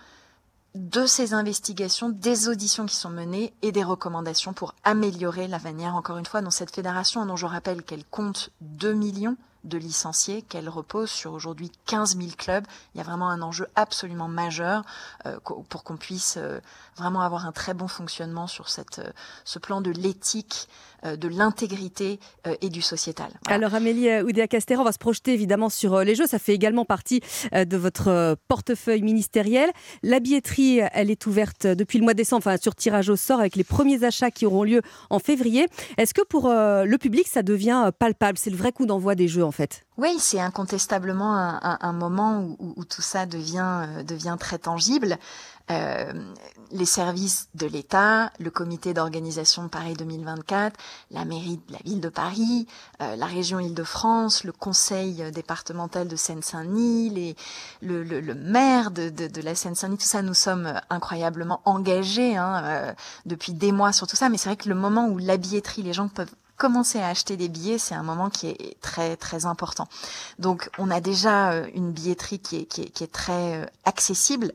[0.75, 5.95] de ces investigations, des auditions qui sont menées et des recommandations pour améliorer la manière,
[5.95, 10.41] encore une fois, dont cette fédération, dont je rappelle qu'elle compte 2 millions de licenciés,
[10.41, 12.65] qu'elle repose sur aujourd'hui 15 000 clubs.
[12.95, 14.83] Il y a vraiment un enjeu absolument majeur
[15.45, 16.39] pour qu'on puisse
[16.97, 19.11] vraiment avoir un très bon fonctionnement sur cette, euh,
[19.45, 20.69] ce plan de l'éthique,
[21.05, 22.19] de l'intégrité
[22.63, 23.29] et du sociétal.
[23.47, 26.27] Alors Amélie Oudéa-Castéra, on va se projeter évidemment sur les Jeux.
[26.27, 27.21] Ça fait également partie
[27.53, 29.71] de votre portefeuille ministériel.
[30.03, 33.39] La billetterie, elle est ouverte depuis le mois de décembre, enfin sur tirage au sort
[33.39, 35.69] avec les premiers achats qui auront lieu en février.
[35.97, 38.39] Est-ce que pour le public, ça devient palpable?
[38.39, 42.85] C'est le vrai coup d'envoi des Jeux en fait oui, c'est incontestablement un, moment où,
[42.85, 45.17] tout ça devient, euh, devient très tangible.
[45.71, 46.13] Euh,
[46.71, 50.79] les services de l'État, le comité d'organisation Paris 2024,
[51.11, 52.67] la mairie de la ville de Paris,
[53.03, 57.37] euh, la région Île-de-France, le conseil départemental de Seine-Saint-Denis,
[57.83, 62.95] le, le, maire de, de, la Seine-Saint-Denis, tout ça, nous sommes incroyablement engagés hein,
[63.25, 64.29] depuis des mois sur tout ça.
[64.29, 67.37] Mais c'est vrai que le moment où la billetterie, les gens peuvent commencer à acheter
[67.37, 69.89] des billets, c'est un moment qui est très très important.
[70.39, 73.67] Donc on a déjà euh, une billetterie qui est, qui est, qui est très euh,
[73.85, 74.53] accessible.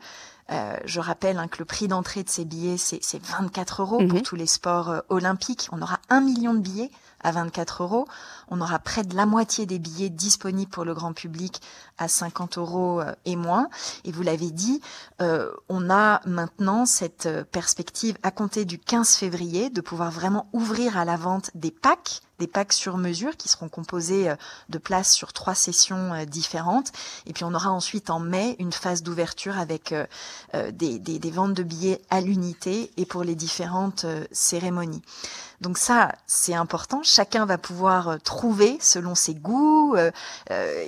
[0.52, 4.18] Euh, je rappelle hein, que le prix d'entrée de ces billets, c'est 24 euros pour
[4.18, 4.22] mhm.
[4.22, 5.70] tous les sports euh, olympiques.
[5.72, 6.92] On aura un million de billets
[7.24, 8.08] à 24 euros.
[8.52, 11.62] On aura près de la moitié des billets disponibles pour le grand public
[11.98, 13.70] à 50 euros euh, et moins.
[14.04, 14.82] Et vous l'avez dit,
[15.22, 20.48] euh, on a maintenant cette euh, perspective à compter du 15 février de pouvoir vraiment
[20.52, 24.34] ouvrir à la vente des packs des packs sur mesure qui seront composés
[24.68, 26.92] de places sur trois sessions différentes.
[27.28, 29.94] Et puis on aura ensuite en mai une phase d'ouverture avec
[30.52, 35.04] des, des, des, ventes de billets à l'unité et pour les différentes cérémonies.
[35.60, 37.02] Donc ça, c'est important.
[37.04, 38.41] Chacun va pouvoir trouver
[38.80, 40.12] selon ses goûts et,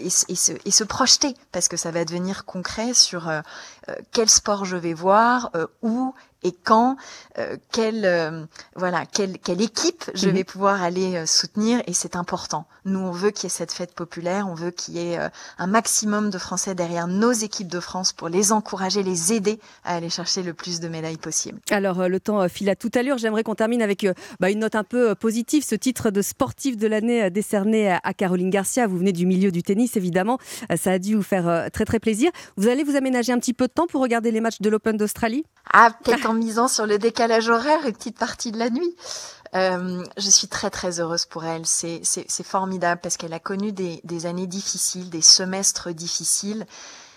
[0.05, 3.41] et, se, et se projeter parce que ça va devenir concret sur euh,
[3.89, 6.13] euh, quel sport je vais voir, euh, où
[6.43, 6.97] et quand,
[7.39, 8.45] euh, quelle, euh,
[8.75, 10.35] voilà, quelle, quelle équipe je mhm.
[10.35, 12.65] vais pouvoir aller euh, soutenir et c'est important.
[12.85, 15.17] Nous, on veut qu'il y ait cette fête populaire, on veut qu'il y ait
[15.57, 19.95] un maximum de Français derrière nos équipes de France pour les encourager, les aider à
[19.95, 21.59] aller chercher le plus de médailles possible.
[21.71, 23.17] Alors, le temps file à toute allure.
[23.17, 24.05] J'aimerais qu'on termine avec
[24.41, 25.63] bah, une note un peu positive.
[25.65, 28.85] Ce titre de sportif de l'année décerné à Caroline Garcia.
[28.85, 30.37] Vous venez du milieu du tennis, évidemment.
[30.75, 32.31] Ça a dû vous faire très, très plaisir.
[32.57, 34.97] Vous allez vous aménager un petit peu de temps pour regarder les matchs de l'Open
[34.97, 35.45] d'Australie?
[35.71, 38.95] Ah, peut-être en misant sur le décalage horaire une petite partie de la nuit.
[39.55, 41.65] Euh, je suis très très heureuse pour elle.
[41.65, 46.65] C'est formidable parce qu'elle a connu des, des années difficiles, des semestres difficiles.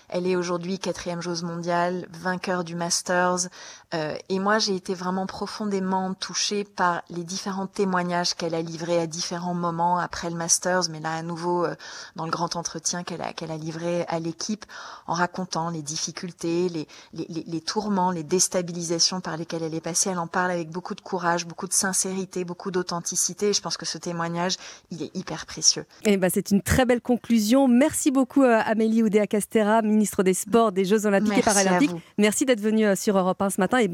[0.09, 3.49] Elle est aujourd'hui quatrième joueuse mondiale, vainqueur du Masters.
[3.93, 8.99] Euh, et moi, j'ai été vraiment profondément touchée par les différents témoignages qu'elle a livrés
[8.99, 11.73] à différents moments après le Masters, mais là à nouveau euh,
[12.17, 14.65] dans le grand entretien qu'elle a, qu'elle a livré à l'équipe,
[15.07, 20.09] en racontant les difficultés, les, les, les, tourments, les déstabilisations par lesquelles elle est passée.
[20.09, 23.49] Elle en parle avec beaucoup de courage, beaucoup de sincérité, beaucoup d'authenticité.
[23.49, 24.57] Et je pense que ce témoignage,
[24.91, 25.85] il est hyper précieux.
[26.03, 27.69] Et eh ben, c'est une très belle conclusion.
[27.69, 31.91] Merci beaucoup euh, Amélie Oudéa-Castera, ministre des Sports, des Jeux Olympiques et Paralympiques.
[32.17, 33.89] Merci d'être venue sur Europe 1 ce matin et,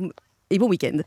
[0.50, 1.00] et bon week-end.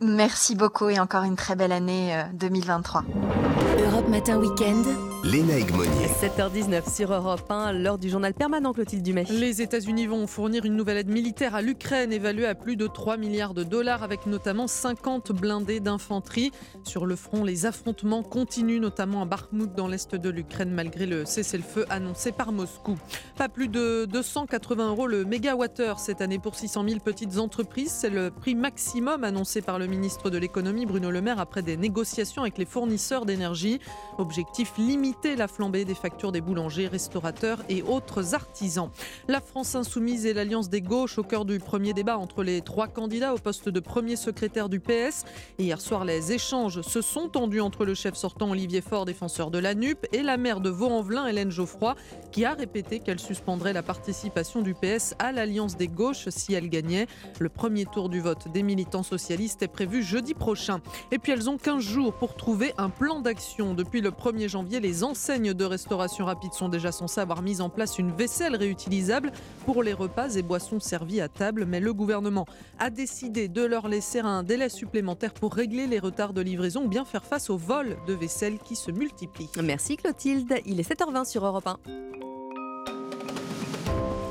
[0.00, 3.02] Merci beaucoup et encore une très belle année 2023.
[3.02, 4.82] Euh, Europe Matin Week-end.
[5.24, 9.24] Léna 7h19 sur Europe 1, l'heure du journal permanent Clotilde Dumais.
[9.28, 13.16] Les États-Unis vont fournir une nouvelle aide militaire à l'Ukraine évaluée à plus de 3
[13.16, 16.52] milliards de dollars avec notamment 50 blindés d'infanterie.
[16.84, 21.24] Sur le front, les affrontements continuent notamment à Bakhmut dans l'est de l'Ukraine malgré le
[21.24, 22.96] cessez-le-feu annoncé par Moscou.
[23.36, 27.90] Pas plus de 280 euros le mégawattheure cette année pour 600 000 petites entreprises.
[27.90, 31.76] C'est le prix maximum annoncé par le ministre de l'économie Bruno Le Maire après des
[31.76, 33.80] négociations avec les fournisseurs d'énergie.
[34.18, 38.90] Objectif limité limiter la flambée des factures des boulangers, restaurateurs et autres artisans.
[39.26, 42.88] La France insoumise et l'Alliance des gauches au cœur du premier débat entre les trois
[42.88, 45.24] candidats au poste de premier secrétaire du PS.
[45.58, 49.58] Hier soir, les échanges se sont tendus entre le chef sortant Olivier Faure, défenseur de
[49.58, 51.94] la NUP, et la maire de Vaux-en-Velin, Hélène Geoffroy,
[52.30, 56.68] qui a répété qu'elle suspendrait la participation du PS à l'Alliance des gauches si elle
[56.68, 57.06] gagnait.
[57.38, 60.82] Le premier tour du vote des militants socialistes est prévu jeudi prochain.
[61.12, 63.72] Et puis elles ont 15 jours pour trouver un plan d'action.
[63.72, 67.68] Depuis le 1er janvier, les enseignes de restauration rapide sont déjà censées avoir mis en
[67.68, 69.32] place une vaisselle réutilisable
[69.64, 72.46] pour les repas et boissons servis à table, mais le gouvernement
[72.78, 76.88] a décidé de leur laisser un délai supplémentaire pour régler les retards de livraison ou
[76.88, 79.50] bien faire face aux vols de vaisselle qui se multiplient.
[79.62, 81.78] Merci Clotilde, il est 7h20 sur Europe 1.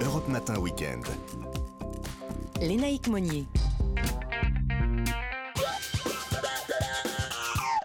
[0.06, 1.04] Europe Matin Weekend.
[2.62, 3.46] Lénaïque Monnier.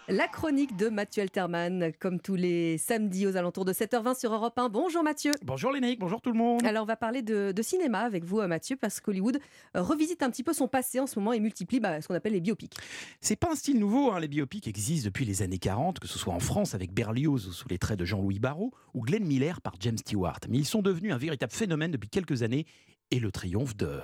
[0.09, 4.59] La chronique de Mathieu Alterman, comme tous les samedis aux alentours de 7h20 sur Europe
[4.59, 4.69] 1.
[4.69, 5.31] Bonjour Mathieu.
[5.45, 6.67] Bonjour Lénaïque, bonjour tout le monde.
[6.67, 9.39] Alors on va parler de, cinéma avec vous Mathieu, parce qu'Hollywood
[9.77, 12.15] euh, revisite un petit peu son passé en ce moment et multiplie bah, ce qu'on
[12.15, 12.75] appelle les biopics.
[13.21, 14.19] C'est pas un style nouveau, hein.
[14.19, 17.69] les biopics existent depuis les années 40, que ce soit en France avec Berlioz sous
[17.69, 20.41] les traits de Jean-Louis Barrault ou Glenn Miller par James Stewart.
[20.49, 22.67] Mais ils sont devenus un véritable phénomène depuis quelques années
[23.13, 24.01] et le triomphe de...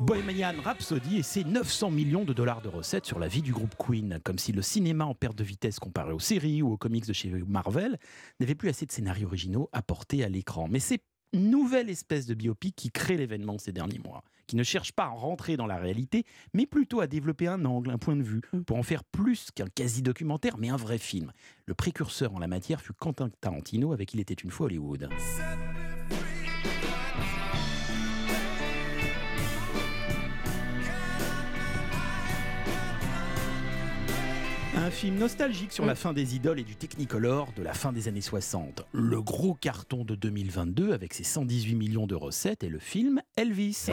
[0.00, 3.74] Bohemian Rhapsody et ses 900 millions de dollars de recettes sur la vie du groupe
[3.78, 7.06] Queen, comme si le cinéma en perte de vitesse comparé aux séries ou aux comics
[7.06, 7.98] de chez Marvel
[8.40, 10.68] n'avait plus assez de scénarios originaux à porter à l'écran.
[10.70, 11.02] Mais c'est
[11.34, 15.04] une nouvelle espèce de biopic qui crée l'événement ces derniers mois, qui ne cherche pas
[15.04, 16.24] à rentrer dans la réalité,
[16.54, 18.62] mais plutôt à développer un angle, un point de vue, mm.
[18.62, 21.30] pour en faire plus qu'un quasi-documentaire, mais un vrai film.
[21.66, 25.10] Le précurseur en la matière fut Quentin Tarantino avec Il était une fois Hollywood.
[34.80, 38.08] Un film nostalgique sur la fin des idoles et du Technicolor de la fin des
[38.08, 38.86] années 60.
[38.92, 43.88] Le gros carton de 2022 avec ses 118 millions de recettes est le film Elvis.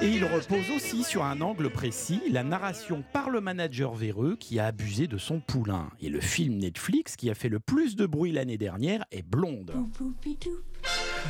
[0.00, 4.60] Et il repose aussi sur un angle précis, la narration par le manager véreux qui
[4.60, 5.88] a abusé de son poulain.
[6.00, 9.72] Et le film Netflix qui a fait le plus de bruit l'année dernière est Blonde.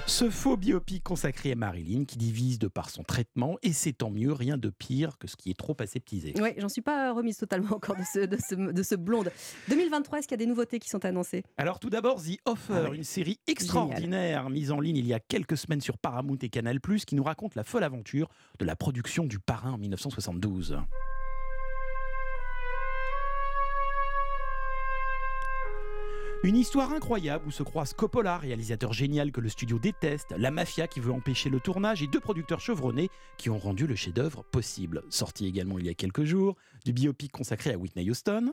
[0.07, 4.11] Ce faux biopic consacré à Marilyn qui divise de par son traitement et c'est tant
[4.11, 6.35] mieux, rien de pire que ce qui est trop aseptisé.
[6.41, 9.31] Oui, j'en suis pas remise totalement encore de ce, de ce, blonde.
[9.69, 11.43] 2023, est-ce qu'il y a des nouveautés qui sont annoncées?
[11.57, 15.21] Alors tout d'abord The Offer, ah une série extraordinaire mise en ligne il y a
[15.21, 19.25] quelques semaines sur Paramount et Canal+, qui nous raconte la folle aventure de la production
[19.25, 20.79] du Parrain en 1972.
[26.45, 30.87] Une histoire incroyable où se croisent Coppola, réalisateur génial que le studio déteste, la mafia
[30.87, 33.09] qui veut empêcher le tournage et deux producteurs chevronnés
[33.39, 35.05] qui ont rendu le chef-d'œuvre possible.
[35.09, 38.51] Sorti également il y a quelques jours, du biopic consacré à Whitney Houston.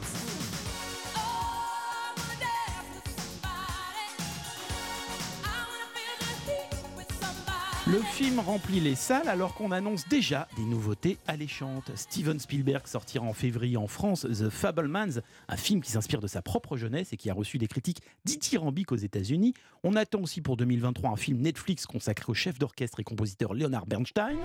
[7.87, 11.91] Le film remplit les salles alors qu'on annonce déjà des nouveautés alléchantes.
[11.95, 16.43] Steven Spielberg sortira en février en France The Fablemans, un film qui s'inspire de sa
[16.43, 19.55] propre jeunesse et qui a reçu des critiques dithyrambiques aux États-Unis.
[19.83, 23.87] On attend aussi pour 2023 un film Netflix consacré au chef d'orchestre et compositeur Leonard
[23.87, 24.37] Bernstein.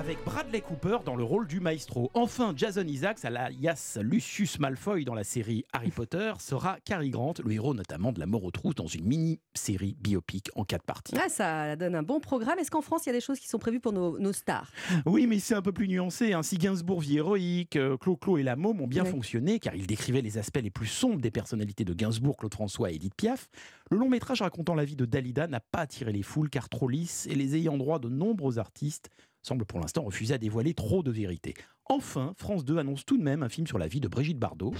[0.00, 2.10] Avec Bradley Cooper dans le rôle du maestro.
[2.14, 7.52] Enfin, Jason Isaacs, alias Lucius Malfoy dans la série Harry Potter, sera Cary Grant, le
[7.52, 11.14] héros notamment de La mort aux trous, dans une mini-série biopique en quatre parties.
[11.20, 12.58] Ah, ça donne un bon programme.
[12.58, 14.72] Est-ce qu'en France, il y a des choses qui sont prévues pour nos, stars?
[15.04, 16.32] Oui, mais c'est un peu plus nuancé.
[16.32, 16.58] Ainsi, hein.
[16.62, 20.38] Gainsbourg, vie héroïque, euh, Clo-Clo et la môme ont bien fonctionné, car ils décrivaient les
[20.38, 23.50] aspects les plus sombres des personnalités de Gainsbourg, Claude François et Edith Piaf.
[23.90, 26.88] Le long métrage racontant la vie de Dalida n'a pas attiré les foules, car trop
[26.88, 29.10] lisse, et les ayant droit de nombreux artistes
[29.42, 31.54] semble pour l'instant refuser à dévoiler trop de vérité.
[31.86, 34.72] Enfin, France 2 annonce tout de même un film sur la vie de Brigitte Bardot.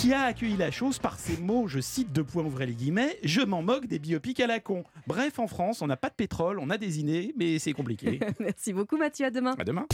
[0.00, 3.18] qui a accueilli la chose par ces mots, je cite deux points ouvrés les guillemets,
[3.22, 4.84] je m'en moque des biopics à la con.
[5.06, 8.18] Bref, en France, on n'a pas de pétrole, on a des idées, mais c'est compliqué.
[8.40, 9.54] Merci beaucoup Mathieu, à demain.
[9.58, 9.86] À demain.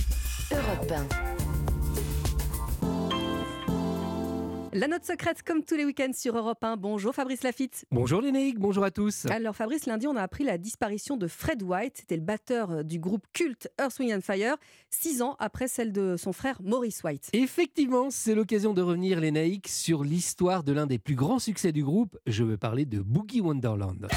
[4.73, 6.77] La note secrète, comme tous les week-ends sur Europe 1.
[6.77, 7.87] Bonjour Fabrice Lafitte.
[7.91, 9.27] Bonjour Lénaïque, bonjour à tous.
[9.27, 11.99] Alors Fabrice, lundi, on a appris la disparition de Fred White.
[11.99, 14.57] C'était le batteur euh, du groupe culte Earth, Wind and Fire,
[14.91, 17.31] six ans après celle de son frère Maurice White.
[17.33, 21.85] Effectivement, c'est l'occasion de revenir, Lénaïque, sur l'histoire de l'un des plus grands succès du
[21.85, 22.19] groupe.
[22.27, 24.09] Je veux parler de Boogie Wonderland.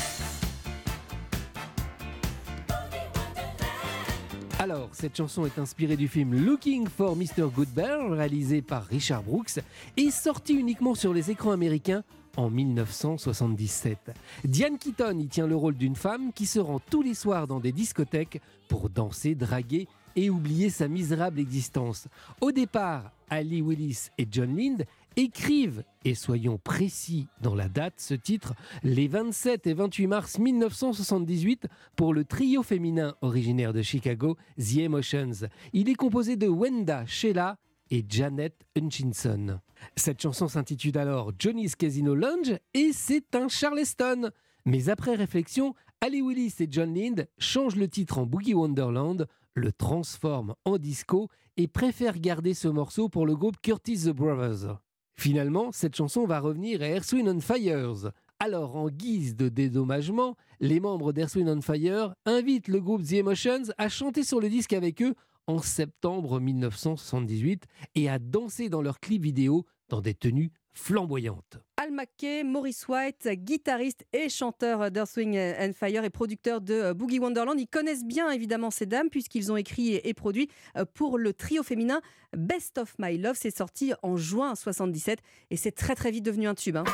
[4.61, 7.49] Alors, cette chanson est inspirée du film Looking for Mr.
[7.49, 9.61] Goodbear, réalisé par Richard Brooks,
[9.95, 12.03] et sorti uniquement sur les écrans américains
[12.36, 14.11] en 1977.
[14.44, 17.61] Diane Keaton y tient le rôle d'une femme qui se rend tous les soirs dans
[17.61, 19.88] des discothèques pour danser, draguer
[20.18, 22.10] et oublier sa misérable existence.
[22.41, 24.86] Au départ, Ali Willis et John Lind
[25.19, 31.67] écrivent, et soyons précis dans la date, ce titre les 27 et 28 mars 1978
[31.97, 35.47] pour le trio féminin originaire de Chicago, The Emotions.
[35.73, 37.57] Il est composé de Wenda Sheila
[37.91, 39.59] et Janet Hutchinson.
[39.97, 44.31] Cette chanson s'intitule alors Johnny's Casino Lounge et c'est un Charleston.
[44.65, 49.71] Mais après réflexion, Ali Willis et John Lind changent le titre en Boogie Wonderland, le
[49.73, 51.27] transforment en disco
[51.57, 54.79] et préfèrent garder ce morceau pour le groupe Curtis the Brothers.
[55.19, 58.13] Finalement, cette chanson va revenir à Earth, Wind and Fires.
[58.39, 63.15] Alors, en guise de dédommagement, les membres d'Earth, Wind and Fire invitent le groupe The
[63.15, 65.15] Emotions à chanter sur le disque avec eux
[65.45, 67.65] en septembre 1978
[67.95, 71.60] et à danser dans leur clip vidéo dans des tenues flamboyantes.
[71.77, 77.19] Al McKay, Maurice White, guitariste et chanteur d'Earth, Wind and Fire et producteur de Boogie
[77.19, 77.60] Wonderland.
[77.60, 80.49] Ils connaissent bien évidemment ces dames puisqu'ils ont écrit et produit
[80.93, 82.01] pour le trio féminin
[82.35, 83.38] Best of My Love.
[83.39, 85.19] C'est sorti en juin 77
[85.51, 86.77] et c'est très très vite devenu un tube.
[86.77, 86.85] Hein.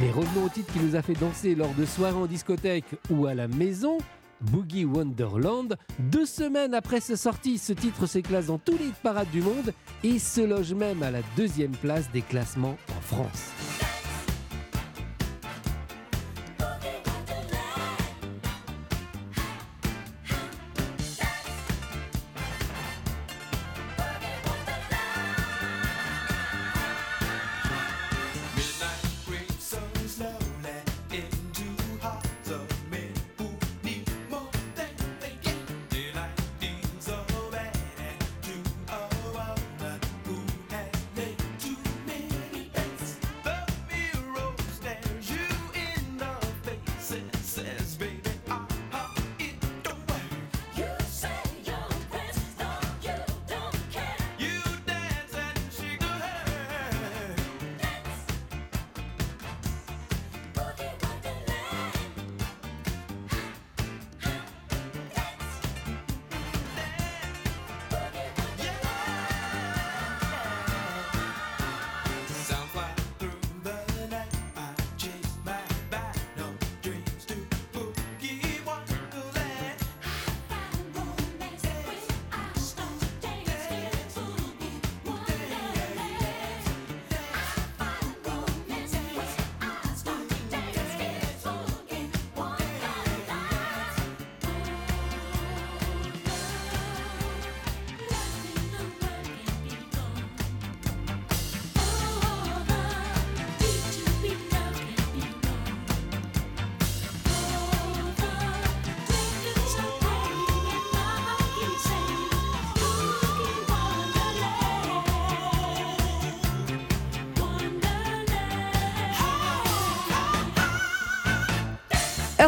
[0.00, 3.26] Mais revenons au titre qui nous a fait danser lors de soirées en discothèque ou
[3.26, 3.98] à la maison.
[4.40, 5.76] Boogie Wonderland.
[5.98, 9.72] Deux semaines après sa sortie, ce titre s'éclase dans tous les parades du monde
[10.04, 13.87] et se loge même à la deuxième place des classements en France.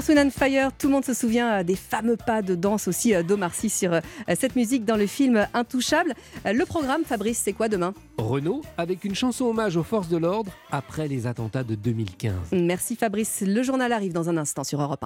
[0.01, 2.89] Earth, Wind and Fire, tout le monde se souvient euh, des fameux pas de danse
[2.89, 4.01] aussi euh, d'Omar Sy sur euh,
[4.35, 6.15] cette musique dans le film Intouchable.
[6.47, 7.93] Le programme, Fabrice, c'est quoi demain?
[8.17, 12.33] Renault avec une chanson hommage aux forces de l'ordre après les attentats de 2015.
[12.53, 13.43] Merci Fabrice.
[13.47, 15.05] Le journal arrive dans un instant sur Europe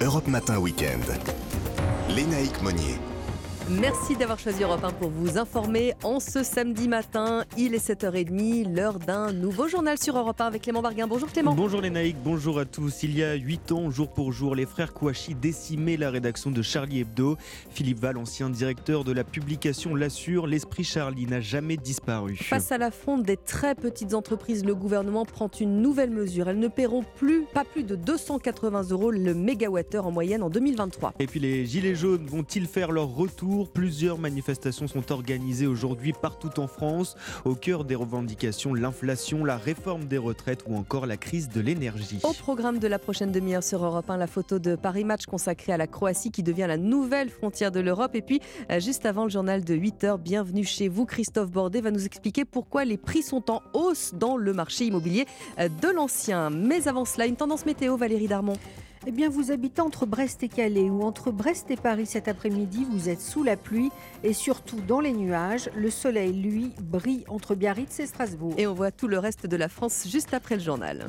[0.00, 0.04] 1.
[0.04, 1.00] Europe Matin Week-end.
[2.14, 2.98] Lénaïque Monnier.
[3.70, 7.44] Merci d'avoir choisi Europe 1 pour vous informer en ce samedi matin.
[7.56, 11.06] Il est 7h30, l'heure d'un nouveau journal sur Europe 1 avec Clément Barguin.
[11.06, 11.54] Bonjour Clément.
[11.54, 13.02] Bonjour les naïcs, bonjour à tous.
[13.04, 16.60] Il y a 8 ans, jour pour jour, les frères Kouachi décimaient la rédaction de
[16.60, 17.38] Charlie Hebdo.
[17.70, 22.36] Philippe Val, ancien directeur de la publication, l'assure, l'esprit Charlie n'a jamais disparu.
[22.36, 26.50] Face à la fronde des très petites entreprises, le gouvernement prend une nouvelle mesure.
[26.50, 31.14] Elles ne paieront plus, pas plus de 280 euros le mégawattheure en moyenne en 2023.
[31.18, 33.53] Et puis les Gilets jaunes vont-ils faire leur retour?
[33.62, 37.16] Plusieurs manifestations sont organisées aujourd'hui partout en France.
[37.44, 42.18] Au cœur des revendications, l'inflation, la réforme des retraites ou encore la crise de l'énergie.
[42.24, 45.72] Au programme de la prochaine demi-heure sur Europe 1, la photo de Paris Match consacrée
[45.72, 48.14] à la Croatie qui devient la nouvelle frontière de l'Europe.
[48.14, 48.40] Et puis,
[48.70, 51.04] euh, juste avant le journal de 8h, bienvenue chez vous.
[51.04, 55.26] Christophe Bordet va nous expliquer pourquoi les prix sont en hausse dans le marché immobilier
[55.58, 56.50] euh, de l'ancien.
[56.50, 58.56] Mais avant cela, une tendance météo, Valérie Darmon.
[59.06, 62.86] Eh bien, vous habitez entre Brest et Calais ou entre Brest et Paris cet après-midi,
[62.90, 63.90] vous êtes sous la pluie
[64.22, 65.68] et surtout dans les nuages.
[65.76, 68.54] Le soleil, lui, brille entre Biarritz et Strasbourg.
[68.56, 71.06] Et on voit tout le reste de la France juste après le journal.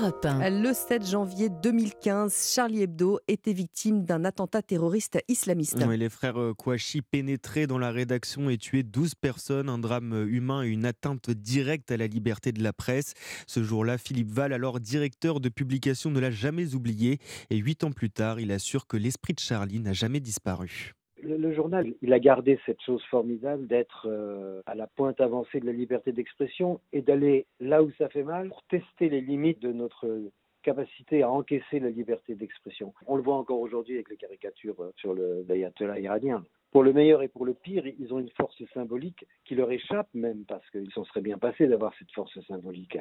[0.00, 5.76] Le 7 janvier 2015, Charlie Hebdo était victime d'un attentat terroriste islamiste.
[5.78, 10.68] les frères Kouachi pénétraient dans la rédaction et tuaient 12 personnes, un drame humain et
[10.68, 13.14] une atteinte directe à la liberté de la presse.
[13.48, 17.18] Ce jour-là, Philippe Val, alors directeur de publication, ne l'a jamais oublié
[17.50, 20.94] et huit ans plus tard, il assure que l'esprit de Charlie n'a jamais disparu.
[21.22, 25.66] Le, journal, il a gardé cette chose formidable d'être euh, à la pointe avancée de
[25.66, 29.72] la liberté d'expression et d'aller là où ça fait mal pour tester les limites de
[29.72, 30.06] notre
[30.62, 32.92] capacité à encaisser la liberté d'expression.
[33.06, 36.44] On le voit encore aujourd'hui avec les caricatures euh, sur le l'ayatollah iranien.
[36.70, 40.08] Pour le meilleur et pour le pire, ils ont une force symbolique qui leur échappe
[40.12, 42.98] même parce qu'ils s'en seraient bien passés d'avoir cette force symbolique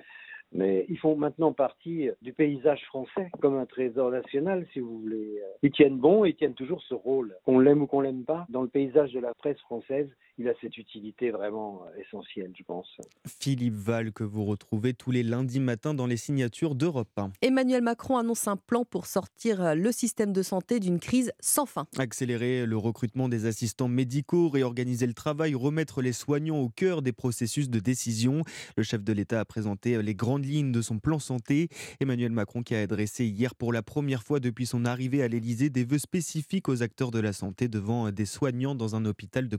[0.53, 5.41] mais ils font maintenant partie du paysage français comme un trésor national, si vous voulez.
[5.61, 7.35] Ils tiennent bon, ils tiennent toujours ce rôle.
[7.45, 10.53] Qu'on l'aime ou qu'on l'aime pas, dans le paysage de la presse française, il a
[10.61, 12.87] cette utilité vraiment essentielle, je pense.
[13.25, 17.31] Philippe Val, que vous retrouvez tous les lundis matins dans les signatures d'Europe 1.
[17.41, 21.87] Emmanuel Macron annonce un plan pour sortir le système de santé d'une crise sans fin.
[21.97, 27.13] Accélérer le recrutement des assistants médicaux, réorganiser le travail, remettre les soignants au cœur des
[27.13, 28.43] processus de décision.
[28.75, 31.69] Le chef de l'État a présenté les grandes lignes de son plan santé.
[31.99, 35.71] Emmanuel Macron qui a adressé hier pour la première fois depuis son arrivée à l'Élysée
[35.71, 39.57] des vœux spécifiques aux acteurs de la santé devant des soignants dans un hôpital de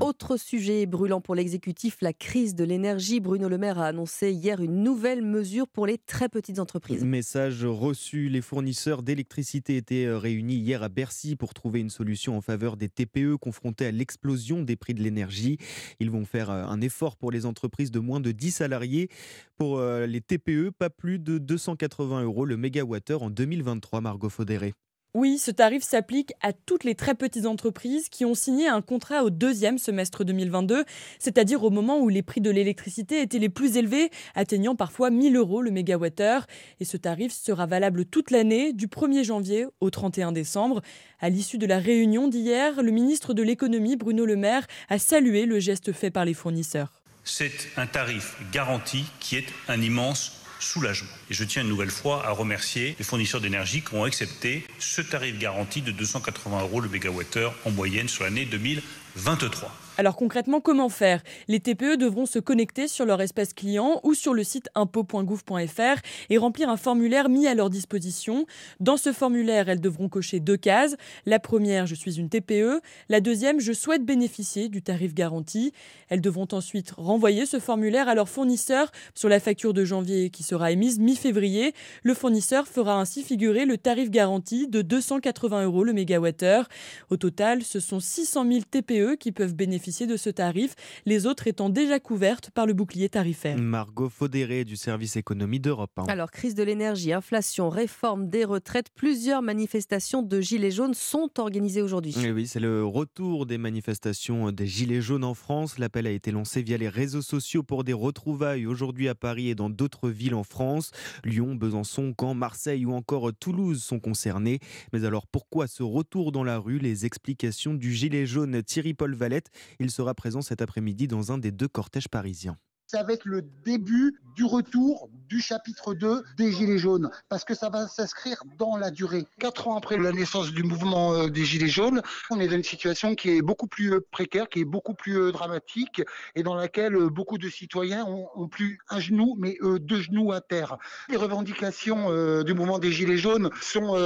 [0.00, 3.20] Autre sujet brûlant pour l'exécutif, la crise de l'énergie.
[3.20, 7.04] Bruno Le Maire a annoncé hier une nouvelle mesure pour les très petites entreprises.
[7.04, 12.40] Message reçu, les fournisseurs d'électricité étaient réunis hier à Bercy pour trouver une solution en
[12.40, 15.58] faveur des TPE confrontés à l'explosion des prix de l'énergie.
[16.00, 19.08] Ils vont faire un effort pour les entreprises de moins de 10 salariés.
[19.56, 24.74] Pour euh, les TPE, pas plus de 280 euros le mégawattheure en 2023, Margot Faudéré.
[25.16, 29.22] Oui, ce tarif s'applique à toutes les très petites entreprises qui ont signé un contrat
[29.22, 30.84] au deuxième semestre 2022,
[31.20, 35.36] c'est-à-dire au moment où les prix de l'électricité étaient les plus élevés, atteignant parfois 1000
[35.36, 36.48] euros le mégawattheure.
[36.80, 40.82] Et ce tarif sera valable toute l'année, du 1er janvier au 31 décembre.
[41.20, 45.46] À l'issue de la réunion d'hier, le ministre de l'économie, Bruno Le Maire, a salué
[45.46, 51.10] le geste fait par les fournisseurs c'est un tarif garanti qui est un immense soulagement.
[51.30, 55.00] Et je tiens une nouvelle fois à remercier les fournisseurs d'énergie qui ont accepté ce
[55.00, 59.83] tarif garanti de 280 euros le mégawattheure en moyenne sur l'année 2023.
[59.96, 61.22] Alors concrètement, comment faire?
[61.46, 66.00] Les TPE devront se connecter sur leur espace client ou sur le site impôt.gouv.fr
[66.30, 68.44] et remplir un formulaire mis à leur disposition.
[68.80, 70.96] Dans ce formulaire, elles devront cocher deux cases.
[71.26, 72.80] La première, je suis une TPE.
[73.08, 75.72] La deuxième, je souhaite bénéficier du tarif garanti.
[76.08, 80.42] Elles devront ensuite renvoyer ce formulaire à leur fournisseur sur la facture de janvier qui
[80.42, 81.72] sera émise mi-février.
[82.02, 86.68] Le fournisseur fera ainsi figurer le tarif garanti de 280 euros le mégawattheure.
[87.10, 90.74] Au total, ce sont 600 000 TPE qui peuvent bénéficier de ce tarif,
[91.04, 93.58] les autres étant déjà couvertes par le bouclier tarifaire.
[93.58, 96.00] Margot Faudéré du service économie d'Europe.
[96.08, 101.82] Alors, crise de l'énergie, inflation, réforme des retraites, plusieurs manifestations de Gilets jaunes sont organisées
[101.82, 102.14] aujourd'hui.
[102.34, 105.78] oui, c'est le retour des manifestations des Gilets jaunes en France.
[105.78, 109.54] L'appel a été lancé via les réseaux sociaux pour des retrouvailles aujourd'hui à Paris et
[109.54, 110.92] dans d'autres villes en France.
[111.24, 114.60] Lyon, Besançon, Caen, Marseille ou encore Toulouse sont concernés.
[114.94, 116.78] Mais alors pourquoi ce retour dans la rue?
[116.78, 121.38] Les explications du Gilet jaune Thierry Paul Valette il sera présent cet après-midi dans un
[121.38, 126.52] des deux cortèges parisiens ça va être le début du retour du chapitre 2 des
[126.52, 129.26] Gilets jaunes, parce que ça va s'inscrire dans la durée.
[129.38, 132.64] Quatre ans après la naissance du mouvement euh, des Gilets jaunes, on est dans une
[132.64, 136.02] situation qui est beaucoup plus euh, précaire, qui est beaucoup plus euh, dramatique,
[136.34, 140.76] et dans laquelle beaucoup de citoyens ont, plus un genou, mais deux genoux à terre.
[141.08, 143.96] Les revendications du mouvement des Gilets jaunes sont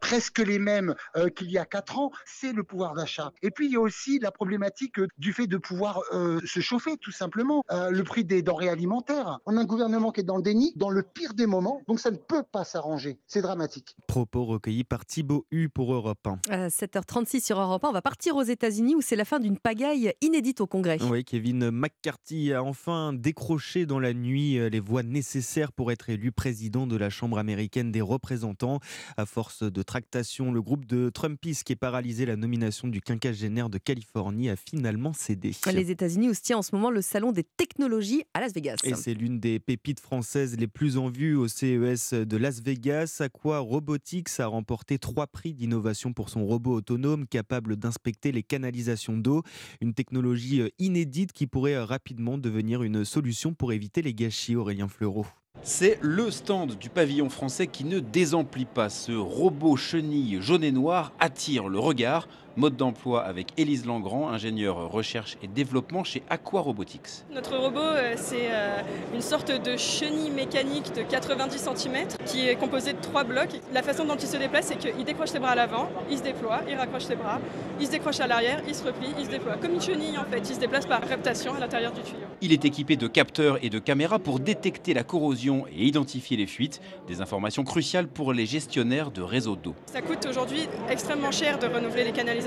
[0.00, 0.94] presque les mêmes
[1.36, 3.32] qu'il y a quatre ans, c'est le pouvoir d'achat.
[3.42, 6.00] Et puis il y a aussi la problématique du fait de pouvoir
[6.44, 7.62] se chauffer, tout simplement.
[7.70, 9.40] le prix des denrées alimentaires.
[9.46, 12.00] On a un gouvernement qui est dans le déni, dans le pire des moments, donc
[12.00, 13.18] ça ne peut pas s'arranger.
[13.26, 13.96] C'est dramatique.
[14.06, 16.38] Propos recueillis par Thibaut U pour Europe 1.
[16.50, 19.58] À 7h36 sur Europe 1, on va partir aux États-Unis où c'est la fin d'une
[19.58, 20.98] pagaille inédite au Congrès.
[21.02, 26.10] Oui, Kevin McCarthy a enfin décroché dans la nuit euh, les voix nécessaires pour être
[26.10, 28.80] élu président de la Chambre américaine des représentants.
[29.16, 33.70] À force de tractation, le groupe de Trumpistes qui est paralysé la nomination du quinquagénaire
[33.70, 35.52] de Californie a finalement cédé.
[35.72, 38.76] Les États-Unis où se tient en ce moment le salon des technologies à Las Vegas.
[38.84, 43.18] Et c'est l'une des pépites françaises les plus en vue au CES de Las Vegas.
[43.20, 49.16] Aqua Robotics a remporté trois prix d'innovation pour son robot autonome capable d'inspecter les canalisations
[49.16, 49.42] d'eau.
[49.80, 54.56] Une technologie euh, inédite qui pourrait euh, rapidement devenir une solution pour éviter les gâchis,
[54.56, 55.26] Aurélien Fleureau.
[55.62, 58.90] C'est le stand du pavillon français qui ne désemplit pas.
[58.90, 62.28] Ce robot chenille jaune et noir attire le regard.
[62.56, 67.24] Mode d'emploi avec Élise Langrand, ingénieure recherche et développement chez Aqua Robotics.
[67.32, 68.80] Notre robot, euh, c'est euh,
[69.12, 73.60] une sorte de chenille mécanique de 90 cm qui est composé de trois blocs.
[73.72, 76.22] La façon dont il se déplace, c'est qu'il décroche ses bras à l'avant, il se
[76.22, 77.40] déploie, il raccroche ses bras,
[77.80, 79.56] il se décroche à l'arrière, il se replie, il se déploie.
[79.56, 82.18] Comme une chenille en fait, il se déplace par reptation à l'intérieur du tuyau.
[82.40, 86.46] Il est équipé de capteurs et de caméras pour détecter la corrosion et identifier les
[86.46, 89.74] fuites, des informations cruciales pour les gestionnaires de réseaux d'eau.
[89.86, 92.43] Ça coûte aujourd'hui extrêmement cher de renouveler les canalisations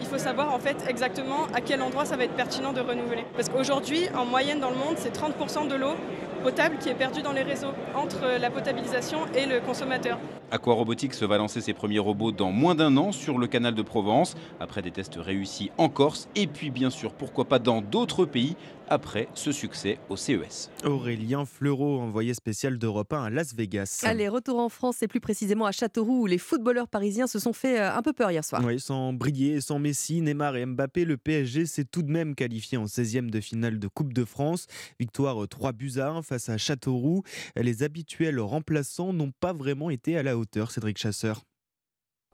[0.00, 3.24] il faut savoir en fait exactement à quel endroit ça va être pertinent de renouveler.
[3.34, 5.94] Parce qu'aujourd'hui, en moyenne dans le monde, c'est 30% de l'eau
[6.42, 10.18] potable qui est perdue dans les réseaux entre la potabilisation et le consommateur.
[10.52, 13.82] Aqua Robotics va lancer ses premiers robots dans moins d'un an sur le canal de
[13.82, 18.24] Provence, après des tests réussis en Corse, et puis bien sûr, pourquoi pas dans d'autres
[18.24, 18.56] pays,
[18.90, 20.70] après ce succès au CES.
[20.84, 24.02] Aurélien Fleureau, envoyé spécial d'Europe 1 à Las Vegas.
[24.02, 27.52] Allez, retour en France et plus précisément à Châteauroux où les footballeurs parisiens se sont
[27.52, 28.62] fait euh, un peu peur hier soir.
[28.64, 32.76] Oui, sans briller, sans Messi, Neymar et Mbappé, le PSG s'est tout de même qualifié
[32.76, 34.66] en 16e de finale de Coupe de France.
[34.98, 37.22] Victoire 3 buts à 1 face à Châteauroux.
[37.56, 41.42] Les habituels remplaçants n'ont pas vraiment été à la hauteur, Cédric Chasseur.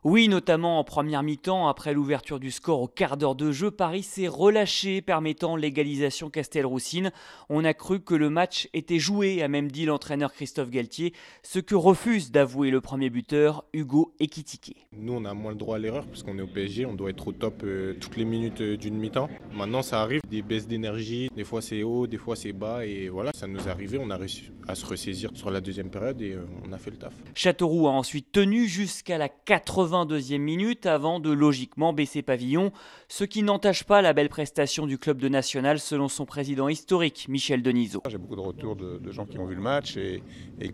[0.08, 4.04] Oui, notamment en première mi-temps, après l'ouverture du score au quart d'heure de jeu, Paris
[4.04, 7.10] s'est relâché, permettant l'égalisation Castelroussine.
[7.48, 11.12] On a cru que le match était joué, a même dit l'entraîneur Christophe Galtier,
[11.42, 14.86] ce que refuse d'avouer le premier buteur, Hugo Ekitike.
[14.92, 17.26] Nous, on a moins le droit à l'erreur, puisqu'on est au PSG, on doit être
[17.26, 19.28] au top euh, toutes les minutes euh, d'une mi-temps.
[19.56, 23.08] Maintenant, ça arrive, des baisses d'énergie, des fois c'est haut, des fois c'est bas, et
[23.08, 26.22] voilà, ça nous est arrivé, on a réussi à se ressaisir sur la deuxième période,
[26.22, 27.12] et euh, on a fait le taf.
[27.34, 32.73] Châteauroux a ensuite tenu jusqu'à la 80 deuxième minute avant de logiquement baisser pavillon,
[33.09, 37.27] ce qui n'entache pas la belle prestation du club de National selon son président historique,
[37.28, 38.02] Michel Denisot.
[38.09, 40.23] J'ai beaucoup de retours de, gens qui ont vu le match et,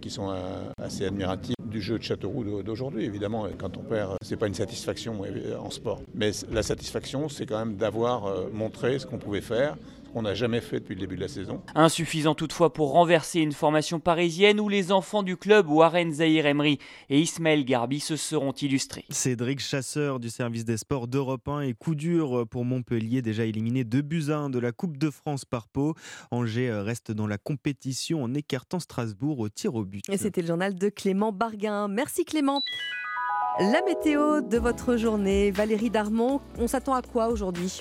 [0.01, 3.05] qui sont euh, assez admiratifs du jeu de Châteauroux d'aujourd'hui.
[3.05, 6.01] Évidemment, quand on perd, c'est pas une satisfaction euh, en sport.
[6.15, 9.77] Mais la satisfaction, c'est quand même d'avoir euh, montré ce qu'on pouvait faire,
[10.15, 11.63] on n'a jamais fait depuis le début de la saison.
[11.75, 16.79] Insuffisant toutefois pour renverser une formation parisienne où les enfants du club Warren Zahir Emery
[17.09, 19.05] et Ismaël Garbi se seront illustrés.
[19.11, 23.85] Cédric Chasseur du service des sports d'Europe 1 et coup dur pour Montpellier, déjà éliminé
[23.85, 25.95] 2 buts 1 de la Coupe de France par Pau.
[26.31, 30.03] Angers reste dans la compétition en écartant Strasbourg au tir au but.
[30.11, 31.89] Et c'était le journal de Clément Barguin.
[31.89, 32.61] Merci Clément.
[33.61, 37.81] La météo de votre journée, Valérie Darmon, on s'attend à quoi aujourd'hui?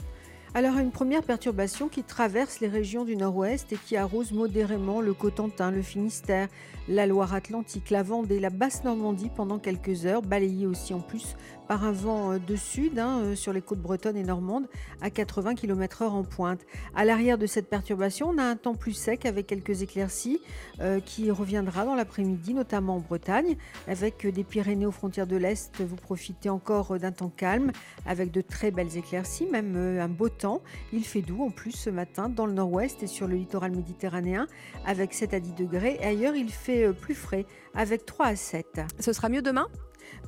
[0.54, 5.14] Alors une première perturbation qui traverse les régions du nord-ouest et qui arrose modérément le
[5.14, 6.50] Cotentin, le Finistère,
[6.90, 11.38] la Loire-Atlantique, la Vendée, la Basse-Normandie pendant quelques heures, balayée aussi en plus
[11.72, 14.68] par un vent euh, de sud hein, euh, sur les côtes bretonnes et normandes
[15.00, 16.66] à 80 km/h en pointe.
[16.98, 20.42] À l'arrière de cette perturbation, on a un temps plus sec avec quelques éclaircies
[20.82, 23.56] euh, qui reviendra dans l'après-midi, notamment en Bretagne,
[23.88, 25.80] avec des Pyrénées aux frontières de l'Est.
[25.80, 27.72] Vous profitez encore d'un temps calme
[28.06, 30.62] avec de très belles éclaircies, même un beau temps.
[30.92, 34.46] Il fait doux en plus ce matin dans le nord-ouest et sur le littoral méditerranéen
[34.86, 36.00] avec 7 à 10 degrés.
[36.02, 38.82] Et ailleurs, il fait plus frais avec 3 à 7.
[39.00, 39.68] Ce sera mieux demain?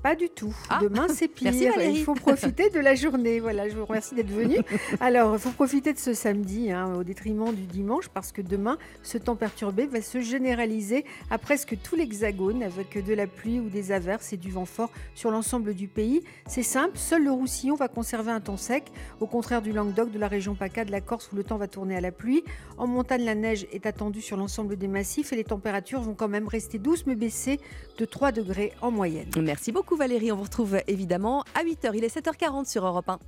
[0.03, 0.53] Pas du tout.
[0.69, 0.79] Ah.
[0.81, 1.53] Demain, c'est pire.
[1.53, 3.39] il faut profiter de la journée.
[3.39, 4.57] Voilà, je vous remercie d'être venu.
[4.99, 8.77] Alors, il faut profiter de ce samedi hein, au détriment du dimanche parce que demain,
[9.01, 13.69] ce temps perturbé va se généraliser à presque tout l'hexagone avec de la pluie ou
[13.69, 16.21] des averses et du vent fort sur l'ensemble du pays.
[16.47, 18.83] C'est simple, seul le Roussillon va conserver un temps sec,
[19.21, 21.69] au contraire du Languedoc, de la région PACA, de la Corse où le temps va
[21.69, 22.43] tourner à la pluie.
[22.77, 26.27] En montagne, la neige est attendue sur l'ensemble des massifs et les températures vont quand
[26.27, 27.61] même rester douces mais baisser
[27.97, 29.29] de 3 degrés en moyenne.
[29.41, 30.31] Merci beaucoup Valérie.
[30.31, 31.91] On vous retrouve évidemment à 8h.
[31.95, 33.19] Il est 7h40 sur Europe 1.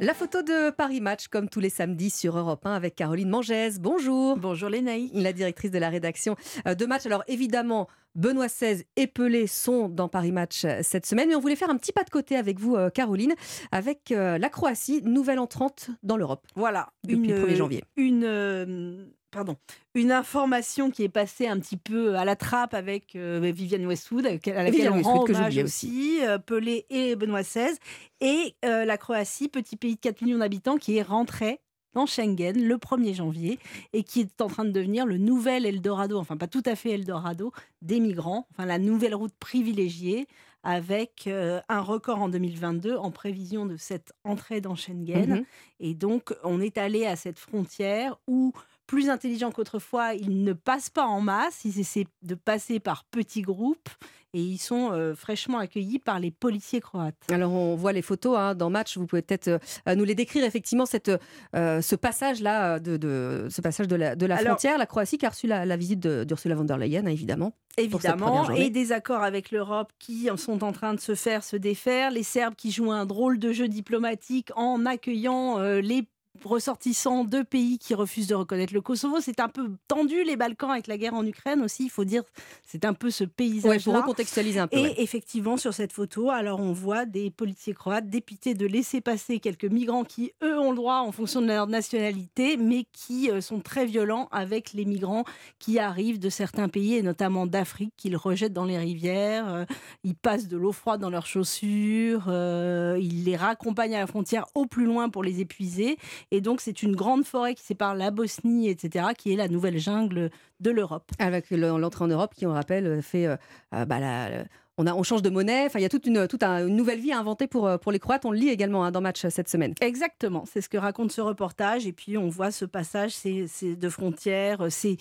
[0.00, 3.78] La photo de Paris Match, comme tous les samedis sur Europe 1 avec Caroline Mangès.
[3.80, 4.36] Bonjour.
[4.36, 5.10] Bonjour Lénaï.
[5.12, 6.36] La directrice de la rédaction
[6.66, 7.06] euh, de Match.
[7.06, 11.40] Alors évidemment, Benoît XVI et Pelé sont dans Paris Match euh, cette semaine, mais on
[11.40, 13.34] voulait faire un petit pas de côté avec vous, euh, Caroline,
[13.72, 16.46] avec la Croatie, nouvelle entrante dans l'Europe.
[16.54, 16.90] Voilà.
[17.04, 17.84] Depuis le 1er janvier.
[17.96, 19.56] Une pardon,
[19.94, 24.26] une information qui est passée un petit peu à la trappe avec euh, Viviane Westwood,
[24.26, 27.76] à laquelle on rend hommage aussi, euh, Pelé et Benoît XVI,
[28.20, 31.60] et euh, la Croatie, petit pays de 4 millions d'habitants, qui est rentré
[31.94, 33.58] dans Schengen le 1er janvier
[33.92, 36.90] et qui est en train de devenir le nouvel Eldorado, enfin pas tout à fait
[36.90, 37.52] Eldorado,
[37.82, 40.26] des migrants, enfin la nouvelle route privilégiée
[40.62, 45.40] avec un record en 2022 en prévision de cette entrée dans Schengen.
[45.40, 45.44] Mmh
[45.80, 48.52] et donc, on est allé à cette frontière où
[48.88, 53.42] plus intelligents qu'autrefois, ils ne passent pas en masse, ils essaient de passer par petits
[53.42, 53.90] groupes
[54.34, 57.14] et ils sont euh, fraîchement accueillis par les policiers croates.
[57.30, 60.44] Alors on voit les photos hein, dans Match, vous pouvez peut-être euh, nous les décrire
[60.44, 61.10] effectivement cette,
[61.54, 64.78] euh, ce passage là de, de, ce passage de la, de la frontière.
[64.78, 67.54] La Croatie qui a reçu la, visite d'Ursula von der Leyen évidemment.
[67.76, 72.10] Évidemment, et des accords avec l'Europe qui sont en train de se faire, se défaire.
[72.10, 76.04] Les Serbes qui jouent un drôle de jeu diplomatique en accueillant les
[76.44, 79.20] ressortissants de pays qui refusent de reconnaître le Kosovo.
[79.20, 81.84] C'est un peu tendu les Balkans avec la guerre en Ukraine aussi.
[81.84, 82.22] Il faut dire,
[82.66, 83.76] c'est un peu ce paysage.
[83.76, 84.78] Il faut recontextualiser un peu.
[84.78, 89.38] Et effectivement, sur cette photo, alors on voit des policiers croates dépités de laisser passer
[89.38, 93.40] quelques migrants qui, eux, ont le droit en fonction de leur nationalité, mais qui euh,
[93.40, 95.24] sont très violents avec les migrants
[95.58, 99.52] qui arrivent de certains pays, et notamment d'Afrique, qu'ils rejettent dans les rivières.
[99.52, 99.64] Euh,
[100.04, 102.24] ils passent de l'eau froide dans leurs chaussures.
[102.28, 105.96] Euh, ils les raccompagnent à la frontière au plus loin pour les épuiser.
[106.30, 109.78] Et donc, c'est une grande forêt qui sépare la Bosnie, etc., qui est la nouvelle
[109.78, 110.30] jungle
[110.60, 111.10] de l'Europe.
[111.18, 113.36] Avec l'entrée en Europe qui, on rappelle, fait euh,
[113.74, 114.44] euh, bah, la,
[114.78, 115.66] on, a, on, change de monnaie.
[115.66, 117.92] Enfin, il y a toute une, toute une nouvelle vie à inventer pour, euh, pour
[117.92, 118.24] les Croates.
[118.24, 119.74] On le lit également hein, dans Match cette semaine.
[119.80, 120.44] Exactement.
[120.50, 121.86] C'est ce que raconte ce reportage.
[121.86, 124.66] Et puis, on voit ce passage c'est, de frontières.
[124.70, 124.96] C'est,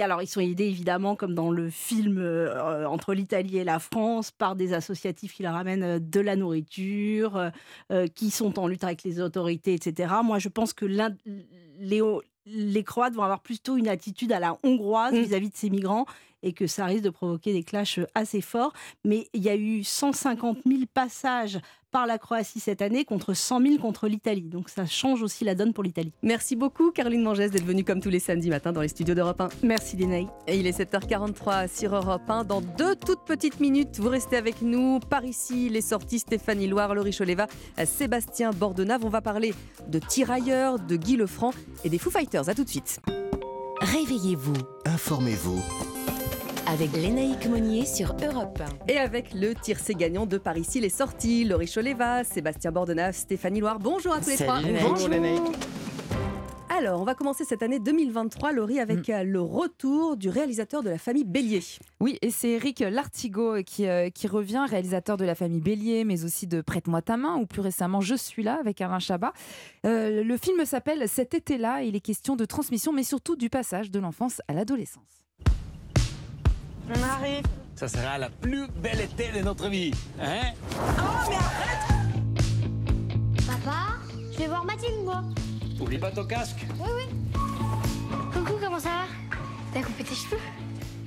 [0.00, 2.20] alors, ils sont aidés évidemment, comme dans le film
[2.86, 7.50] entre l'Italie et la France, par des associatifs qui leur amènent de la nourriture,
[8.14, 10.14] qui sont en lutte avec les autorités, etc.
[10.24, 12.02] Moi, je pense que les,
[12.46, 15.22] les Croates vont avoir plutôt une attitude à la hongroise mmh.
[15.22, 16.06] vis-à-vis de ces migrants
[16.42, 18.72] et que ça risque de provoquer des clashs assez forts.
[19.04, 21.58] Mais il y a eu 150 000 passages
[21.90, 24.48] par la Croatie cette année contre 100 000 contre l'Italie.
[24.48, 26.12] Donc ça change aussi la donne pour l'Italie.
[26.22, 29.40] Merci beaucoup Caroline Mangès d'être venue comme tous les samedis matins dans les studios d'Europe
[29.40, 29.48] 1.
[29.62, 30.28] Merci Lénaï.
[30.46, 32.44] Et il est 7h43 sur Europe 1.
[32.44, 35.00] Dans deux toutes petites minutes, vous restez avec nous.
[35.00, 37.46] Par ici, les sorties Stéphanie Loire, Laurie Choleva,
[37.84, 39.04] Sébastien Bordenave.
[39.04, 39.54] On va parler
[39.88, 41.52] de tirailleurs, de Guy Lefranc
[41.84, 42.48] et des Foo Fighters.
[42.48, 43.00] A tout de suite.
[43.80, 44.54] Réveillez-vous.
[44.84, 45.99] Informez-vous
[46.70, 48.92] avec Lénaïque Monnier sur Europe 1.
[48.92, 53.58] Et avec le tiercé gagnant de Paris ici les sorties, Laurie Choleva, Sébastien Bordenave, Stéphanie
[53.58, 53.80] Loire.
[53.80, 54.60] Bonjour à tous les trois.
[54.80, 55.42] Bonjour Lénaïque.
[56.68, 59.12] Alors, on va commencer cette année 2023, Laurie, avec mm.
[59.12, 61.60] euh, le retour du réalisateur de la famille Bélier.
[61.98, 66.24] Oui, et c'est Eric Lartigot qui, euh, qui revient, réalisateur de la famille Bélier, mais
[66.24, 69.32] aussi de Prête-moi ta main, ou plus récemment Je suis là avec Alain Chabat.
[69.84, 73.90] Euh, le film s'appelle Cet été-là, il est question de transmission, mais surtout du passage
[73.90, 75.20] de l'enfance à l'adolescence.
[76.92, 77.44] On arrive.
[77.76, 80.52] Ça sera la plus belle été de notre vie, hein?
[80.76, 81.86] Oh, mais arrête
[83.46, 83.78] Papa,
[84.32, 85.22] je vais voir Mathilde, moi.
[85.80, 86.66] Oublie pas ton casque.
[86.78, 87.04] Oui, oui.
[88.32, 89.38] Coucou, comment ça va?
[89.72, 90.40] T'as coupé tes cheveux?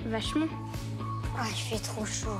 [0.07, 0.47] Vachement.
[1.37, 2.39] Ah, il fait trop chaud.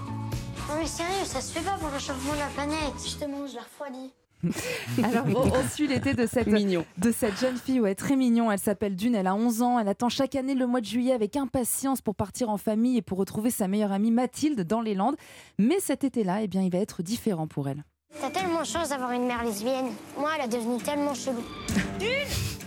[0.69, 2.93] Non mais sérieux, ça se fait pas pour le changement de la planète.
[3.03, 4.13] Justement, je la refroidis.
[5.03, 8.51] Alors, on, suit l'été de cette, de cette jeune fille, ouais, très mignon.
[8.51, 9.79] Elle s'appelle Dune, elle a 11 ans.
[9.79, 13.01] Elle attend chaque année le mois de juillet avec impatience pour partir en famille et
[13.01, 15.15] pour retrouver sa meilleure amie Mathilde dans les Landes.
[15.57, 17.83] Mais cet été-là, eh bien, il va être différent pour elle.
[18.19, 19.87] T'as tellement chance d'avoir une mère lesbienne.
[20.17, 21.43] Moi, elle a devenu tellement chelou.
[21.99, 22.09] Dune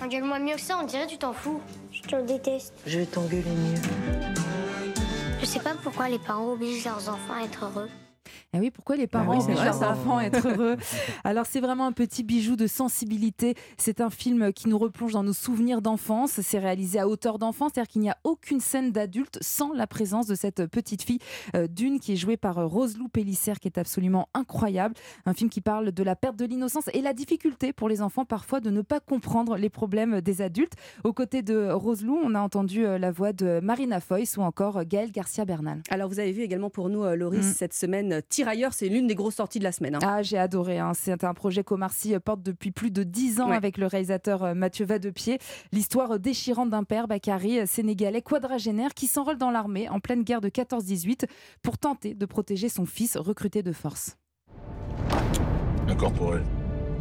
[0.02, 1.60] Engueule-moi mieux que ça, on dirait tu t'en fous.
[1.90, 2.74] Je te déteste.
[2.86, 3.80] Je vais t'engueuler mieux.
[5.40, 7.88] Je sais pas pourquoi les parents obligent leurs enfants à être heureux.
[8.56, 10.76] Et eh oui, pourquoi les parents ah leurs enfants être heureux?
[11.24, 13.54] Alors c'est vraiment un petit bijou de sensibilité.
[13.76, 16.40] C'est un film qui nous replonge dans nos souvenirs d'enfance.
[16.40, 20.26] C'est réalisé à hauteur d'enfant, c'est-à-dire qu'il n'y a aucune scène d'adulte sans la présence
[20.26, 21.18] de cette petite fille
[21.54, 24.94] euh, d'une qui est jouée par euh, Roselou Pélissère, qui est absolument incroyable.
[25.26, 28.24] Un film qui parle de la perte de l'innocence et la difficulté pour les enfants
[28.24, 30.76] parfois de ne pas comprendre les problèmes des adultes.
[31.04, 34.82] Aux côtés de Roselou, on a entendu euh, la voix de Marina Foïs ou encore
[34.86, 35.82] Gaël Garcia Bernal.
[35.90, 37.42] Alors vous avez vu également pour nous, Laurie, mm.
[37.42, 39.96] cette semaine Tirailleurs, c'est l'une des grosses sorties de la semaine.
[39.96, 40.00] Hein.
[40.04, 40.78] Ah, j'ai adoré.
[40.78, 40.92] Hein.
[40.94, 44.54] C'est un projet qu'Omar euh, porte depuis plus de dix ans avec le réalisateur euh,
[44.54, 45.38] Mathieu Vadepied.
[45.72, 50.40] L'histoire euh, déchirante d'un père, Bakary, sénégalais quadragénaire, qui s'enrôle dans l'armée en pleine guerre
[50.40, 51.26] de 14-18
[51.60, 54.16] pour tenter de protéger son fils recruté de force.
[55.88, 56.42] Incorporé.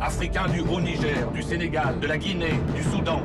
[0.02, 3.22] Africains du Haut-Niger, du Sénégal, de la Guinée, du Soudan.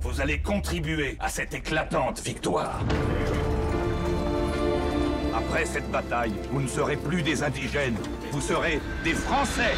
[0.00, 2.80] Vous allez contribuer à cette éclatante victoire.
[5.50, 7.96] Après cette bataille, vous ne serez plus des indigènes,
[8.30, 9.74] vous serez des Français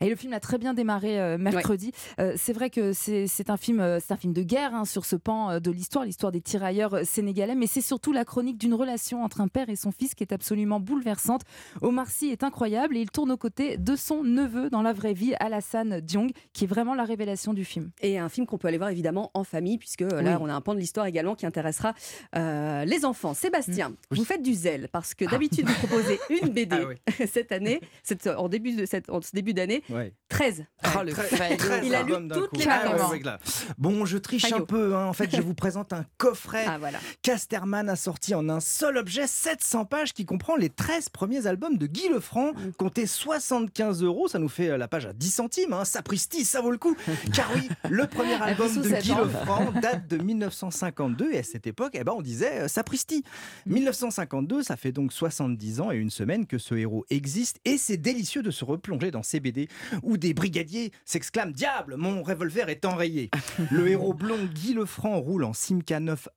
[0.00, 1.92] et le film a très bien démarré euh, mercredi.
[2.18, 5.04] Euh, c'est vrai que c'est un film, euh, c'est un film de guerre hein, sur
[5.04, 9.22] ce pan de l'histoire, l'histoire des tirailleurs sénégalais, mais c'est surtout la chronique d'une relation
[9.24, 11.42] entre un père et son fils qui est absolument bouleversante.
[11.82, 15.14] Omar Sy est incroyable et il tourne aux côtés de son neveu dans la vraie
[15.14, 17.90] vie, Alassane Diong, qui est vraiment la révélation du film.
[18.00, 20.60] Et un film qu'on peut aller voir évidemment en famille, puisque là on a un
[20.60, 21.94] pan de l'histoire également qui intéressera
[22.34, 23.34] les enfants.
[23.34, 23.94] Sébastien, mm.
[24.12, 26.76] vous faites du zèle parce que d'habitude vous proposez une BD
[27.06, 29.82] ah cette année, cette, en début de cette, en ce début d'année.
[30.28, 30.64] 13.
[30.96, 31.56] Oh, le faillot.
[31.84, 33.10] Il a lu toutes les Ah, vacances.
[33.10, 33.38] ouais, ouais, là.
[33.78, 34.96] Bon, je triche un peu.
[34.96, 35.06] hein.
[35.06, 36.64] En fait, je vous présente un coffret.
[36.66, 36.98] Ah, voilà.
[37.22, 41.76] Casterman a sorti en un seul objet 700 pages qui comprend les 13 premiers albums
[41.78, 42.52] de Guy Lefranc.
[42.52, 42.72] Mm.
[42.76, 45.72] Comptez 75 euros, ça nous fait euh, la page à 10 centimes.
[45.72, 45.84] Hein.
[45.84, 46.96] Sapristi, ça vaut le coup.
[47.32, 49.10] Car oui, le premier album de Guy.
[49.14, 53.22] Lefranc date de 1952 et à cette époque, eh ben, on disait euh, Sapristi.
[53.66, 57.96] 1952, ça fait donc 70 ans et une semaine que ce héros existe et c'est
[57.96, 59.68] délicieux de se replonger dans ces BD
[60.02, 63.30] où des brigadiers s'exclament Diable, mon revolver est enrayé.
[63.70, 66.28] Le héros blond Guy Lefranc roule en Simca 9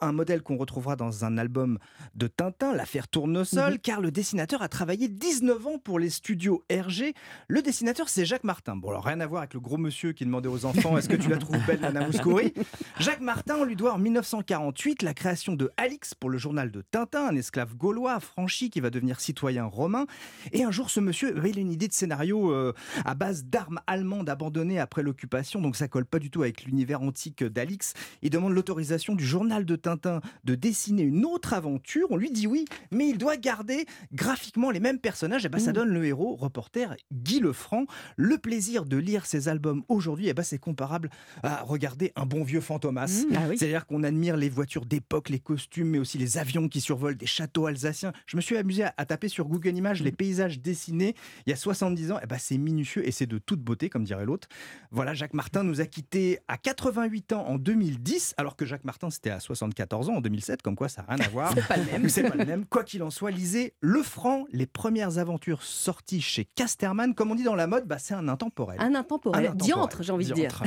[0.00, 1.78] un modèle qu'on retrouvera dans un album
[2.14, 7.14] de Tintin, l'affaire Tournesol, car le dessinateur a travaillé 19 ans pour les studios RG.
[7.48, 8.76] Le dessinateur, c'est Jacques Martin.
[8.76, 11.16] Bon, alors rien à voir avec le gros monsieur qui demandait aux enfants est-ce que
[11.16, 12.52] tu la trouves belle, Nana Mouskouri?
[12.98, 16.82] Jacques Martin, on lui doit en 1948 la création de Alix pour le journal de
[16.82, 20.06] Tintin, un esclave gaulois affranchi qui va devenir citoyen romain.
[20.52, 22.72] Et un jour, ce monsieur, il a une idée de scénario euh,
[23.04, 27.02] à base d'armes allemandes abandonnées après l'occupation, donc ça colle pas du tout avec l'univers
[27.02, 27.94] antique d'Alix.
[28.22, 32.08] Il demande l'autorisation du journal de Tintin de dessiner une autre aventure.
[32.10, 35.44] On lui dit oui, mais il doit garder graphiquement les mêmes personnages.
[35.44, 37.86] Et ben, ça donne le héros, reporter Guy Lefranc.
[38.16, 41.10] Le plaisir de lire ses albums aujourd'hui, et ben, c'est comparable
[41.42, 43.24] à regarder un bon vieux Fantomas.
[43.28, 43.58] Mmh, ah oui.
[43.58, 47.26] C'est-à-dire qu'on admire les voitures d'époque, les costumes, mais aussi les avions qui survolent des
[47.26, 48.12] châteaux alsaciens.
[48.26, 51.14] Je me suis amusé à, à taper sur Google Images les paysages dessinés
[51.46, 52.18] il y a 70 ans.
[52.22, 54.48] Et ben, c'est minutieux et c'est de toute beauté, comme dirait l'autre.
[54.90, 59.01] Voilà, Jacques Martin nous a quittés à 88 ans en 2010, alors que Jacques Martin,
[59.10, 61.52] c'était à 74 ans en 2007, comme quoi ça n'a rien à voir.
[61.54, 62.08] C'est pas le même.
[62.08, 62.66] C'est pas le même.
[62.66, 67.14] Quoi qu'il en soit, lisez Le Franc, les premières aventures sorties chez Casterman.
[67.14, 68.78] Comme on dit dans la mode, bah, c'est un intemporel.
[68.80, 69.46] Un intemporel.
[69.46, 69.56] Un intemporel.
[69.56, 70.62] Diantre, j'ai envie de dire.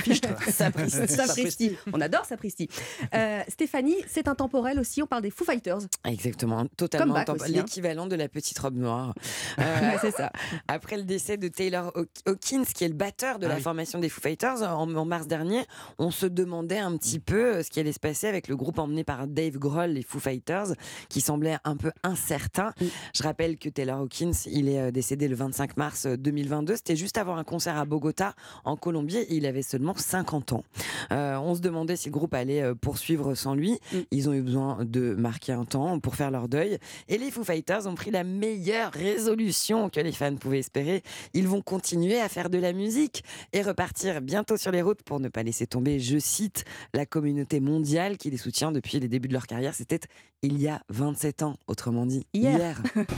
[0.49, 1.07] Sapristi.
[1.07, 1.78] Sapristi.
[1.94, 2.68] On adore Sapristi.
[3.14, 5.02] Euh, Stéphanie, c'est intemporel aussi.
[5.02, 5.80] On parle des Foo Fighters.
[6.06, 7.52] Exactement, totalement intemporel.
[7.57, 7.62] hein.
[7.62, 9.14] l'équivalent de la petite robe noire.
[9.57, 10.32] Euh, c'est ça.
[10.68, 13.62] Après le décès de Taylor Haw- Hawkins, qui est le batteur de Ah la oui.
[13.62, 15.62] formation des Foo Fighters, en, en mars dernier,
[15.98, 18.80] on se demandait un petit peu euh, ce qui allait se passer avec le groupe
[18.80, 20.74] emmené par Dave Grohl, les Foo Fighters,
[21.10, 22.74] qui semblait un peu incertain.
[23.14, 26.76] Je rappelle que Taylor Hawkins, il est euh, décédé le 25 mars euh, 2022.
[26.76, 28.34] C'était juste avant un concert à Bogota,
[28.64, 30.64] en Colombie, et il avait seulement 50 ans.
[31.12, 33.80] Euh, on se demandait si le groupe allait euh, poursuivre sans lui.
[34.12, 36.78] Ils ont eu besoin de marquer un temps pour faire leur deuil.
[37.08, 41.04] Et les Foo Fighters ont pris la meilleure résolution que les fans pouvaient espérer.
[41.34, 43.24] Ils vont continuer à faire de la musique
[43.54, 47.60] et repartir bientôt sur les routes pour ne pas laisser tomber, je cite, la communauté
[47.60, 49.73] mondiale qui les soutient depuis les débuts de leur carrière.
[49.73, 49.99] C'était
[50.41, 52.82] il y a 27 ans, autrement dit Hier.
[52.95, 53.06] hier.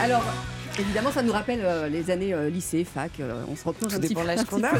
[0.00, 0.24] Alors.
[0.78, 3.10] Évidemment, ça nous rappelle euh, les années euh, lycée, fac.
[3.18, 4.22] euh, on se replonge un petit peu.
[4.24, 4.70] l'âge qu'on a.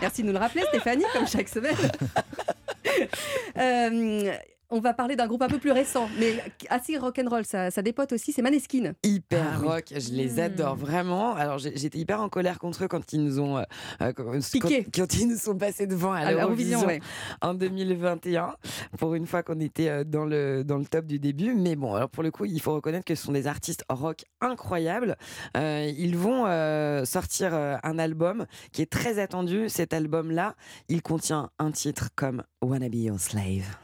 [0.00, 1.76] Merci de nous le rappeler, Stéphanie, comme chaque semaine.
[3.56, 4.55] Um.
[4.70, 6.34] On va parler d'un groupe un peu plus récent, mais
[6.68, 7.44] assez rock'n'roll.
[7.44, 8.92] Ça, ça dépote aussi, c'est Maneskin.
[9.04, 9.68] hyper Ah oui.
[9.68, 10.40] rock, je les Mmh.
[10.40, 11.34] adore vraiment.
[11.34, 13.62] Alors j'étais hyper en colère contre eux quand ils nous ont euh,
[14.02, 14.84] euh, quand, Piqué.
[14.84, 17.00] quand- quand ils nous sont passés devant à À l'Eurovision, l'Eurovision ouais.
[17.42, 18.54] en 2021
[18.98, 21.54] pour une fois qu'on était euh, dans le dans le top du début.
[21.54, 24.24] Mais bon, alors pour le coup, il faut reconnaître que ce sont des artistes rock
[24.40, 25.16] incroyables.
[25.56, 29.68] Euh, ils vont euh, sortir un album qui est très attendu.
[29.68, 30.54] Cet album-là,
[30.88, 33.76] il contient un titre comme Wanna Be Your Slave.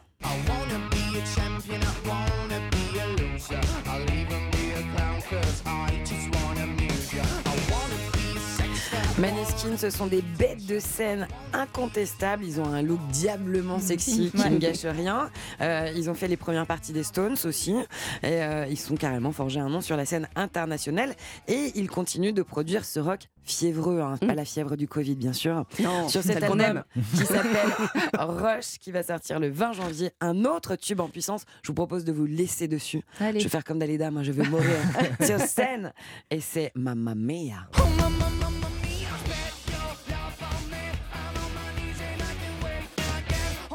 [1.14, 1.81] a champion.
[9.76, 12.44] Ce sont des bêtes de scène incontestables.
[12.44, 15.30] Ils ont un look diablement sexy qui ne gâche rien.
[15.60, 17.74] Euh, ils ont fait les premières parties des Stones aussi.
[18.22, 21.14] Et euh, ils sont carrément forgés un nom sur la scène internationale.
[21.48, 24.18] Et ils continuent de produire ce rock fiévreux, hein.
[24.18, 25.64] pas la fièvre du Covid bien sûr.
[25.80, 26.84] Non, sur cet album aime.
[27.12, 27.72] qui s'appelle
[28.18, 30.10] Rush, qui va sortir le 20 janvier.
[30.20, 31.44] Un autre tube en puissance.
[31.62, 33.02] Je vous propose de vous laisser dessus.
[33.20, 33.40] Allez.
[33.40, 34.76] Je vais faire comme Dalida, moi je vais mourir
[35.20, 35.92] sur scène.
[36.30, 37.68] Et c'est Mamma Mia.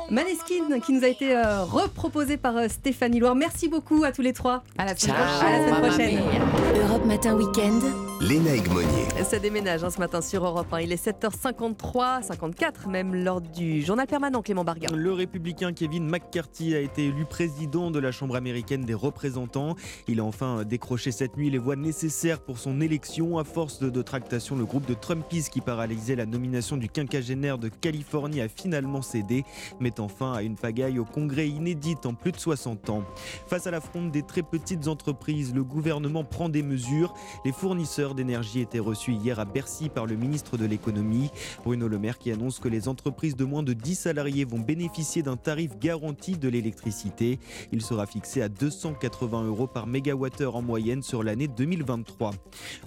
[0.09, 3.35] Maneskin qui nous a été euh, reproposé par euh, Stéphanie Loire.
[3.35, 4.63] Merci beaucoup à tous les trois.
[4.77, 5.47] À la semaine Ciao, prochaine.
[5.47, 6.81] À la semaine prochaine.
[6.89, 7.81] Europe Matin Weekend.
[8.19, 9.05] Léna Egmonier.
[9.23, 10.81] Ça déménage hein, ce matin sur Europe 1.
[10.81, 14.87] Il est 7h53, 54 même lors du journal permanent Clément Bargain.
[14.91, 19.75] Le républicain Kevin McCarthy a été élu président de la Chambre américaine des représentants.
[20.07, 23.37] Il a enfin décroché cette nuit les voix nécessaires pour son élection.
[23.37, 27.59] À force de, de tractation, le groupe de Trumpistes qui paralysait la nomination du quinquagénaire
[27.59, 29.45] de Californie a finalement cédé,
[29.79, 33.03] mettant fin à une pagaille au Congrès inédite en plus de 60 ans.
[33.45, 37.13] Face à l'affront des très petites entreprises, le gouvernement prend des mesures.
[37.45, 41.29] Les fournisseurs d'énergie étaient reçus hier à Bercy par le ministre de l'économie.
[41.63, 45.23] Bruno Le Maire qui annonce que les entreprises de moins de 10 salariés vont bénéficier
[45.23, 47.39] d'un tarif garanti de l'électricité.
[47.71, 52.31] Il sera fixé à 280 euros par mégawattheure en moyenne sur l'année 2023.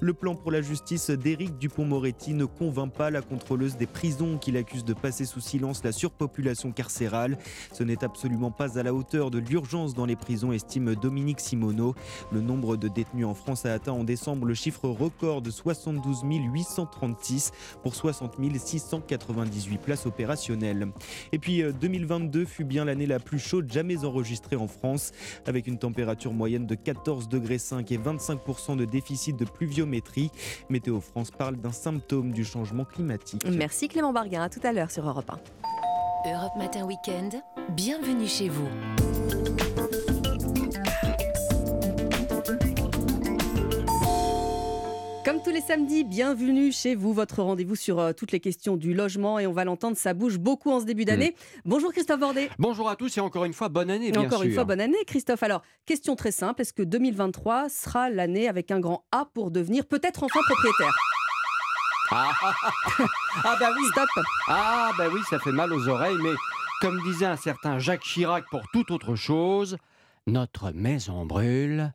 [0.01, 4.57] Le plan pour la justice d'Éric Dupont-Moretti ne convainc pas la contrôleuse des prisons qu'il
[4.57, 7.39] accuse de passer sous silence la surpopulation carcérale.
[7.73, 11.95] Ce n'est absolument pas à la hauteur de l'urgence dans les prisons, estime Dominique Simoneau.
[12.33, 15.10] Le nombre de détenus en France a atteint en décembre le chiffre record
[15.43, 20.89] de 72 836 pour 60 698 places opérationnelles.
[21.33, 25.13] Et puis 2022 fut bien l'année la plus chaude jamais enregistrée en France,
[25.47, 30.31] avec une température moyenne de 14 degrés 5 et 25% de déficit de pluviométrie.
[30.69, 33.45] Météo France parle d'un symptôme du changement climatique.
[33.51, 36.31] Merci Clément Barguin, à tout à l'heure sur Europe 1.
[36.33, 38.69] Europe Matin Weekend, bienvenue chez vous.
[45.51, 49.41] Tous les samedis, bienvenue chez vous, votre rendez-vous sur euh, toutes les questions du logement
[49.41, 51.35] et on va l'entendre, ça bouge beaucoup en ce début d'année.
[51.65, 52.51] Bonjour Christophe Bordet.
[52.61, 54.11] Bonjour à tous et encore une fois bonne année.
[54.11, 55.43] Et bien encore une fois bonne année Christophe.
[55.43, 59.87] Alors, question très simple, est-ce que 2023 sera l'année avec un grand A pour devenir
[59.87, 60.95] peut-être enfin propriétaire?
[62.13, 62.31] Ah,
[63.43, 63.89] ah bah oui.
[63.91, 64.09] Stop.
[64.47, 66.35] Ah bah oui, ça fait mal aux oreilles, mais
[66.81, 69.79] comme disait un certain Jacques Chirac pour toute autre chose,
[70.29, 71.93] notre maison brûle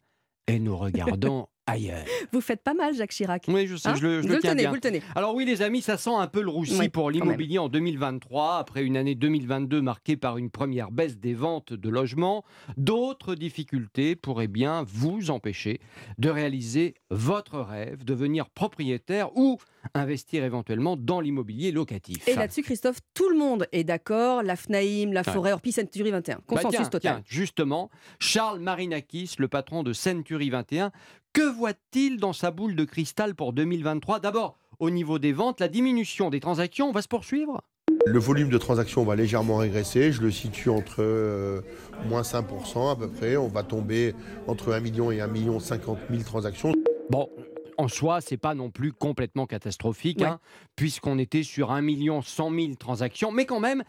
[0.47, 2.03] et nous regardons ailleurs.
[2.31, 3.45] Vous faites pas mal Jacques Chirac.
[3.47, 4.69] Oui, je sais, Hein je le, je vous le tiens tenez, bien.
[4.69, 5.01] vous le tenez.
[5.15, 8.57] Alors oui, les amis, ça sent un peu le roussi Oui, pour l'immobilier en 2023,
[8.57, 12.43] après une année 2022 marquée par une première baisse des ventes de logements.
[12.77, 15.79] D'autres difficultés pourraient bien vous empêcher
[16.17, 19.57] de réaliser votre rêve, devenir propriétaire ou
[19.93, 22.27] investir éventuellement dans l'immobilier locatif.
[22.27, 24.43] Et là-dessus, Christophe, tout le monde est d'accord.
[24.43, 25.33] La FNAIM, la Ouais.
[25.33, 26.35] Forêt, Orpi, Century 21.
[26.35, 26.99] Bah Consensus tiens, total.
[27.15, 27.89] tiens, justement,
[28.19, 30.91] Charles Marinakis, le patron de Century 21,
[31.33, 35.67] que voit-il dans sa boule de cristal pour 2023 D'abord, au niveau des ventes, la
[35.67, 37.61] diminution des transactions va se poursuivre?
[38.07, 40.11] Le volume de transactions va légèrement régresser.
[40.11, 41.61] Je le situe entre euh,
[42.07, 43.35] moins 5% à peu près.
[43.35, 44.13] On va tomber
[44.47, 46.73] entre 1 million et 1 million 50 000 transactions.
[47.09, 47.29] Bon,
[47.77, 50.39] en soi, c'est pas non plus complètement catastrophique, hein,
[50.75, 53.31] puisqu'on était sur 1 million 100 000 transactions.
[53.31, 53.83] Mais quand même,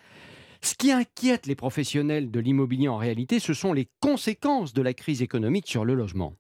[0.63, 4.95] ce qui inquiète les professionnels de l'immobilier en réalité, ce sont les conséquences de la
[4.95, 6.35] crise économique sur le logement.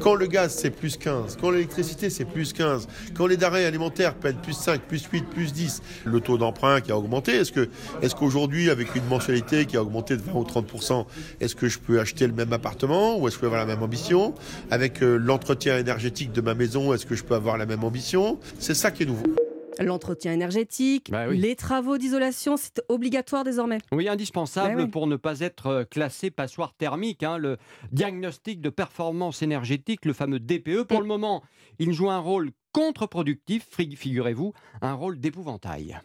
[0.00, 1.38] Quand le gaz, c'est plus 15.
[1.40, 2.88] Quand l'électricité, c'est plus 15.
[3.14, 5.82] Quand les denrées alimentaires pètent plus 5, plus 8, plus 10.
[6.04, 7.32] Le taux d'emprunt qui a augmenté.
[7.32, 7.68] Est-ce que,
[8.02, 11.06] est-ce qu'aujourd'hui, avec une mensualité qui a augmenté de 20 ou 30%
[11.40, 13.74] est-ce que je peux acheter le même appartement ou est-ce que je peux avoir la
[13.74, 14.34] même ambition?
[14.70, 18.38] Avec euh, l'entretien énergétique de ma maison, est-ce que je peux avoir la même ambition?
[18.58, 19.51] C'est ça qui est nouveau.
[19.80, 21.38] L'entretien énergétique, Bah oui.
[21.38, 23.78] les travaux d'isolation, c'est obligatoire désormais.
[23.90, 24.86] Oui, indispensable ouais.
[24.88, 27.22] pour ne pas être euh, classé passoire thermique.
[27.22, 27.56] hein, le
[27.90, 31.42] diagnostic de performance énergétique, le fameux DPE, pour le moment,
[31.78, 35.98] il joue un rôle contre-productif, figurez-vous, un rôle d'épouvantail.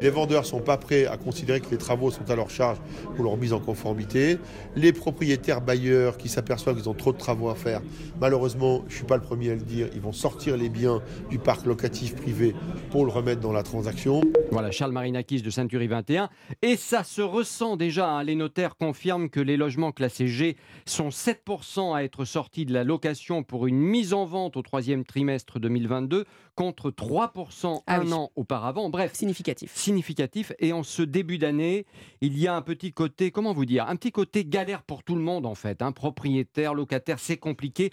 [0.00, 2.78] Les vendeurs sont pas prêts à considérer que les travaux sont à leur charge
[3.14, 4.38] pour leur mise en conformité.
[4.74, 7.82] Les propriétaires bailleurs qui s'aperçoivent qu'ils ont trop de travaux à faire,
[8.20, 11.38] malheureusement, je suis pas le premier à le dire, ils vont sortir les biens du
[11.38, 12.54] parc locatif privé
[12.90, 14.22] pour le remettre dans la transaction.
[14.50, 16.28] Voilà, Charles Marinakis de Century 21.
[16.62, 18.10] Et ça se ressent déjà.
[18.10, 18.24] hein.
[18.24, 20.56] Les notaires confirment que les logements classés G
[20.86, 25.04] sont 7% à être sortis de la location pour une mise en vente au troisième
[25.04, 26.24] trimestre 2022
[26.54, 28.12] contre 3% Ah un oui.
[28.12, 28.90] an auparavant.
[28.90, 29.12] Bref.
[29.14, 29.74] Significatif.
[29.74, 30.52] Significatif.
[30.58, 31.86] Et en ce début d'année,
[32.20, 35.14] il y a un petit côté, comment vous dire, un petit côté galère pour tout
[35.14, 35.82] le monde en fait.
[35.82, 37.92] Un propriétaire, locataire, c'est compliqué.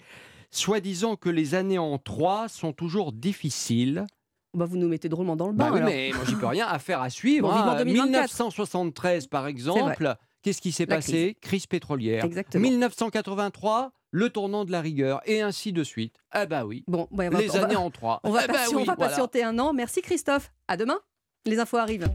[0.50, 4.06] Soi-disant que les années en 3 sont toujours difficiles.
[4.54, 5.66] Bah, vous nous mettez drôlement dans le bain.
[5.66, 5.90] Bah oui, alors.
[5.90, 6.66] mais moi j'y peux rien.
[6.66, 7.48] Affaire à suivre.
[7.48, 7.84] Bon, vivement hein.
[7.84, 8.12] 2024.
[8.12, 10.14] 1973 par exemple.
[10.42, 11.36] Qu'est-ce qui s'est passé?
[11.40, 11.66] crise.
[11.66, 12.24] pétrolière.
[12.24, 12.62] Exactement.
[12.62, 16.16] 1983, le tournant de la rigueur et ainsi de suite.
[16.30, 16.84] Ah bah oui.
[16.86, 18.20] Bon, ouais, va- les va- années en trois.
[18.24, 19.10] On va, Eh bah patient- oui, on va voilà.
[19.10, 19.72] patienter un an.
[19.72, 20.52] Merci Christophe.
[20.68, 20.98] À demain.
[21.46, 22.08] Les infos arrivent.